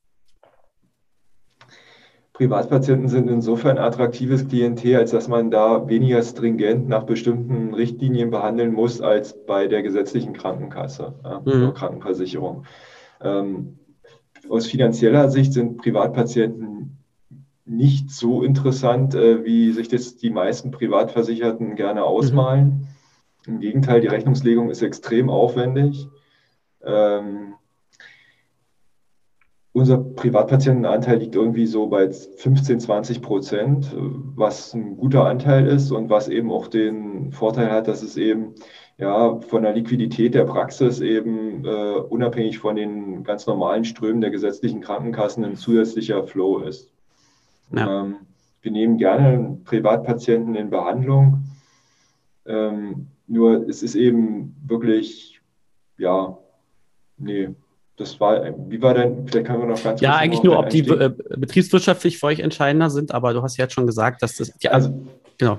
Privatpatienten 2.34 3.08
sind 3.08 3.30
insofern 3.30 3.78
attraktives 3.78 4.48
Klientel, 4.48 4.96
als 4.96 5.12
dass 5.12 5.28
man 5.28 5.52
da 5.52 5.88
weniger 5.88 6.20
stringent 6.20 6.88
nach 6.88 7.04
bestimmten 7.04 7.72
Richtlinien 7.72 8.30
behandeln 8.32 8.72
muss 8.72 9.00
als 9.00 9.46
bei 9.46 9.68
der 9.68 9.82
gesetzlichen 9.82 10.32
Krankenkasse 10.32 11.14
ja, 11.22 11.38
mhm. 11.38 11.46
oder 11.46 11.72
Krankenversicherung. 11.72 12.64
Ähm, 13.20 13.78
aus 14.50 14.66
finanzieller 14.66 15.30
Sicht 15.30 15.52
sind 15.52 15.76
Privatpatienten 15.76 16.98
nicht 17.66 18.10
so 18.10 18.42
interessant, 18.42 19.14
äh, 19.14 19.44
wie 19.44 19.70
sich 19.70 19.86
das 19.86 20.16
die 20.16 20.30
meisten 20.30 20.72
Privatversicherten 20.72 21.76
gerne 21.76 22.02
ausmalen. 22.02 22.88
Mhm. 23.46 23.54
Im 23.54 23.60
Gegenteil, 23.60 24.00
die 24.00 24.08
Rechnungslegung 24.08 24.70
ist 24.70 24.82
extrem 24.82 25.30
aufwendig. 25.30 26.08
Ähm, 26.82 27.54
unser 29.74 29.98
Privatpatientenanteil 29.98 31.18
liegt 31.18 31.34
irgendwie 31.34 31.66
so 31.66 31.88
bei 31.88 32.08
15, 32.08 32.78
20 32.78 33.20
Prozent, 33.20 33.92
was 34.36 34.72
ein 34.72 34.96
guter 34.96 35.26
Anteil 35.26 35.66
ist 35.66 35.90
und 35.90 36.08
was 36.08 36.28
eben 36.28 36.52
auch 36.52 36.68
den 36.68 37.32
Vorteil 37.32 37.72
hat, 37.72 37.88
dass 37.88 38.04
es 38.04 38.16
eben 38.16 38.54
ja 38.98 39.40
von 39.40 39.64
der 39.64 39.74
Liquidität 39.74 40.34
der 40.34 40.44
Praxis 40.44 41.00
eben 41.00 41.64
äh, 41.64 41.98
unabhängig 42.08 42.60
von 42.60 42.76
den 42.76 43.24
ganz 43.24 43.48
normalen 43.48 43.84
Strömen 43.84 44.20
der 44.20 44.30
gesetzlichen 44.30 44.80
Krankenkassen 44.80 45.44
ein 45.44 45.56
zusätzlicher 45.56 46.22
Flow 46.22 46.60
ist. 46.60 46.92
Ja. 47.74 48.02
Ähm, 48.02 48.18
wir 48.62 48.70
nehmen 48.70 48.96
gerne 48.96 49.58
Privatpatienten 49.64 50.54
in 50.54 50.70
Behandlung, 50.70 51.46
ähm, 52.46 53.08
nur 53.26 53.68
es 53.68 53.82
ist 53.82 53.96
eben 53.96 54.54
wirklich, 54.64 55.40
ja, 55.98 56.38
nee, 57.18 57.48
das 57.96 58.18
war, 58.18 58.42
wie 58.68 58.82
war 58.82 58.94
denn, 58.94 59.26
vielleicht 59.28 59.46
können 59.46 59.60
wir 59.60 59.68
noch 59.68 59.82
ganz 59.82 60.00
Ja, 60.00 60.16
eigentlich 60.16 60.42
nur, 60.42 60.58
ob 60.58 60.68
die 60.68 60.80
äh, 60.80 61.12
betriebswirtschaftlich 61.36 62.18
für 62.18 62.26
euch 62.26 62.40
entscheidender 62.40 62.90
sind, 62.90 63.12
aber 63.12 63.32
du 63.32 63.42
hast 63.42 63.56
ja 63.56 63.64
jetzt 63.64 63.74
schon 63.74 63.86
gesagt, 63.86 64.22
dass 64.22 64.36
das, 64.36 64.52
ja, 64.60 64.72
also, 64.72 64.90
genau. 65.38 65.58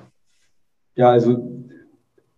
Ja, 0.95 1.09
also 1.09 1.37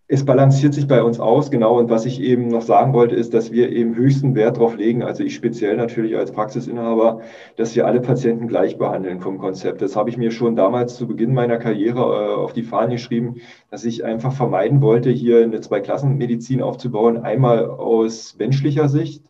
es 0.10 0.24
balanciert 0.24 0.74
sich 0.74 0.88
bei 0.88 1.04
uns 1.04 1.20
aus, 1.20 1.52
genau. 1.52 1.78
Und 1.78 1.90
was 1.90 2.06
ich 2.06 2.22
eben 2.22 2.48
noch 2.48 2.62
sagen 2.62 2.94
wollte, 2.94 3.16
ist, 3.16 3.34
dass 3.34 3.52
wir 3.52 3.70
eben 3.72 3.96
höchsten 3.96 4.36
Wert 4.36 4.56
darauf 4.56 4.78
legen, 4.78 5.04
also 5.04 5.22
ich 5.22 5.36
speziell 5.36 5.76
natürlich 5.76 6.16
als 6.16 6.32
Praxisinhaber, 6.32 7.22
dass 7.58 7.76
wir 7.76 7.86
alle 7.86 8.00
Patienten 8.00 8.48
gleich 8.48 8.78
behandeln 8.78 9.20
vom 9.20 9.38
Konzept. 9.38 9.82
Das 9.82 9.98
habe 9.98 10.10
ich 10.10 10.18
mir 10.18 10.32
schon 10.32 10.56
damals 10.56 10.96
zu 10.96 11.08
Beginn 11.08 11.34
meiner 11.34 11.58
Karriere 11.58 12.00
äh, 12.00 12.36
auf 12.36 12.54
die 12.54 12.64
Fahne 12.64 12.94
geschrieben, 12.94 13.42
dass 13.70 13.84
ich 13.84 14.06
einfach 14.06 14.32
vermeiden 14.32 14.82
wollte, 14.82 15.10
hier 15.10 15.44
eine 15.44 15.60
Zweiklassenmedizin 15.60 16.62
aufzubauen. 16.62 17.18
Einmal 17.18 17.66
aus 17.66 18.38
menschlicher 18.40 18.88
Sicht, 18.88 19.27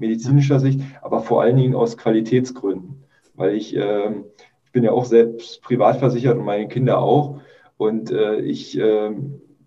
medizinischer 0.00 0.60
Sicht, 0.60 0.80
aber 1.02 1.20
vor 1.20 1.42
allen 1.42 1.56
Dingen 1.56 1.74
aus 1.74 1.96
Qualitätsgründen, 1.96 3.04
weil 3.34 3.54
ich, 3.54 3.76
äh, 3.76 4.10
ich 4.64 4.72
bin 4.72 4.84
ja 4.84 4.92
auch 4.92 5.04
selbst 5.04 5.62
privat 5.62 5.98
versichert 5.98 6.38
und 6.38 6.44
meine 6.44 6.68
Kinder 6.68 6.98
auch. 6.98 7.40
Und 7.76 8.10
äh, 8.10 8.40
ich 8.40 8.78
äh, 8.78 9.10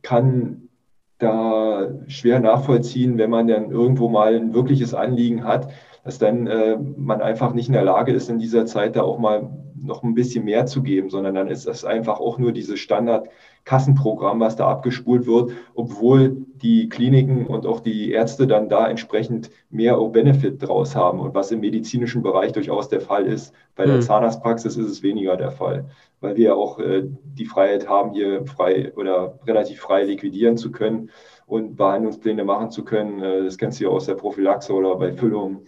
kann 0.02 0.70
da 1.18 1.90
schwer 2.08 2.40
nachvollziehen, 2.40 3.18
wenn 3.18 3.30
man 3.30 3.48
dann 3.48 3.72
irgendwo 3.72 4.10
mal 4.10 4.36
ein 4.36 4.54
wirkliches 4.54 4.94
Anliegen 4.94 5.44
hat, 5.46 5.72
dass 6.04 6.18
dann 6.18 6.48
äh, 6.48 6.78
man 6.78 7.22
einfach 7.22 7.54
nicht 7.54 7.68
in 7.68 7.74
der 7.74 7.84
Lage 7.84 8.12
ist, 8.12 8.30
in 8.30 8.40
dieser 8.40 8.66
Zeit 8.66 8.96
da 8.96 9.04
auch 9.04 9.20
mal 9.20 9.50
noch 9.84 10.04
ein 10.04 10.14
bisschen 10.14 10.46
mehr 10.46 10.66
zu 10.66 10.82
geben, 10.82 11.10
sondern 11.10 11.36
dann 11.36 11.48
ist 11.48 11.68
das 11.68 11.86
einfach 11.86 12.20
auch 12.20 12.38
nur 12.38 12.52
dieses 12.52 12.80
Standard-Kassenprogramm, 12.80 14.40
was 14.40 14.56
da 14.56 14.68
abgespult 14.70 15.26
wird, 15.26 15.52
obwohl 15.76 16.38
die 16.56 16.90
Kliniken 16.90 17.46
und 17.46 17.66
auch 17.66 17.82
die 17.82 18.12
Ärzte 18.12 18.48
dann 18.48 18.70
da 18.70 18.88
entsprechend 18.88 19.50
mehr 19.70 19.98
Benefit 19.98 20.62
draus 20.66 20.96
haben 20.96 21.20
und 21.20 21.34
was 21.36 21.52
im 21.52 21.60
medizinischen 21.60 22.24
Bereich 22.24 22.54
durchaus 22.54 22.88
der 22.88 23.02
Fall 23.02 23.26
ist. 23.26 23.54
Bei 23.76 23.86
der 23.86 23.98
mhm. 23.98 24.02
Zahnarztpraxis 24.02 24.78
ist 24.78 24.90
es 24.90 25.04
weniger 25.04 25.36
der 25.36 25.52
Fall, 25.52 25.86
weil 26.22 26.38
wir 26.38 26.56
auch 26.56 26.80
äh, 26.80 27.04
die 27.24 27.46
Freiheit 27.46 27.90
haben, 27.90 28.12
hier 28.12 28.46
frei 28.46 28.94
oder 28.96 29.40
relativ 29.46 29.80
frei 29.82 30.04
liquidieren 30.04 30.58
zu 30.58 30.72
können 30.72 31.10
und 31.46 31.76
Behandlungspläne 31.76 32.46
machen 32.46 32.72
zu 32.72 32.86
können. 32.86 33.22
Äh, 33.22 33.44
das 33.44 33.58
kennst 33.58 33.80
du 33.80 33.86
ja 33.86 33.90
aus 33.90 34.06
der 34.06 34.16
Prophylaxe 34.16 34.74
oder 34.74 34.96
bei 34.96 35.12
Füllungen. 35.12 35.68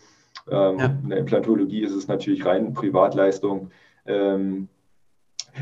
Ähm, 0.50 0.80
ja. 0.80 0.98
In 1.04 1.10
der 1.10 1.18
Implantologie 1.20 1.82
ist 1.82 1.94
es 1.94 2.08
natürlich 2.08 2.46
rein 2.46 2.74
Privatleistung. 2.74 3.72
Ähm, 4.06 4.68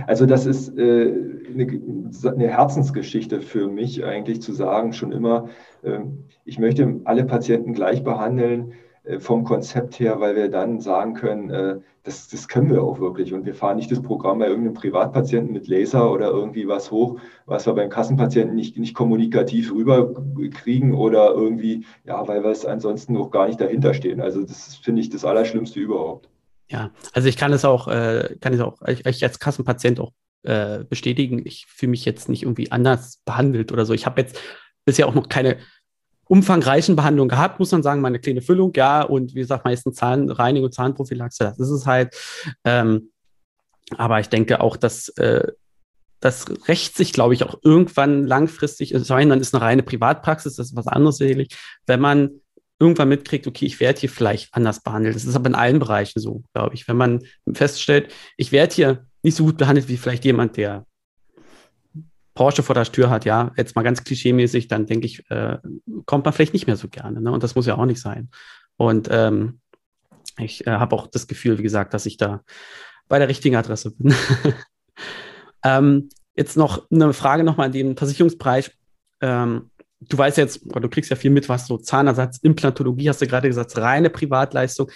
also 0.08 0.26
das 0.26 0.46
ist 0.46 0.78
äh, 0.78 1.14
eine, 1.54 2.48
Herzensgeschichte 2.48 3.42
für 3.42 3.68
mich 3.68 4.04
eigentlich 4.04 4.42
zu 4.42 4.54
sagen, 4.54 4.94
schon 4.94 5.12
immer, 5.12 5.50
ähm, 5.84 6.26
ich 6.46 6.60
möchte 6.60 7.02
alle 7.06 7.26
Patienten 7.26 7.74
gleich 7.74 8.04
behandeln 8.04 8.74
vom 9.20 9.44
Konzept 9.44 10.00
her, 10.00 10.20
weil 10.20 10.36
wir 10.36 10.50
dann 10.50 10.80
sagen 10.80 11.14
können, 11.14 11.50
äh, 11.50 11.80
das, 12.04 12.30
das 12.30 12.48
können 12.48 12.70
wir 12.70 12.84
auch 12.84 13.00
wirklich. 13.00 13.34
Und 13.34 13.46
wir 13.46 13.54
fahren 13.54 13.78
nicht 13.78 13.92
das 13.92 14.02
Programm 14.02 14.40
bei 14.40 14.48
irgendeinem 14.48 14.74
Privatpatienten 14.74 15.54
mit 15.54 15.68
Laser 15.68 16.12
oder 16.12 16.30
irgendwie 16.30 16.68
was 16.68 16.92
hoch, 16.92 17.20
was 17.46 17.66
wir 17.66 17.74
beim 17.74 17.90
Kassenpatienten 17.90 18.56
nicht, 18.56 18.78
nicht 18.78 18.94
kommunikativ 18.94 19.72
rüberkriegen 19.74 20.94
oder 20.94 21.32
irgendwie, 21.32 21.86
ja, 22.06 22.26
weil 22.28 22.44
wir 22.44 22.52
es 22.52 22.66
ansonsten 22.66 23.14
noch 23.14 23.32
gar 23.32 23.48
nicht 23.48 23.60
dahinter 23.60 23.94
stehen. 23.94 24.22
Also 24.22 24.44
das 24.44 24.76
finde 24.76 25.02
ich 25.02 25.10
das 25.10 25.26
Allerschlimmste 25.26 25.80
überhaupt. 25.80 26.30
Ja, 26.70 26.92
also 27.14 27.28
ich 27.28 27.38
kann 27.38 27.54
es 27.54 27.66
auch, 27.66 27.88
äh, 27.88 28.36
kann 28.40 28.54
es 28.54 28.62
auch 28.62 28.82
ich, 28.88 29.24
als 29.24 29.40
Kassenpatient 29.40 30.00
auch 30.00 30.12
äh, 30.44 30.84
bestätigen. 30.86 31.42
Ich 31.46 31.66
fühle 31.68 31.92
mich 31.92 32.06
jetzt 32.06 32.30
nicht 32.30 32.44
irgendwie 32.44 32.72
anders 32.72 33.20
behandelt 33.26 33.72
oder 33.72 33.86
so. 33.86 33.94
Ich 33.94 34.06
habe 34.06 34.22
jetzt 34.22 34.40
bisher 34.86 35.08
auch 35.08 35.14
noch 35.14 35.30
keine 35.30 35.58
umfangreichen 36.34 36.96
Behandlungen 36.96 37.30
gehabt, 37.30 37.60
muss 37.60 37.72
man 37.72 37.84
sagen, 37.84 38.02
meine 38.02 38.18
kleine 38.18 38.42
Füllung, 38.42 38.74
ja, 38.76 39.04
und 39.04 39.36
wie 39.36 39.42
gesagt, 39.42 39.66
meistens 39.66 39.98
Zahnreinigung, 39.98 40.72
Zahnprophylaxe, 40.72 41.54
das 41.56 41.60
ist 41.60 41.70
es 41.70 41.86
halt. 41.86 42.16
Ähm, 42.64 43.12
aber 43.98 44.20
ich 44.20 44.30
denke 44.30 44.60
auch, 44.60 44.76
dass 44.76 45.10
äh, 45.10 45.52
das 46.22 46.46
rächt 46.68 46.98
sich, 46.98 47.14
glaube 47.14 47.36
ich, 47.36 47.44
auch 47.44 47.60
irgendwann 47.62 48.26
langfristig, 48.26 48.94
es 48.94 49.06
sei 49.06 49.24
dann 49.26 49.42
ist 49.42 49.54
eine 49.54 49.64
reine 49.64 49.84
Privatpraxis, 49.84 50.56
das 50.56 50.72
ist 50.72 50.76
was 50.76 50.88
anderes 50.88 51.18
sicherlich, 51.18 51.56
wenn 51.86 52.00
man 52.00 52.32
irgendwann 52.80 53.10
mitkriegt, 53.10 53.46
okay, 53.46 53.68
ich 53.68 53.80
werde 53.80 54.00
hier 54.00 54.10
vielleicht 54.10 54.56
anders 54.56 54.82
behandelt. 54.82 55.16
Das 55.16 55.26
ist 55.26 55.36
aber 55.36 55.48
in 55.48 55.56
allen 55.56 55.78
Bereichen 55.78 56.20
so, 56.20 56.42
glaube 56.54 56.74
ich. 56.74 56.88
Wenn 56.88 56.98
man 56.98 57.24
feststellt, 57.54 58.12
ich 58.38 58.52
werde 58.52 58.74
hier 58.74 59.06
nicht 59.22 59.38
so 59.38 59.46
gut 59.46 59.58
behandelt 59.58 59.88
wie 59.88 59.98
vielleicht 59.98 60.26
jemand, 60.26 60.58
der 60.58 60.88
Porsche 62.34 62.64
vor 62.64 62.76
der 62.76 62.86
Tür 62.86 63.10
hat, 63.10 63.26
ja, 63.26 63.52
jetzt 63.58 63.76
mal 63.76 63.84
ganz 63.84 64.04
klischeemäßig, 64.04 64.68
dann 64.68 64.86
denke 64.86 65.06
ich, 65.06 65.30
äh, 65.30 65.58
kommt 66.06 66.26
man 66.26 66.34
vielleicht 66.34 66.54
nicht 66.54 66.68
mehr 66.68 66.78
so 66.78 66.88
gerne. 66.88 67.22
Ne? 67.22 67.32
Und 67.32 67.44
das 67.44 67.56
muss 67.56 67.68
ja 67.68 67.78
auch 67.78 67.86
nicht 67.86 68.02
sein. 68.02 68.30
Und 68.78 69.08
ähm, 69.12 69.60
ich 70.40 70.66
äh, 70.66 70.72
habe 70.72 70.96
auch 70.96 71.08
das 71.08 71.28
Gefühl, 71.28 71.58
wie 71.58 71.64
gesagt, 71.64 71.94
dass 71.94 72.06
ich 72.06 72.18
da 72.18 72.42
bei 73.08 73.20
der 73.20 73.30
richtigen 73.30 73.56
Adresse 73.56 73.92
bin. 73.92 74.16
ähm, 75.64 76.10
jetzt 76.36 76.58
noch 76.58 76.90
eine 76.92 77.14
Frage 77.14 77.44
nochmal 77.44 77.68
an 77.68 77.72
den 77.72 77.96
Versicherungsbereich. 77.96 78.72
Ähm, 79.22 79.70
du 80.00 80.18
weißt 80.18 80.38
jetzt, 80.38 80.62
du 80.66 80.90
kriegst 80.90 81.12
ja 81.12 81.16
viel 81.16 81.32
mit, 81.32 81.50
was 81.50 81.68
so 81.68 81.78
Zahnersatz, 81.78 82.40
Implantologie, 82.40 83.10
hast 83.10 83.22
du 83.22 83.28
gerade 83.28 83.48
gesagt, 83.48 83.78
reine 83.78 84.10
Privatleistung, 84.10 84.90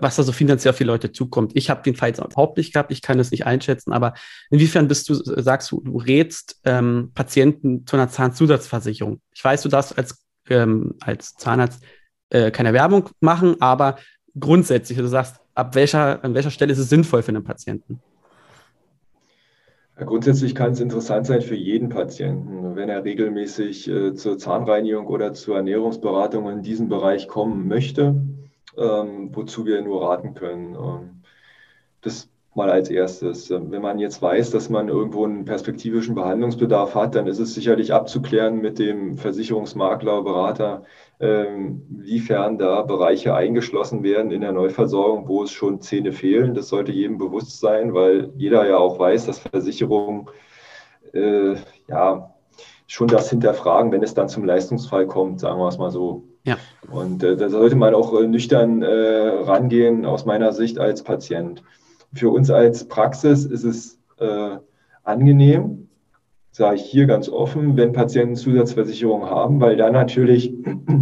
was 0.00 0.16
da 0.16 0.22
so 0.22 0.32
finanziell 0.32 0.70
auf 0.70 0.78
die 0.78 0.84
Leute 0.84 1.12
zukommt. 1.12 1.52
Ich 1.54 1.70
habe 1.70 1.82
den 1.82 1.96
Fall 1.96 2.10
jetzt 2.10 2.20
überhaupt 2.20 2.56
nicht 2.56 2.72
gehabt, 2.72 2.92
ich 2.92 3.02
kann 3.02 3.18
es 3.18 3.30
nicht 3.30 3.46
einschätzen, 3.46 3.92
aber 3.92 4.14
inwiefern 4.50 4.88
bist 4.88 5.08
du, 5.08 5.14
sagst 5.14 5.70
du, 5.72 5.80
du 5.80 5.98
rätst 5.98 6.60
ähm, 6.64 7.10
Patienten 7.14 7.86
zu 7.86 7.96
einer 7.96 8.08
Zahnzusatzversicherung? 8.08 9.20
Ich 9.34 9.44
weiß, 9.44 9.62
du 9.62 9.68
darfst 9.68 9.98
als, 9.98 10.24
ähm, 10.48 10.94
als 11.00 11.34
Zahnarzt 11.34 11.82
äh, 12.30 12.50
keine 12.50 12.72
Werbung 12.72 13.10
machen, 13.20 13.60
aber 13.60 13.96
grundsätzlich, 14.38 14.98
du 14.98 15.08
sagst, 15.08 15.36
ab 15.54 15.74
welcher, 15.74 16.24
an 16.24 16.34
welcher 16.34 16.50
Stelle 16.50 16.72
ist 16.72 16.78
es 16.78 16.88
sinnvoll 16.88 17.22
für 17.22 17.30
einen 17.30 17.44
Patienten? 17.44 18.00
Grundsätzlich 19.96 20.54
kann 20.54 20.72
es 20.72 20.80
interessant 20.80 21.26
sein 21.26 21.42
für 21.42 21.54
jeden 21.54 21.88
Patienten, 21.88 22.76
wenn 22.76 22.88
er 22.88 23.04
regelmäßig 23.04 23.88
äh, 23.88 24.14
zur 24.14 24.38
Zahnreinigung 24.38 25.06
oder 25.06 25.34
zur 25.34 25.56
Ernährungsberatung 25.56 26.48
in 26.50 26.62
diesem 26.62 26.88
Bereich 26.88 27.28
kommen 27.28 27.68
möchte, 27.68 28.14
ähm, 28.76 29.30
wozu 29.34 29.66
wir 29.66 29.82
nur 29.82 30.08
raten 30.08 30.34
können. 30.34 30.74
Ähm, 30.74 31.22
das 32.00 32.28
mal 32.54 32.70
als 32.70 32.90
erstes. 32.90 33.50
Ähm, 33.50 33.70
wenn 33.70 33.82
man 33.82 33.98
jetzt 33.98 34.20
weiß, 34.20 34.50
dass 34.50 34.68
man 34.68 34.88
irgendwo 34.88 35.24
einen 35.24 35.44
perspektivischen 35.44 36.14
Behandlungsbedarf 36.14 36.94
hat, 36.94 37.14
dann 37.14 37.26
ist 37.26 37.38
es 37.38 37.54
sicherlich 37.54 37.92
abzuklären 37.92 38.60
mit 38.60 38.78
dem 38.78 39.16
Versicherungsmakler, 39.16 40.22
Berater, 40.22 40.84
ähm, 41.20 41.82
wiefern 41.88 42.58
da 42.58 42.82
Bereiche 42.82 43.34
eingeschlossen 43.34 44.02
werden 44.02 44.30
in 44.30 44.42
der 44.42 44.52
Neuversorgung, 44.52 45.28
wo 45.28 45.44
es 45.44 45.50
schon 45.52 45.80
Zähne 45.80 46.12
fehlen. 46.12 46.54
Das 46.54 46.68
sollte 46.68 46.92
jedem 46.92 47.18
bewusst 47.18 47.60
sein, 47.60 47.94
weil 47.94 48.32
jeder 48.36 48.66
ja 48.68 48.76
auch 48.76 48.98
weiß, 48.98 49.26
dass 49.26 49.38
Versicherungen 49.38 50.28
äh, 51.12 51.54
ja 51.88 52.34
schon 52.86 53.08
das 53.08 53.30
hinterfragen, 53.30 53.92
wenn 53.92 54.02
es 54.02 54.14
dann 54.14 54.28
zum 54.28 54.44
Leistungsfall 54.44 55.06
kommt, 55.06 55.40
sagen 55.40 55.58
wir 55.58 55.68
es 55.68 55.78
mal 55.78 55.90
so. 55.90 56.24
Ja. 56.44 56.58
Und 56.90 57.22
äh, 57.22 57.36
da 57.36 57.48
sollte 57.48 57.76
man 57.76 57.94
auch 57.94 58.18
äh, 58.20 58.26
nüchtern 58.26 58.82
äh, 58.82 58.88
rangehen, 58.88 60.04
aus 60.04 60.24
meiner 60.24 60.52
Sicht 60.52 60.78
als 60.78 61.02
Patient 61.02 61.62
für 62.12 62.30
uns 62.30 62.50
als 62.50 62.86
Praxis 62.88 63.44
ist 63.44 63.64
es 63.64 63.98
äh, 64.18 64.56
angenehm, 65.02 65.88
sage 66.50 66.76
ich 66.76 66.82
hier 66.82 67.06
ganz 67.06 67.28
offen, 67.28 67.76
wenn 67.76 67.92
Patienten 67.92 68.36
Zusatzversicherung 68.36 69.24
haben, 69.24 69.60
weil 69.60 69.76
dann 69.76 69.94
natürlich 69.94 70.52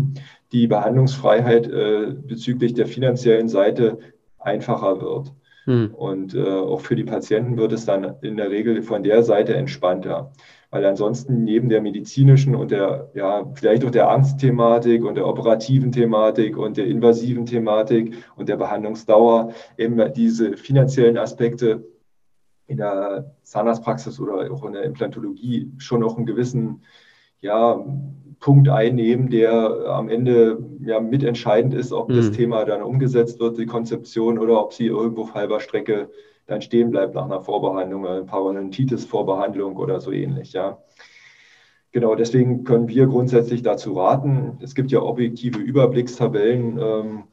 die 0.52 0.66
Behandlungsfreiheit 0.66 1.68
äh, 1.68 2.14
bezüglich 2.26 2.74
der 2.74 2.86
finanziellen 2.86 3.48
Seite 3.48 3.98
einfacher 4.38 5.00
wird. 5.00 5.32
Hm. 5.64 5.94
Und 5.94 6.34
äh, 6.34 6.48
auch 6.48 6.80
für 6.80 6.96
die 6.96 7.04
Patienten 7.04 7.56
wird 7.56 7.72
es 7.72 7.84
dann 7.84 8.14
in 8.22 8.36
der 8.36 8.50
Regel 8.50 8.82
von 8.82 9.02
der 9.02 9.22
Seite 9.22 9.54
entspannter 9.54 10.32
weil 10.70 10.84
ansonsten 10.84 11.42
neben 11.42 11.68
der 11.68 11.82
medizinischen 11.82 12.54
und 12.54 12.70
der, 12.70 13.10
ja, 13.14 13.44
vielleicht 13.54 13.84
auch 13.84 13.90
der 13.90 14.08
Angstthematik 14.08 15.04
und 15.04 15.16
der 15.16 15.26
operativen 15.26 15.90
Thematik 15.90 16.56
und 16.56 16.76
der 16.76 16.86
invasiven 16.86 17.44
Thematik 17.44 18.14
und 18.36 18.48
der 18.48 18.56
Behandlungsdauer 18.56 19.52
eben 19.76 20.00
diese 20.14 20.56
finanziellen 20.56 21.18
Aspekte 21.18 21.84
in 22.68 22.76
der 22.76 23.34
Zahnarztpraxis 23.42 24.20
oder 24.20 24.50
auch 24.52 24.64
in 24.64 24.74
der 24.74 24.84
Implantologie 24.84 25.72
schon 25.78 26.00
noch 26.00 26.16
einen 26.16 26.26
gewissen 26.26 26.82
ja, 27.40 27.84
Punkt 28.38 28.68
einnehmen, 28.68 29.28
der 29.28 29.86
am 29.86 30.08
Ende 30.08 30.58
ja 30.84 31.00
mitentscheidend 31.00 31.74
ist, 31.74 31.92
ob 31.92 32.08
mhm. 32.08 32.16
das 32.16 32.30
Thema 32.30 32.64
dann 32.64 32.82
umgesetzt 32.82 33.40
wird, 33.40 33.58
die 33.58 33.66
Konzeption, 33.66 34.38
oder 34.38 34.62
ob 34.62 34.72
sie 34.72 34.86
irgendwo 34.86 35.22
auf 35.22 35.34
halber 35.34 35.58
Strecke 35.58 36.10
dann 36.50 36.62
stehen 36.62 36.90
bleibt 36.90 37.14
nach 37.14 37.24
einer 37.24 37.42
Vorbehandlung, 37.42 38.06
eine 38.06 38.24
Parodontitis-Vorbehandlung 38.24 39.76
oder 39.76 40.00
so 40.00 40.10
ähnlich. 40.10 40.52
Ja. 40.52 40.78
Genau, 41.92 42.14
deswegen 42.14 42.64
können 42.64 42.88
wir 42.88 43.06
grundsätzlich 43.06 43.62
dazu 43.62 43.94
raten. 43.94 44.58
Es 44.60 44.74
gibt 44.74 44.90
ja 44.90 45.00
objektive 45.00 45.58
Überblickstabellen, 45.58 46.78
ähm, 46.78 47.24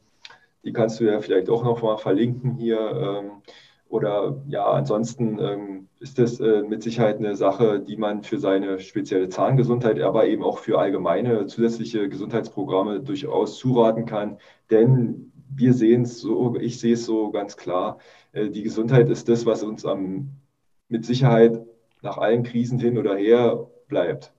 die 0.63 0.73
kannst 0.73 0.99
du 0.99 1.05
ja 1.05 1.19
vielleicht 1.19 1.49
auch 1.49 1.63
noch 1.63 1.81
mal 1.81 1.97
verlinken 1.97 2.55
hier. 2.55 2.79
Ähm, 2.79 3.31
oder 3.89 4.43
ja, 4.47 4.65
ansonsten 4.65 5.39
ähm, 5.39 5.87
ist 5.99 6.19
das 6.19 6.39
äh, 6.39 6.61
mit 6.61 6.83
Sicherheit 6.83 7.17
eine 7.17 7.35
Sache, 7.35 7.79
die 7.79 7.97
man 7.97 8.21
für 8.21 8.37
seine 8.37 8.79
spezielle 8.79 9.29
Zahngesundheit, 9.29 9.99
aber 10.01 10.27
eben 10.27 10.43
auch 10.43 10.59
für 10.59 10.77
allgemeine 10.77 11.45
zusätzliche 11.47 12.09
Gesundheitsprogramme 12.09 12.99
durchaus 12.99 13.57
zuraten 13.57 14.05
kann. 14.05 14.37
Denn 14.69 15.26
wir 15.57 15.73
sehen 15.73 16.03
es 16.03 16.19
so, 16.21 16.55
ich 16.55 16.79
sehe 16.79 16.93
es 16.93 17.05
so 17.05 17.31
ganz 17.31 17.57
klar, 17.57 17.97
äh, 18.31 18.49
die 18.49 18.63
Gesundheit 18.63 19.09
ist 19.09 19.27
das, 19.27 19.45
was 19.45 19.63
uns 19.63 19.85
am, 19.85 20.29
mit 20.87 21.05
Sicherheit 21.05 21.59
nach 22.01 22.17
allen 22.17 22.43
Krisen 22.43 22.79
hin 22.79 22.97
oder 22.97 23.15
her 23.15 23.67
bleibt. 23.87 24.31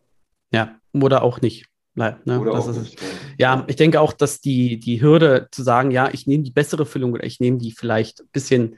Ja, 0.53 0.77
oder 0.95 1.23
auch 1.23 1.41
nicht 1.41 1.67
bleibt. 1.95 2.27
Ne? 2.27 2.41
Oder 2.41 2.53
das 2.53 2.67
auch 2.67 2.71
ist, 2.71 2.79
nicht, 2.79 3.03
ja. 3.39 3.65
ich 3.67 3.77
denke 3.77 4.01
auch, 4.01 4.13
dass 4.13 4.41
die, 4.41 4.79
die 4.79 5.03
Hürde 5.03 5.49
zu 5.51 5.63
sagen, 5.63 5.91
ja, 5.91 6.09
ich 6.13 6.27
nehme 6.27 6.45
die 6.45 6.53
bessere 6.53 6.87
Füllung 6.87 7.13
oder 7.13 7.25
ich 7.25 7.41
nehme 7.41 7.59
die 7.59 7.73
vielleicht 7.73 8.21
ein 8.21 8.29
bisschen 8.33 8.77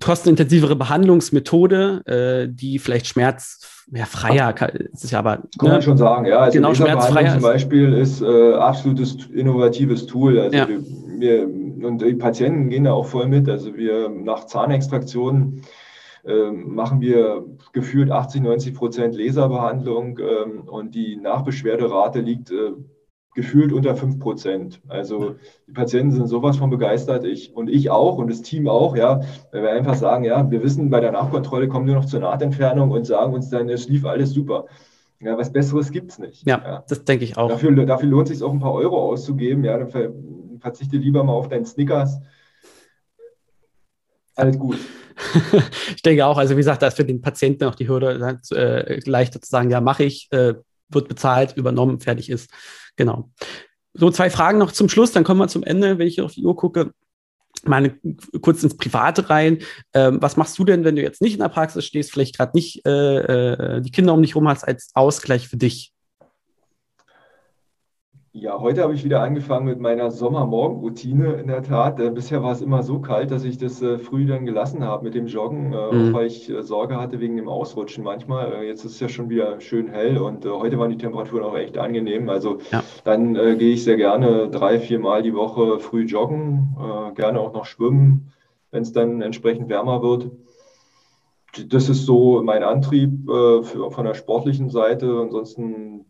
kostenintensivere 0.00 0.76
Behandlungsmethode, 0.76 2.02
äh, 2.06 2.52
die 2.52 2.78
vielleicht 2.78 3.06
schmerzfreier 3.06 4.54
ja, 4.58 4.66
ist 4.92 5.10
ja 5.10 5.18
aber. 5.18 5.36
Kann 5.58 5.68
ne? 5.68 5.68
man 5.70 5.82
schon 5.82 5.96
sagen, 5.96 6.26
ja. 6.26 6.38
Also 6.40 6.58
genau, 6.58 6.74
schmerzfreier 6.74 7.32
zum 7.32 7.42
Beispiel 7.42 7.92
ist 7.94 8.20
äh, 8.20 8.54
absolutes 8.54 9.16
innovatives 9.32 10.06
Tool. 10.06 10.38
Also 10.38 10.56
ja. 10.56 10.68
wir, 10.68 10.80
wir 11.22 11.44
und 11.44 12.02
die 12.02 12.14
Patienten 12.14 12.68
gehen 12.68 12.84
da 12.84 12.92
auch 12.92 13.06
voll 13.06 13.26
mit. 13.26 13.48
Also 13.48 13.76
wir 13.76 14.10
nach 14.10 14.44
Zahnextraktionen 14.44 15.62
äh, 16.24 16.50
machen 16.50 17.00
wir 17.00 17.44
gefühlt 17.72 18.10
80, 18.10 18.42
90 18.42 18.74
Prozent 18.74 19.16
Laserbehandlung 19.16 20.18
ähm, 20.18 20.68
und 20.68 20.94
die 20.94 21.16
Nachbeschwerderate 21.16 22.20
liegt 22.20 22.50
äh, 22.50 22.72
gefühlt 23.34 23.72
unter 23.72 23.96
5 23.96 24.18
Prozent. 24.18 24.82
Also 24.88 25.36
die 25.66 25.72
Patienten 25.72 26.12
sind 26.12 26.26
sowas 26.26 26.58
von 26.58 26.70
begeistert, 26.70 27.24
ich 27.24 27.56
und 27.56 27.70
ich 27.70 27.90
auch 27.90 28.18
und 28.18 28.30
das 28.30 28.42
Team 28.42 28.68
auch, 28.68 28.94
ja, 28.94 29.20
weil 29.52 29.62
wir 29.62 29.70
einfach 29.70 29.94
sagen, 29.94 30.24
ja, 30.24 30.50
wir 30.50 30.62
wissen, 30.62 30.90
bei 30.90 31.00
der 31.00 31.12
Nachkontrolle 31.12 31.68
kommen 31.68 31.86
wir 31.86 31.94
noch 31.94 32.04
zur 32.04 32.20
Nahtentfernung 32.20 32.90
und 32.90 33.06
sagen 33.06 33.32
uns 33.32 33.48
dann, 33.48 33.68
es 33.68 33.88
lief 33.88 34.04
alles 34.04 34.32
super. 34.32 34.66
Ja, 35.20 35.38
was 35.38 35.52
Besseres 35.52 35.92
gibt 35.92 36.10
es 36.10 36.18
nicht. 36.18 36.46
Ja, 36.46 36.60
ja, 36.64 36.84
das 36.88 37.04
denke 37.04 37.24
ich 37.24 37.36
auch. 37.36 37.48
Dafür, 37.48 37.72
dafür 37.86 38.08
lohnt 38.08 38.28
es 38.28 38.38
sich 38.38 38.46
auch 38.46 38.52
ein 38.52 38.58
paar 38.58 38.74
Euro 38.74 39.00
auszugeben. 39.00 39.64
Ja, 39.64 39.78
dann 39.78 39.88
verzichte 40.62 40.96
lieber 40.96 41.22
mal 41.24 41.34
auf 41.34 41.48
deinen 41.48 41.66
Snickers. 41.66 42.18
Alles 44.34 44.58
gut. 44.58 44.78
ich 45.94 46.02
denke 46.02 46.24
auch, 46.24 46.38
also 46.38 46.54
wie 46.54 46.60
gesagt, 46.60 46.80
da 46.82 46.86
ist 46.86 46.96
für 46.96 47.04
den 47.04 47.20
Patienten 47.20 47.64
auch 47.64 47.74
die 47.74 47.88
Hürde 47.88 48.38
äh, 48.52 49.00
leichter 49.04 49.42
zu 49.42 49.50
sagen, 49.50 49.70
ja, 49.70 49.80
mache 49.80 50.04
ich, 50.04 50.28
äh, 50.32 50.54
wird 50.88 51.08
bezahlt, 51.08 51.56
übernommen, 51.56 52.00
fertig 52.00 52.30
ist. 52.30 52.50
Genau. 52.96 53.30
So, 53.94 54.10
zwei 54.10 54.30
Fragen 54.30 54.58
noch 54.58 54.72
zum 54.72 54.88
Schluss, 54.88 55.12
dann 55.12 55.24
kommen 55.24 55.40
wir 55.40 55.48
zum 55.48 55.62
Ende, 55.62 55.98
wenn 55.98 56.06
ich 56.06 56.20
auf 56.22 56.32
die 56.32 56.44
Uhr 56.44 56.56
gucke. 56.56 56.92
Mal 57.64 57.94
kurz 58.40 58.62
ins 58.62 58.76
Private 58.76 59.28
rein. 59.28 59.58
Ähm, 59.92 60.20
was 60.20 60.36
machst 60.36 60.58
du 60.58 60.64
denn, 60.64 60.84
wenn 60.84 60.96
du 60.96 61.02
jetzt 61.02 61.20
nicht 61.20 61.34
in 61.34 61.40
der 61.40 61.48
Praxis 61.48 61.84
stehst, 61.84 62.10
vielleicht 62.10 62.36
gerade 62.36 62.52
nicht 62.54 62.84
äh, 62.86 63.18
äh 63.18 63.80
die 63.82 63.90
Kinder 63.90 64.14
um 64.14 64.22
dich 64.22 64.34
rum 64.34 64.48
hast, 64.48 64.64
als 64.64 64.90
Ausgleich 64.94 65.48
für 65.48 65.58
dich? 65.58 65.92
Ja, 68.34 68.58
heute 68.58 68.82
habe 68.82 68.94
ich 68.94 69.04
wieder 69.04 69.20
angefangen 69.20 69.66
mit 69.66 69.78
meiner 69.78 70.10
Sommermorgenroutine. 70.10 71.34
In 71.34 71.48
der 71.48 71.62
Tat, 71.62 72.00
äh, 72.00 72.08
bisher 72.08 72.42
war 72.42 72.52
es 72.52 72.62
immer 72.62 72.82
so 72.82 72.98
kalt, 72.98 73.30
dass 73.30 73.44
ich 73.44 73.58
das 73.58 73.82
äh, 73.82 73.98
früh 73.98 74.24
dann 74.24 74.46
gelassen 74.46 74.82
habe 74.82 75.04
mit 75.04 75.14
dem 75.14 75.26
Joggen, 75.26 75.74
äh, 75.74 75.92
mhm. 75.92 76.08
auch 76.08 76.12
weil 76.14 76.28
ich 76.28 76.48
äh, 76.48 76.62
Sorge 76.62 76.96
hatte 76.96 77.20
wegen 77.20 77.36
dem 77.36 77.46
Ausrutschen 77.46 78.02
manchmal. 78.02 78.54
Äh, 78.54 78.68
jetzt 78.68 78.86
ist 78.86 78.92
es 78.92 79.00
ja 79.00 79.10
schon 79.10 79.28
wieder 79.28 79.60
schön 79.60 79.88
hell 79.88 80.16
und 80.16 80.46
äh, 80.46 80.48
heute 80.48 80.78
waren 80.78 80.88
die 80.88 80.96
Temperaturen 80.96 81.44
auch 81.44 81.54
echt 81.54 81.76
angenehm. 81.76 82.30
Also 82.30 82.56
ja. 82.70 82.82
dann 83.04 83.34
gehe 83.34 83.74
ich 83.74 83.84
sehr 83.84 83.98
gerne 83.98 84.48
drei, 84.48 84.80
vier 84.80 84.98
Mal 84.98 85.22
die 85.22 85.34
Woche 85.34 85.78
früh 85.78 86.06
joggen, 86.06 86.74
gerne 87.14 87.38
auch 87.38 87.52
noch 87.52 87.66
schwimmen, 87.66 88.32
wenn 88.70 88.82
es 88.82 88.92
dann 88.92 89.20
entsprechend 89.20 89.68
wärmer 89.68 90.02
wird. 90.02 90.30
Das 91.68 91.90
ist 91.90 92.06
so 92.06 92.42
mein 92.42 92.62
Antrieb 92.62 93.26
für, 93.26 93.90
von 93.90 94.04
der 94.06 94.14
sportlichen 94.14 94.70
Seite. 94.70 95.18
Ansonsten 95.20 96.06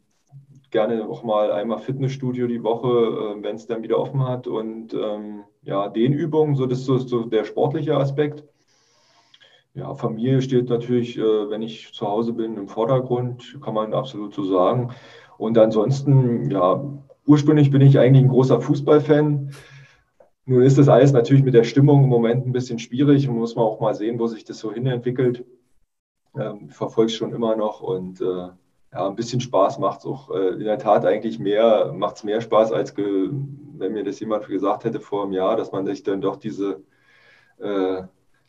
gerne 0.72 1.08
auch 1.08 1.22
mal 1.22 1.52
einmal 1.52 1.78
Fitnessstudio 1.78 2.48
die 2.48 2.64
Woche, 2.64 2.88
äh, 2.88 3.42
wenn 3.42 3.56
es 3.56 3.66
dann 3.66 3.82
wieder 3.82 3.98
offen 3.98 4.26
hat. 4.26 4.48
Und 4.48 4.94
ähm, 4.94 5.44
ja, 5.62 5.88
Dehnübungen, 5.88 6.56
so 6.56 6.66
das 6.66 6.80
ist 6.80 6.86
so, 6.86 6.98
so 6.98 7.24
der 7.24 7.44
sportliche 7.44 7.96
Aspekt. 7.96 8.44
ja, 9.74 9.94
Familie 9.94 10.42
steht 10.42 10.68
natürlich, 10.68 11.16
äh, 11.18 11.22
wenn 11.50 11.62
ich 11.62 11.92
zu 11.92 12.08
Hause 12.08 12.32
bin, 12.32 12.56
im 12.56 12.68
Vordergrund, 12.68 13.58
kann 13.62 13.74
man 13.74 13.94
absolut 13.94 14.34
so 14.34 14.44
sagen. 14.44 14.90
Und 15.38 15.56
ansonsten, 15.58 16.50
ja, 16.50 16.82
ursprünglich 17.26 17.70
bin 17.70 17.82
ich 17.82 17.98
eigentlich 17.98 18.24
ein 18.24 18.28
großer 18.28 18.60
Fußballfan. 18.60 19.52
Nun 20.44 20.62
ist 20.62 20.78
das 20.78 20.88
alles 20.88 21.12
natürlich 21.12 21.44
mit 21.44 21.54
der 21.54 21.64
Stimmung 21.64 22.04
im 22.04 22.08
Moment 22.10 22.46
ein 22.46 22.52
bisschen 22.52 22.78
schwierig 22.78 23.28
und 23.28 23.36
muss 23.36 23.54
man 23.54 23.64
auch 23.64 23.80
mal 23.80 23.94
sehen, 23.94 24.18
wo 24.18 24.26
sich 24.26 24.44
das 24.44 24.58
so 24.58 24.72
hinentwickelt. 24.72 25.44
Ähm, 26.38 26.70
verfolge 26.70 27.10
es 27.10 27.16
schon 27.16 27.32
immer 27.32 27.56
noch 27.56 27.80
und 27.82 28.20
äh, 28.20 28.48
ja, 28.92 29.06
ein 29.06 29.16
bisschen 29.16 29.40
Spaß 29.40 29.78
macht 29.78 30.00
es 30.00 30.06
auch 30.06 30.30
äh, 30.30 30.50
in 30.50 30.64
der 30.64 30.78
Tat 30.78 31.04
eigentlich 31.04 31.38
mehr, 31.38 31.92
macht 31.94 32.16
es 32.16 32.24
mehr 32.24 32.40
Spaß, 32.40 32.72
als 32.72 32.96
wenn 32.96 33.92
mir 33.92 34.04
das 34.04 34.20
jemand 34.20 34.46
gesagt 34.46 34.84
hätte 34.84 35.00
vor 35.00 35.24
einem 35.24 35.32
Jahr, 35.32 35.56
dass 35.56 35.72
man 35.72 35.86
sich 35.86 36.02
dann 36.02 36.20
doch 36.20 36.36
diese 36.36 36.82
äh, 37.58 38.02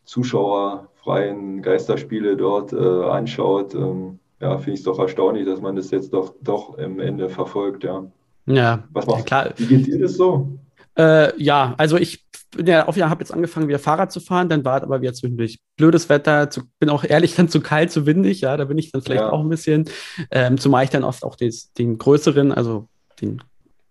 zuschauerfreien 0.04 1.62
Geisterspiele 1.62 2.36
dort 2.36 2.74
äh, 2.74 3.04
anschaut. 3.04 3.74
Ähm, 3.74 4.20
ja, 4.42 4.58
finde 4.58 4.74
ich 4.74 4.80
es 4.80 4.84
doch 4.84 5.00
erstaunlich, 5.00 5.46
dass 5.46 5.62
man 5.62 5.76
das 5.76 5.92
jetzt 5.92 6.14
doch, 6.14 6.34
doch 6.42 6.78
im 6.78 7.00
Ende 7.00 7.30
verfolgt, 7.30 7.86
ja. 7.86 8.04
Ja, 8.46 8.84
was 8.92 9.08
macht, 9.08 9.26
klar. 9.26 9.52
Wie 9.56 9.68
geht 9.68 9.88
dir 9.88 10.00
das 10.00 10.16
so? 10.16 10.50
Äh, 10.98 11.42
ja, 11.42 11.74
also 11.78 11.96
ich 11.96 12.23
bin 12.56 12.68
ja 12.68 12.88
auf 12.88 12.98
habe 12.98 13.22
jetzt 13.22 13.34
angefangen, 13.34 13.68
wieder 13.68 13.80
Fahrrad 13.80 14.12
zu 14.12 14.20
fahren, 14.20 14.50
dann 14.50 14.66
war 14.66 14.78
es 14.78 14.84
aber 14.84 15.02
wieder 15.02 15.14
zwischendurch 15.14 15.60
blödes 15.78 16.10
Wetter, 16.10 16.50
zu, 16.50 16.62
bin 16.80 16.90
auch 16.90 17.04
ehrlich 17.04 17.36
dann 17.36 17.50
zu 17.50 17.62
kalt, 17.62 17.92
zu 17.92 18.06
windig, 18.06 18.42
ja, 18.42 18.58
da 18.58 18.66
bin 18.66 18.78
ich 18.78 18.92
dann 18.92 19.02
vielleicht 19.02 19.22
ja. 19.22 19.32
auch 19.32 19.42
ein 19.42 19.50
bisschen, 19.50 19.86
ähm, 20.32 20.58
zumal 20.58 20.84
ich 20.84 20.90
dann 20.90 21.04
oft 21.04 21.24
auch 21.24 21.36
des, 21.36 21.74
den 21.74 21.98
größeren, 21.98 22.52
also 22.52 22.88
den, 23.22 23.42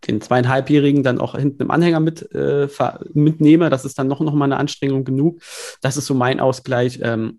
den 0.06 0.20
zweieinhalbjährigen 0.20 1.02
dann 1.02 1.20
auch 1.20 1.36
hinten 1.36 1.62
im 1.62 1.70
Anhänger 1.70 2.00
mit, 2.00 2.32
äh, 2.34 2.68
mitnehme, 3.14 3.70
das 3.70 3.84
ist 3.84 3.98
dann 3.98 4.08
noch, 4.08 4.20
noch 4.20 4.34
mal 4.34 4.46
eine 4.46 4.56
Anstrengung 4.56 5.04
genug. 5.04 5.40
Das 5.80 5.96
ist 5.96 6.06
so 6.06 6.14
mein 6.14 6.40
Ausgleich. 6.40 7.00
Ähm, 7.02 7.38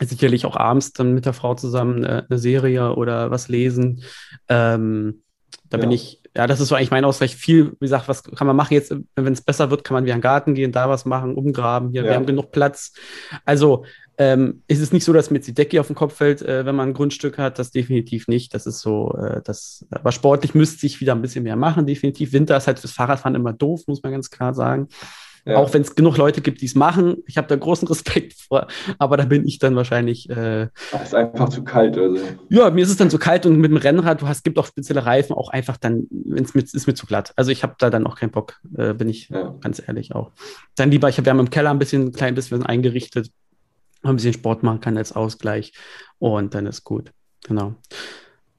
sicherlich 0.00 0.44
auch 0.44 0.56
abends 0.56 0.92
dann 0.92 1.14
mit 1.14 1.24
der 1.24 1.32
Frau 1.32 1.54
zusammen 1.54 2.04
äh, 2.04 2.24
eine 2.28 2.38
Serie 2.38 2.96
oder 2.96 3.30
was 3.30 3.48
lesen. 3.48 4.02
Ähm, 4.48 5.22
da 5.70 5.78
ja. 5.78 5.80
bin 5.80 5.90
ich 5.90 6.22
ja, 6.36 6.46
das 6.46 6.60
ist 6.60 6.68
so 6.68 6.74
eigentlich 6.74 6.90
mein 6.90 7.06
Ausgleich. 7.06 7.34
Viel, 7.34 7.72
wie 7.72 7.86
gesagt, 7.86 8.08
was 8.08 8.22
kann 8.22 8.46
man 8.46 8.56
machen 8.56 8.74
jetzt, 8.74 8.94
wenn 9.14 9.32
es 9.32 9.40
besser 9.40 9.70
wird, 9.70 9.84
kann 9.84 9.94
man 9.94 10.04
wieder 10.04 10.14
in 10.14 10.18
den 10.18 10.22
Garten 10.22 10.54
gehen, 10.54 10.70
da 10.70 10.88
was 10.88 11.06
machen, 11.06 11.34
umgraben. 11.34 11.90
Hier, 11.90 12.02
ja. 12.02 12.10
wir 12.10 12.14
haben 12.14 12.26
genug 12.26 12.52
Platz. 12.52 12.92
Also 13.46 13.86
ähm, 14.18 14.62
ist 14.66 14.80
es 14.80 14.92
nicht 14.92 15.04
so, 15.04 15.14
dass 15.14 15.30
mir 15.30 15.38
jetzt 15.38 15.48
die 15.48 15.54
Decke 15.54 15.80
auf 15.80 15.86
den 15.86 15.96
Kopf 15.96 16.14
fällt, 16.14 16.42
äh, 16.42 16.66
wenn 16.66 16.74
man 16.74 16.90
ein 16.90 16.94
Grundstück 16.94 17.38
hat. 17.38 17.58
Das 17.58 17.70
definitiv 17.70 18.28
nicht. 18.28 18.52
Das 18.52 18.66
ist 18.66 18.80
so, 18.80 19.16
äh, 19.16 19.40
das, 19.44 19.86
aber 19.90 20.12
sportlich 20.12 20.54
müsste 20.54 20.84
ich 20.84 21.00
wieder 21.00 21.14
ein 21.14 21.22
bisschen 21.22 21.44
mehr 21.44 21.56
machen, 21.56 21.86
definitiv. 21.86 22.34
Winter 22.34 22.56
ist 22.58 22.66
halt 22.66 22.80
fürs 22.80 22.92
Fahrradfahren 22.92 23.34
immer 23.34 23.54
doof, 23.54 23.84
muss 23.86 24.02
man 24.02 24.12
ganz 24.12 24.30
klar 24.30 24.52
sagen. 24.52 24.88
Ja. 25.46 25.58
Auch 25.58 25.72
wenn 25.72 25.82
es 25.82 25.94
genug 25.94 26.16
Leute 26.16 26.40
gibt, 26.40 26.60
die 26.60 26.66
es 26.66 26.74
machen. 26.74 27.22
Ich 27.26 27.36
habe 27.36 27.46
da 27.46 27.54
großen 27.54 27.86
Respekt 27.88 28.34
vor, 28.34 28.66
aber 28.98 29.16
da 29.16 29.24
bin 29.24 29.46
ich 29.46 29.60
dann 29.60 29.76
wahrscheinlich. 29.76 30.28
Äh, 30.28 30.68
es 30.92 31.02
ist 31.04 31.14
einfach 31.14 31.48
zu 31.50 31.62
kalt. 31.62 31.96
Also. 31.96 32.18
Ja, 32.48 32.68
mir 32.70 32.82
ist 32.82 32.90
es 32.90 32.96
dann 32.96 33.10
zu 33.10 33.18
kalt 33.18 33.46
und 33.46 33.58
mit 33.58 33.70
dem 33.70 33.76
Rennrad, 33.76 34.20
du 34.22 34.26
hast, 34.26 34.42
gibt 34.42 34.58
auch 34.58 34.66
spezielle 34.66 35.06
Reifen, 35.06 35.34
auch 35.34 35.50
einfach 35.50 35.76
dann, 35.76 36.08
wenn 36.10 36.42
es 36.42 36.54
mit, 36.54 36.74
ist 36.74 36.88
mir 36.88 36.94
zu 36.94 37.06
glatt. 37.06 37.32
Also 37.36 37.52
ich 37.52 37.62
habe 37.62 37.76
da 37.78 37.90
dann 37.90 38.08
auch 38.08 38.16
keinen 38.16 38.32
Bock, 38.32 38.60
äh, 38.76 38.92
bin 38.92 39.08
ich 39.08 39.28
ja. 39.28 39.54
ganz 39.60 39.80
ehrlich 39.86 40.16
auch. 40.16 40.32
Dann 40.74 40.90
lieber, 40.90 41.08
ich 41.08 41.16
habe 41.16 41.28
ja 41.28 41.38
im 41.38 41.50
Keller 41.50 41.70
ein 41.70 41.78
bisschen, 41.78 42.06
ein 42.06 42.12
klein 42.12 42.34
bisschen 42.34 42.66
eingerichtet, 42.66 43.30
ein 44.02 44.16
bisschen 44.16 44.32
Sport 44.32 44.64
machen 44.64 44.80
kann 44.80 44.98
als 44.98 45.12
Ausgleich 45.12 45.72
und 46.18 46.54
dann 46.54 46.66
ist 46.66 46.82
gut. 46.82 47.12
Genau. 47.46 47.76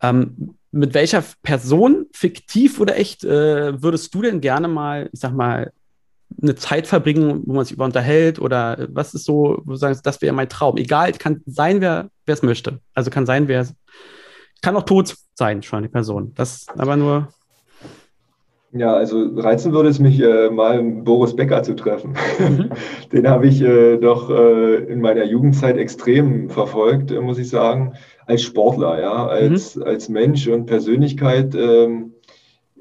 Ähm, 0.01 0.55
mit 0.71 0.93
welcher 0.93 1.23
Person, 1.43 2.05
fiktiv 2.13 2.79
oder 2.79 2.97
echt, 2.97 3.23
äh, 3.23 3.81
würdest 3.81 4.13
du 4.13 4.21
denn 4.21 4.41
gerne 4.41 4.67
mal, 4.67 5.09
ich 5.11 5.19
sag 5.19 5.33
mal, 5.33 5.71
eine 6.41 6.55
Zeit 6.55 6.87
verbringen, 6.87 7.43
wo 7.45 7.53
man 7.53 7.65
sich 7.65 7.73
über 7.73 7.85
unterhält 7.85 8.39
oder 8.39 8.87
was 8.91 9.13
ist 9.13 9.25
so, 9.25 9.61
wo 9.63 9.71
du 9.71 9.75
sagst, 9.75 10.05
das 10.05 10.21
wäre 10.21 10.33
mein 10.33 10.49
Traum. 10.49 10.77
Egal, 10.77 11.11
kann 11.13 11.41
sein, 11.45 11.81
wer 11.81 12.09
es 12.25 12.43
möchte. 12.43 12.79
Also 12.93 13.09
kann 13.09 13.25
sein, 13.25 13.47
wer 13.47 13.65
kann 14.61 14.75
auch 14.75 14.83
tot 14.83 15.15
sein, 15.35 15.63
schon 15.63 15.83
die 15.83 15.89
Person. 15.89 16.33
Das 16.35 16.65
aber 16.77 16.95
nur. 16.95 17.29
Ja, 18.73 18.93
also 18.93 19.29
reizen 19.35 19.71
würde 19.71 19.89
es 19.89 19.99
mich, 19.99 20.19
äh, 20.19 20.49
mal 20.49 20.83
Boris 20.83 21.35
Becker 21.35 21.63
zu 21.63 21.73
treffen. 21.73 22.15
Mhm. 22.37 22.69
Den 23.11 23.27
habe 23.27 23.47
ich 23.47 23.61
äh, 23.61 23.97
doch 23.97 24.29
äh, 24.29 24.75
in 24.91 24.99
meiner 24.99 25.23
Jugendzeit 25.23 25.77
extrem 25.77 26.49
verfolgt, 26.49 27.11
äh, 27.11 27.21
muss 27.21 27.37
ich 27.37 27.49
sagen, 27.49 27.93
als 28.25 28.43
Sportler, 28.43 28.99
ja, 28.99 29.25
als, 29.25 29.77
mhm. 29.77 29.83
als 29.83 30.09
Mensch 30.09 30.47
und 30.47 30.65
Persönlichkeit. 30.65 31.55
Ähm, 31.55 32.13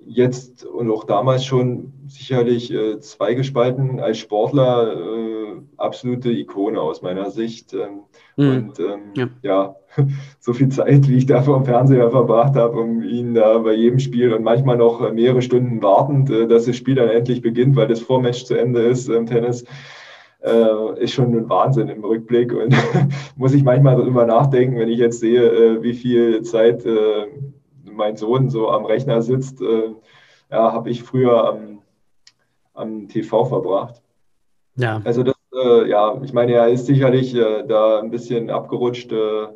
jetzt 0.04 0.64
und 0.64 0.90
auch 0.90 1.04
damals 1.04 1.44
schon 1.44 1.92
sicherlich 2.08 2.72
äh, 2.72 2.98
zweigespalten 3.00 4.00
als 4.00 4.18
Sportler 4.18 4.94
äh, 4.94 5.36
absolute 5.76 6.30
Ikone 6.30 6.80
aus 6.80 7.02
meiner 7.02 7.30
Sicht. 7.30 7.74
Ähm, 7.74 8.02
mhm. 8.36 8.56
Und 8.56 8.80
ähm, 8.80 9.00
ja. 9.14 9.28
ja. 9.42 9.76
so 10.40 10.52
viel 10.52 10.68
Zeit, 10.68 11.08
wie 11.08 11.16
ich 11.16 11.26
da 11.26 11.42
vor 11.42 11.58
dem 11.58 11.64
Fernseher 11.64 12.10
verbracht 12.10 12.54
habe, 12.54 12.78
um 12.78 13.02
ihn 13.02 13.34
da 13.34 13.58
bei 13.58 13.72
jedem 13.72 13.98
Spiel 13.98 14.32
und 14.32 14.44
manchmal 14.44 14.76
noch 14.76 15.12
mehrere 15.12 15.42
Stunden 15.42 15.82
wartend, 15.82 16.30
äh, 16.30 16.46
dass 16.46 16.66
das 16.66 16.76
Spiel 16.76 16.94
dann 16.94 17.08
endlich 17.08 17.42
beginnt, 17.42 17.76
weil 17.76 17.88
das 17.88 18.00
Vormatch 18.00 18.44
zu 18.44 18.54
Ende 18.54 18.82
ist 18.82 19.08
im 19.08 19.26
Tennis. 19.26 19.64
Äh, 20.42 21.00
ist 21.00 21.14
schon 21.14 21.34
ein 21.34 21.48
Wahnsinn 21.48 21.88
im 21.88 22.04
Rückblick 22.04 22.52
und 22.52 22.74
muss 23.36 23.54
ich 23.54 23.64
manchmal 23.64 23.96
darüber 23.96 24.26
nachdenken, 24.26 24.78
wenn 24.78 24.88
ich 24.88 24.98
jetzt 24.98 25.20
sehe, 25.20 25.42
äh, 25.42 25.82
wie 25.82 25.94
viel 25.94 26.42
Zeit 26.42 26.84
äh, 26.84 27.26
mein 27.90 28.16
Sohn 28.16 28.50
so 28.50 28.68
am 28.68 28.84
Rechner 28.84 29.22
sitzt, 29.22 29.60
äh, 29.62 29.94
ja, 30.50 30.72
habe 30.72 30.90
ich 30.90 31.02
früher 31.02 31.48
am, 31.48 31.75
am 32.76 33.08
TV 33.08 33.44
verbracht. 33.44 34.02
Ja. 34.76 35.00
Also 35.04 35.22
das, 35.22 35.36
äh, 35.54 35.88
ja, 35.88 36.20
ich 36.22 36.32
meine, 36.32 36.52
er 36.52 36.68
ist 36.68 36.86
sicherlich 36.86 37.34
äh, 37.34 37.64
da 37.66 38.00
ein 38.00 38.10
bisschen 38.10 38.50
abgerutscht, 38.50 39.10
äh, 39.12 39.46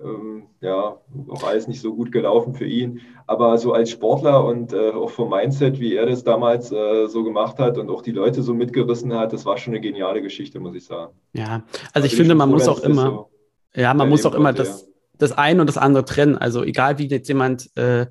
ähm, 0.00 0.44
ja, 0.60 0.96
auch 1.28 1.44
alles 1.44 1.66
nicht 1.66 1.80
so 1.80 1.94
gut 1.94 2.12
gelaufen 2.12 2.54
für 2.54 2.66
ihn. 2.66 3.00
Aber 3.26 3.58
so 3.58 3.72
als 3.72 3.90
Sportler 3.90 4.44
und 4.44 4.72
äh, 4.72 4.90
auch 4.90 5.10
vom 5.10 5.30
Mindset, 5.30 5.80
wie 5.80 5.96
er 5.96 6.06
das 6.06 6.22
damals 6.24 6.70
äh, 6.70 7.06
so 7.08 7.24
gemacht 7.24 7.58
hat 7.58 7.78
und 7.78 7.90
auch 7.90 8.02
die 8.02 8.12
Leute 8.12 8.42
so 8.42 8.54
mitgerissen 8.54 9.14
hat, 9.14 9.32
das 9.32 9.44
war 9.44 9.58
schon 9.58 9.74
eine 9.74 9.80
geniale 9.80 10.22
Geschichte, 10.22 10.60
muss 10.60 10.74
ich 10.74 10.84
sagen. 10.84 11.12
Ja, 11.32 11.44
also, 11.44 11.64
also 11.94 12.06
ich 12.06 12.16
finde, 12.16 12.34
man 12.34 12.48
muss 12.48 12.68
auch 12.68 12.80
immer, 12.80 13.06
so 13.06 13.30
ja, 13.74 13.92
man 13.94 14.08
muss 14.08 14.24
auch 14.24 14.34
immer 14.34 14.52
das, 14.52 14.88
das 15.18 15.32
eine 15.32 15.60
und 15.60 15.66
das 15.66 15.78
andere 15.78 16.04
trennen. 16.04 16.36
Also 16.36 16.62
egal 16.62 16.98
wie 16.98 17.06
jetzt 17.06 17.28
jemand, 17.28 17.70
äh, 17.76 18.06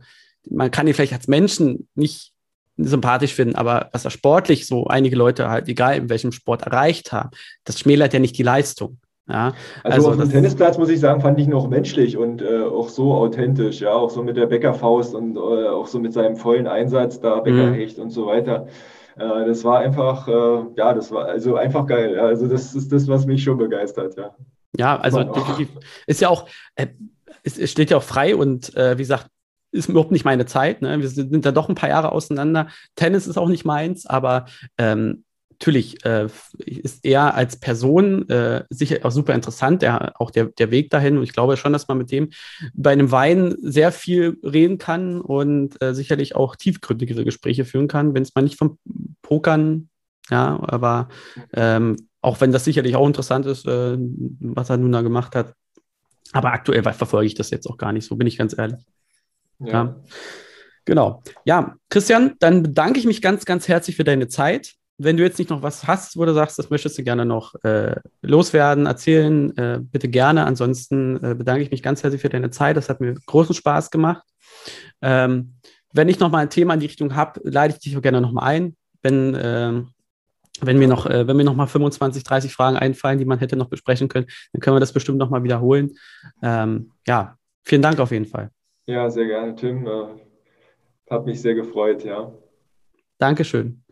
man 0.50 0.72
kann 0.72 0.88
ihn 0.88 0.94
vielleicht 0.94 1.14
als 1.14 1.28
Menschen 1.28 1.88
nicht 1.96 2.34
sympathisch 2.78 3.34
finden, 3.34 3.56
aber 3.56 3.90
was 3.92 4.06
er 4.06 4.12
sportlich 4.12 4.68
so 4.68 4.88
einige 4.88 5.16
Leute 5.16 5.50
halt, 5.50 5.68
egal 5.68 5.98
in 5.98 6.10
welchem 6.10 6.32
Sport 6.32 6.64
erreicht 6.64 7.12
haben, 7.12 7.32
das 7.64 7.80
schmälert 7.80 8.14
ja 8.14 8.20
nicht 8.20 8.38
die 8.38 8.44
Leistung. 8.44 9.00
Ja, 9.30 9.54
also, 9.84 10.10
also 10.10 10.12
auf 10.12 10.18
dem 10.18 10.32
Tennisplatz 10.32 10.78
muss 10.78 10.88
ich 10.88 11.02
sagen, 11.02 11.20
fand 11.20 11.38
ich 11.38 11.48
noch 11.48 11.68
menschlich 11.68 12.16
und 12.16 12.42
äh, 12.42 12.64
auch 12.64 12.88
so 12.88 13.14
authentisch, 13.14 13.82
ja, 13.82 13.92
auch 13.92 14.10
so 14.10 14.24
mit 14.24 14.38
der 14.38 14.46
Bäckerfaust 14.46 15.14
und 15.14 15.36
äh, 15.36 15.68
auch 15.68 15.88
so 15.88 16.00
mit 16.00 16.14
seinem 16.14 16.38
vollen 16.38 16.66
Einsatz 16.66 17.20
da 17.20 17.42
Bäckerhecht 17.42 17.98
mhm. 17.98 18.04
und 18.06 18.10
so 18.12 18.28
weiter. 18.28 18.68
Äh, 19.18 19.46
das 19.46 19.66
war 19.66 19.80
einfach, 19.80 20.30
äh, 20.30 20.66
ja, 20.78 20.94
das 20.94 21.12
war 21.12 21.26
also 21.26 21.56
einfach 21.56 21.86
geil. 21.88 22.14
Ja. 22.16 22.24
Also 22.24 22.48
das 22.48 22.74
ist 22.74 22.92
das, 22.94 23.08
was 23.10 23.26
mich 23.26 23.44
schon 23.44 23.58
begeistert, 23.58 24.16
ja. 24.16 24.34
Ja, 24.78 24.98
also 24.98 25.24
definitiv. 25.24 25.70
Ist 26.06 26.22
ja 26.22 26.30
auch, 26.30 26.48
äh, 26.76 26.88
es, 27.44 27.58
es, 27.58 27.72
steht 27.72 27.90
ja 27.90 27.98
auch 27.98 28.04
frei 28.04 28.36
und 28.36 28.76
äh, 28.78 28.98
wie 28.98 29.02
gesagt, 29.02 29.28
ist 29.72 29.90
überhaupt 29.90 30.12
nicht 30.12 30.26
meine 30.26 30.46
Zeit. 30.46 30.82
Ne? 30.82 31.00
Wir 31.00 31.10
sind 31.10 31.46
da 31.46 31.52
doch 31.52 31.70
ein 31.70 31.76
paar 31.76 31.90
Jahre 31.90 32.12
auseinander. 32.12 32.68
Tennis 32.96 33.28
ist 33.28 33.38
auch 33.38 33.50
nicht 33.50 33.66
meins, 33.66 34.06
aber 34.06 34.46
ähm, 34.78 35.24
natürlich 35.60 36.06
äh, 36.06 36.28
ist 36.66 37.04
er 37.04 37.34
als 37.34 37.60
Person 37.60 38.30
äh, 38.30 38.64
sicher 38.70 39.00
auch 39.04 39.12
super 39.12 39.34
interessant, 39.34 39.82
der, 39.82 40.20
auch 40.22 40.30
der, 40.30 40.46
der 40.46 40.70
Weg 40.70 40.92
dahin. 40.92 41.18
Und 41.18 41.24
ich 41.24 41.34
glaube 41.34 41.58
schon, 41.58 41.74
dass 41.74 41.88
man 41.88 41.98
mit 41.98 42.12
dem 42.12 42.30
bei 42.74 42.92
einem 42.92 43.12
Wein 43.12 43.56
sehr 43.62 43.92
viel 43.92 44.38
reden 44.44 44.78
kann 44.78 45.20
und 45.20 45.82
äh, 45.82 45.96
sicherlich 45.96 46.36
auch 46.36 46.56
tiefgründigere 46.56 47.26
Gespräche 47.26 47.66
führen 47.66 47.88
kann, 47.88 48.14
wenn 48.14 48.24
es 48.24 48.36
mal 48.36 48.44
nicht 48.44 48.58
vom 48.58 48.78
Pokern, 49.24 49.90
ja, 50.30 50.60
aber 50.62 51.10
ähm, 51.54 51.96
auch 52.22 52.40
wenn 52.40 52.52
das 52.52 52.66
sicherlich 52.66 52.96
auch 52.96 53.08
interessant 53.08 53.46
ist, 53.48 53.66
äh, 53.66 53.98
was 53.98 54.70
er 54.70 54.78
nun 54.78 54.92
da 54.92 55.02
gemacht 55.02 55.36
hat. 55.36 55.54
Aber 56.34 56.52
aktuell 56.52 56.84
verfolge 56.84 57.26
ich 57.26 57.36
das 57.36 57.50
jetzt 57.50 57.68
auch 57.68 57.78
gar 57.78 57.94
nicht, 57.94 58.06
so 58.06 58.16
bin 58.16 58.28
ich 58.28 58.38
ganz 58.38 58.56
ehrlich. 58.58 58.86
Ja. 59.60 59.72
ja. 59.72 59.96
Genau. 60.86 61.22
Ja, 61.44 61.76
Christian, 61.90 62.36
dann 62.40 62.64
bedanke 62.64 63.00
ich 63.00 63.06
mich 63.06 63.22
ganz, 63.22 63.46
ganz 63.46 63.68
herzlich 63.68 63.98
für 63.98 64.06
deine 64.06 64.28
Zeit. 64.30 64.74
Wenn 64.98 65.18
du 65.18 65.24
jetzt 65.24 65.38
nicht 65.38 65.50
noch 65.50 65.62
was 65.62 65.86
hast, 65.86 66.18
wo 66.18 66.26
du 66.26 66.34
sagst, 66.34 66.58
das 66.58 66.70
möchtest 66.70 66.98
du 66.98 67.04
gerne 67.04 67.26
noch 67.26 67.56
äh, 67.64 67.96
loswerden, 68.22 68.86
erzählen, 68.86 69.56
äh, 69.58 69.80
bitte 69.82 70.08
gerne. 70.08 70.46
Ansonsten 70.46 71.18
äh, 71.24 71.36
bedanke 71.36 71.62
ich 71.62 71.72
mich 71.72 71.84
ganz 71.84 72.04
herzlich 72.04 72.22
für 72.22 72.30
deine 72.30 72.52
Zeit. 72.52 72.78
Das 72.78 72.90
hat 72.90 73.02
mir 73.02 73.14
großen 73.14 73.54
Spaß 73.54 73.92
gemacht. 73.92 74.24
Ähm, 75.02 75.56
wenn 75.94 76.10
ich 76.10 76.20
noch 76.20 76.32
mal 76.32 76.40
ein 76.40 76.50
Thema 76.50 76.74
in 76.74 76.80
die 76.80 76.88
Richtung 76.88 77.16
habe, 77.16 77.42
leite 77.44 77.76
ich 77.76 77.84
dich 77.84 77.98
auch 77.98 78.02
gerne 78.02 78.22
noch 78.22 78.32
mal 78.32 78.44
ein. 78.44 78.76
Wenn 79.02 79.38
ähm, 79.40 79.90
wenn 80.62 80.80
mir 80.80 80.88
noch, 80.88 81.06
äh, 81.06 81.28
wenn 81.28 81.38
mir 81.38 81.44
noch 81.44 81.56
mal 81.56 81.68
25, 81.68 82.24
30 82.24 82.54
Fragen 82.54 82.78
einfallen, 82.78 83.20
die 83.20 83.26
man 83.26 83.40
hätte 83.40 83.56
noch 83.56 83.70
besprechen 83.70 84.08
können, 84.08 84.28
dann 84.54 84.62
können 84.62 84.76
wir 84.76 84.80
das 84.80 84.94
bestimmt 84.94 85.18
noch 85.18 85.30
mal 85.30 85.44
wiederholen. 85.44 85.92
Ähm, 86.42 86.92
ja, 87.06 87.38
vielen 87.64 87.82
Dank 87.82 88.00
auf 88.00 88.12
jeden 88.12 88.26
Fall. 88.26 88.50
Ja, 88.88 89.10
sehr 89.10 89.26
gerne, 89.26 89.54
Tim. 89.56 89.86
Äh, 89.86 90.08
hat 91.10 91.26
mich 91.26 91.42
sehr 91.42 91.56
gefreut, 91.56 92.04
ja. 92.06 92.32
Dankeschön. 93.18 93.84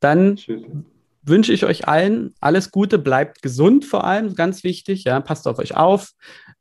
Dann 0.00 0.36
Schön. 0.36 0.84
wünsche 1.22 1.52
ich 1.52 1.64
euch 1.64 1.88
allen 1.88 2.34
alles 2.40 2.70
Gute, 2.70 2.98
bleibt 2.98 3.40
gesund 3.42 3.86
vor 3.86 4.04
allem, 4.04 4.34
ganz 4.34 4.64
wichtig, 4.64 5.04
ja, 5.04 5.18
passt 5.20 5.48
auf 5.48 5.58
euch 5.58 5.76
auf. 5.76 6.12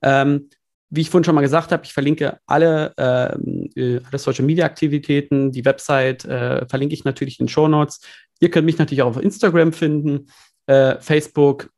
Ähm, 0.02 0.50
wie 0.90 1.02
ich 1.02 1.10
vorhin 1.10 1.26
schon 1.26 1.36
mal 1.36 1.42
gesagt 1.42 1.74
habe, 1.74 1.84
ich 1.84 1.92
verlinke 1.92 2.40
alle, 2.46 2.94
ähm, 2.98 3.70
äh, 3.76 4.00
alle 4.10 4.18
Social 4.18 4.46
Media 4.46 4.66
Aktivitäten, 4.66 5.52
die 5.52 5.66
Website 5.66 6.24
äh, 6.24 6.66
verlinke 6.68 6.94
ich 6.94 7.04
natürlich 7.04 7.40
in 7.40 7.46
den 7.46 7.50
Show 7.50 7.68
Notes. 7.68 8.00
Ihr 8.40 8.50
könnt 8.50 8.66
mich 8.66 8.78
natürlich 8.78 9.02
auch 9.02 9.18
auf 9.18 9.22
Instagram 9.22 9.74
finden, 9.74 10.28
äh, 10.68 10.96
Facebook, 11.02 11.70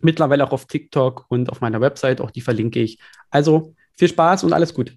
mittlerweile 0.00 0.44
auch 0.46 0.52
auf 0.52 0.66
TikTok 0.66 1.26
und 1.28 1.50
auf 1.50 1.60
meiner 1.60 1.82
Website, 1.82 2.22
auch 2.22 2.30
die 2.30 2.40
verlinke 2.40 2.80
ich. 2.80 2.98
Also 3.28 3.74
viel 3.98 4.08
Spaß 4.08 4.44
und 4.44 4.54
alles 4.54 4.72
gut. 4.72 4.96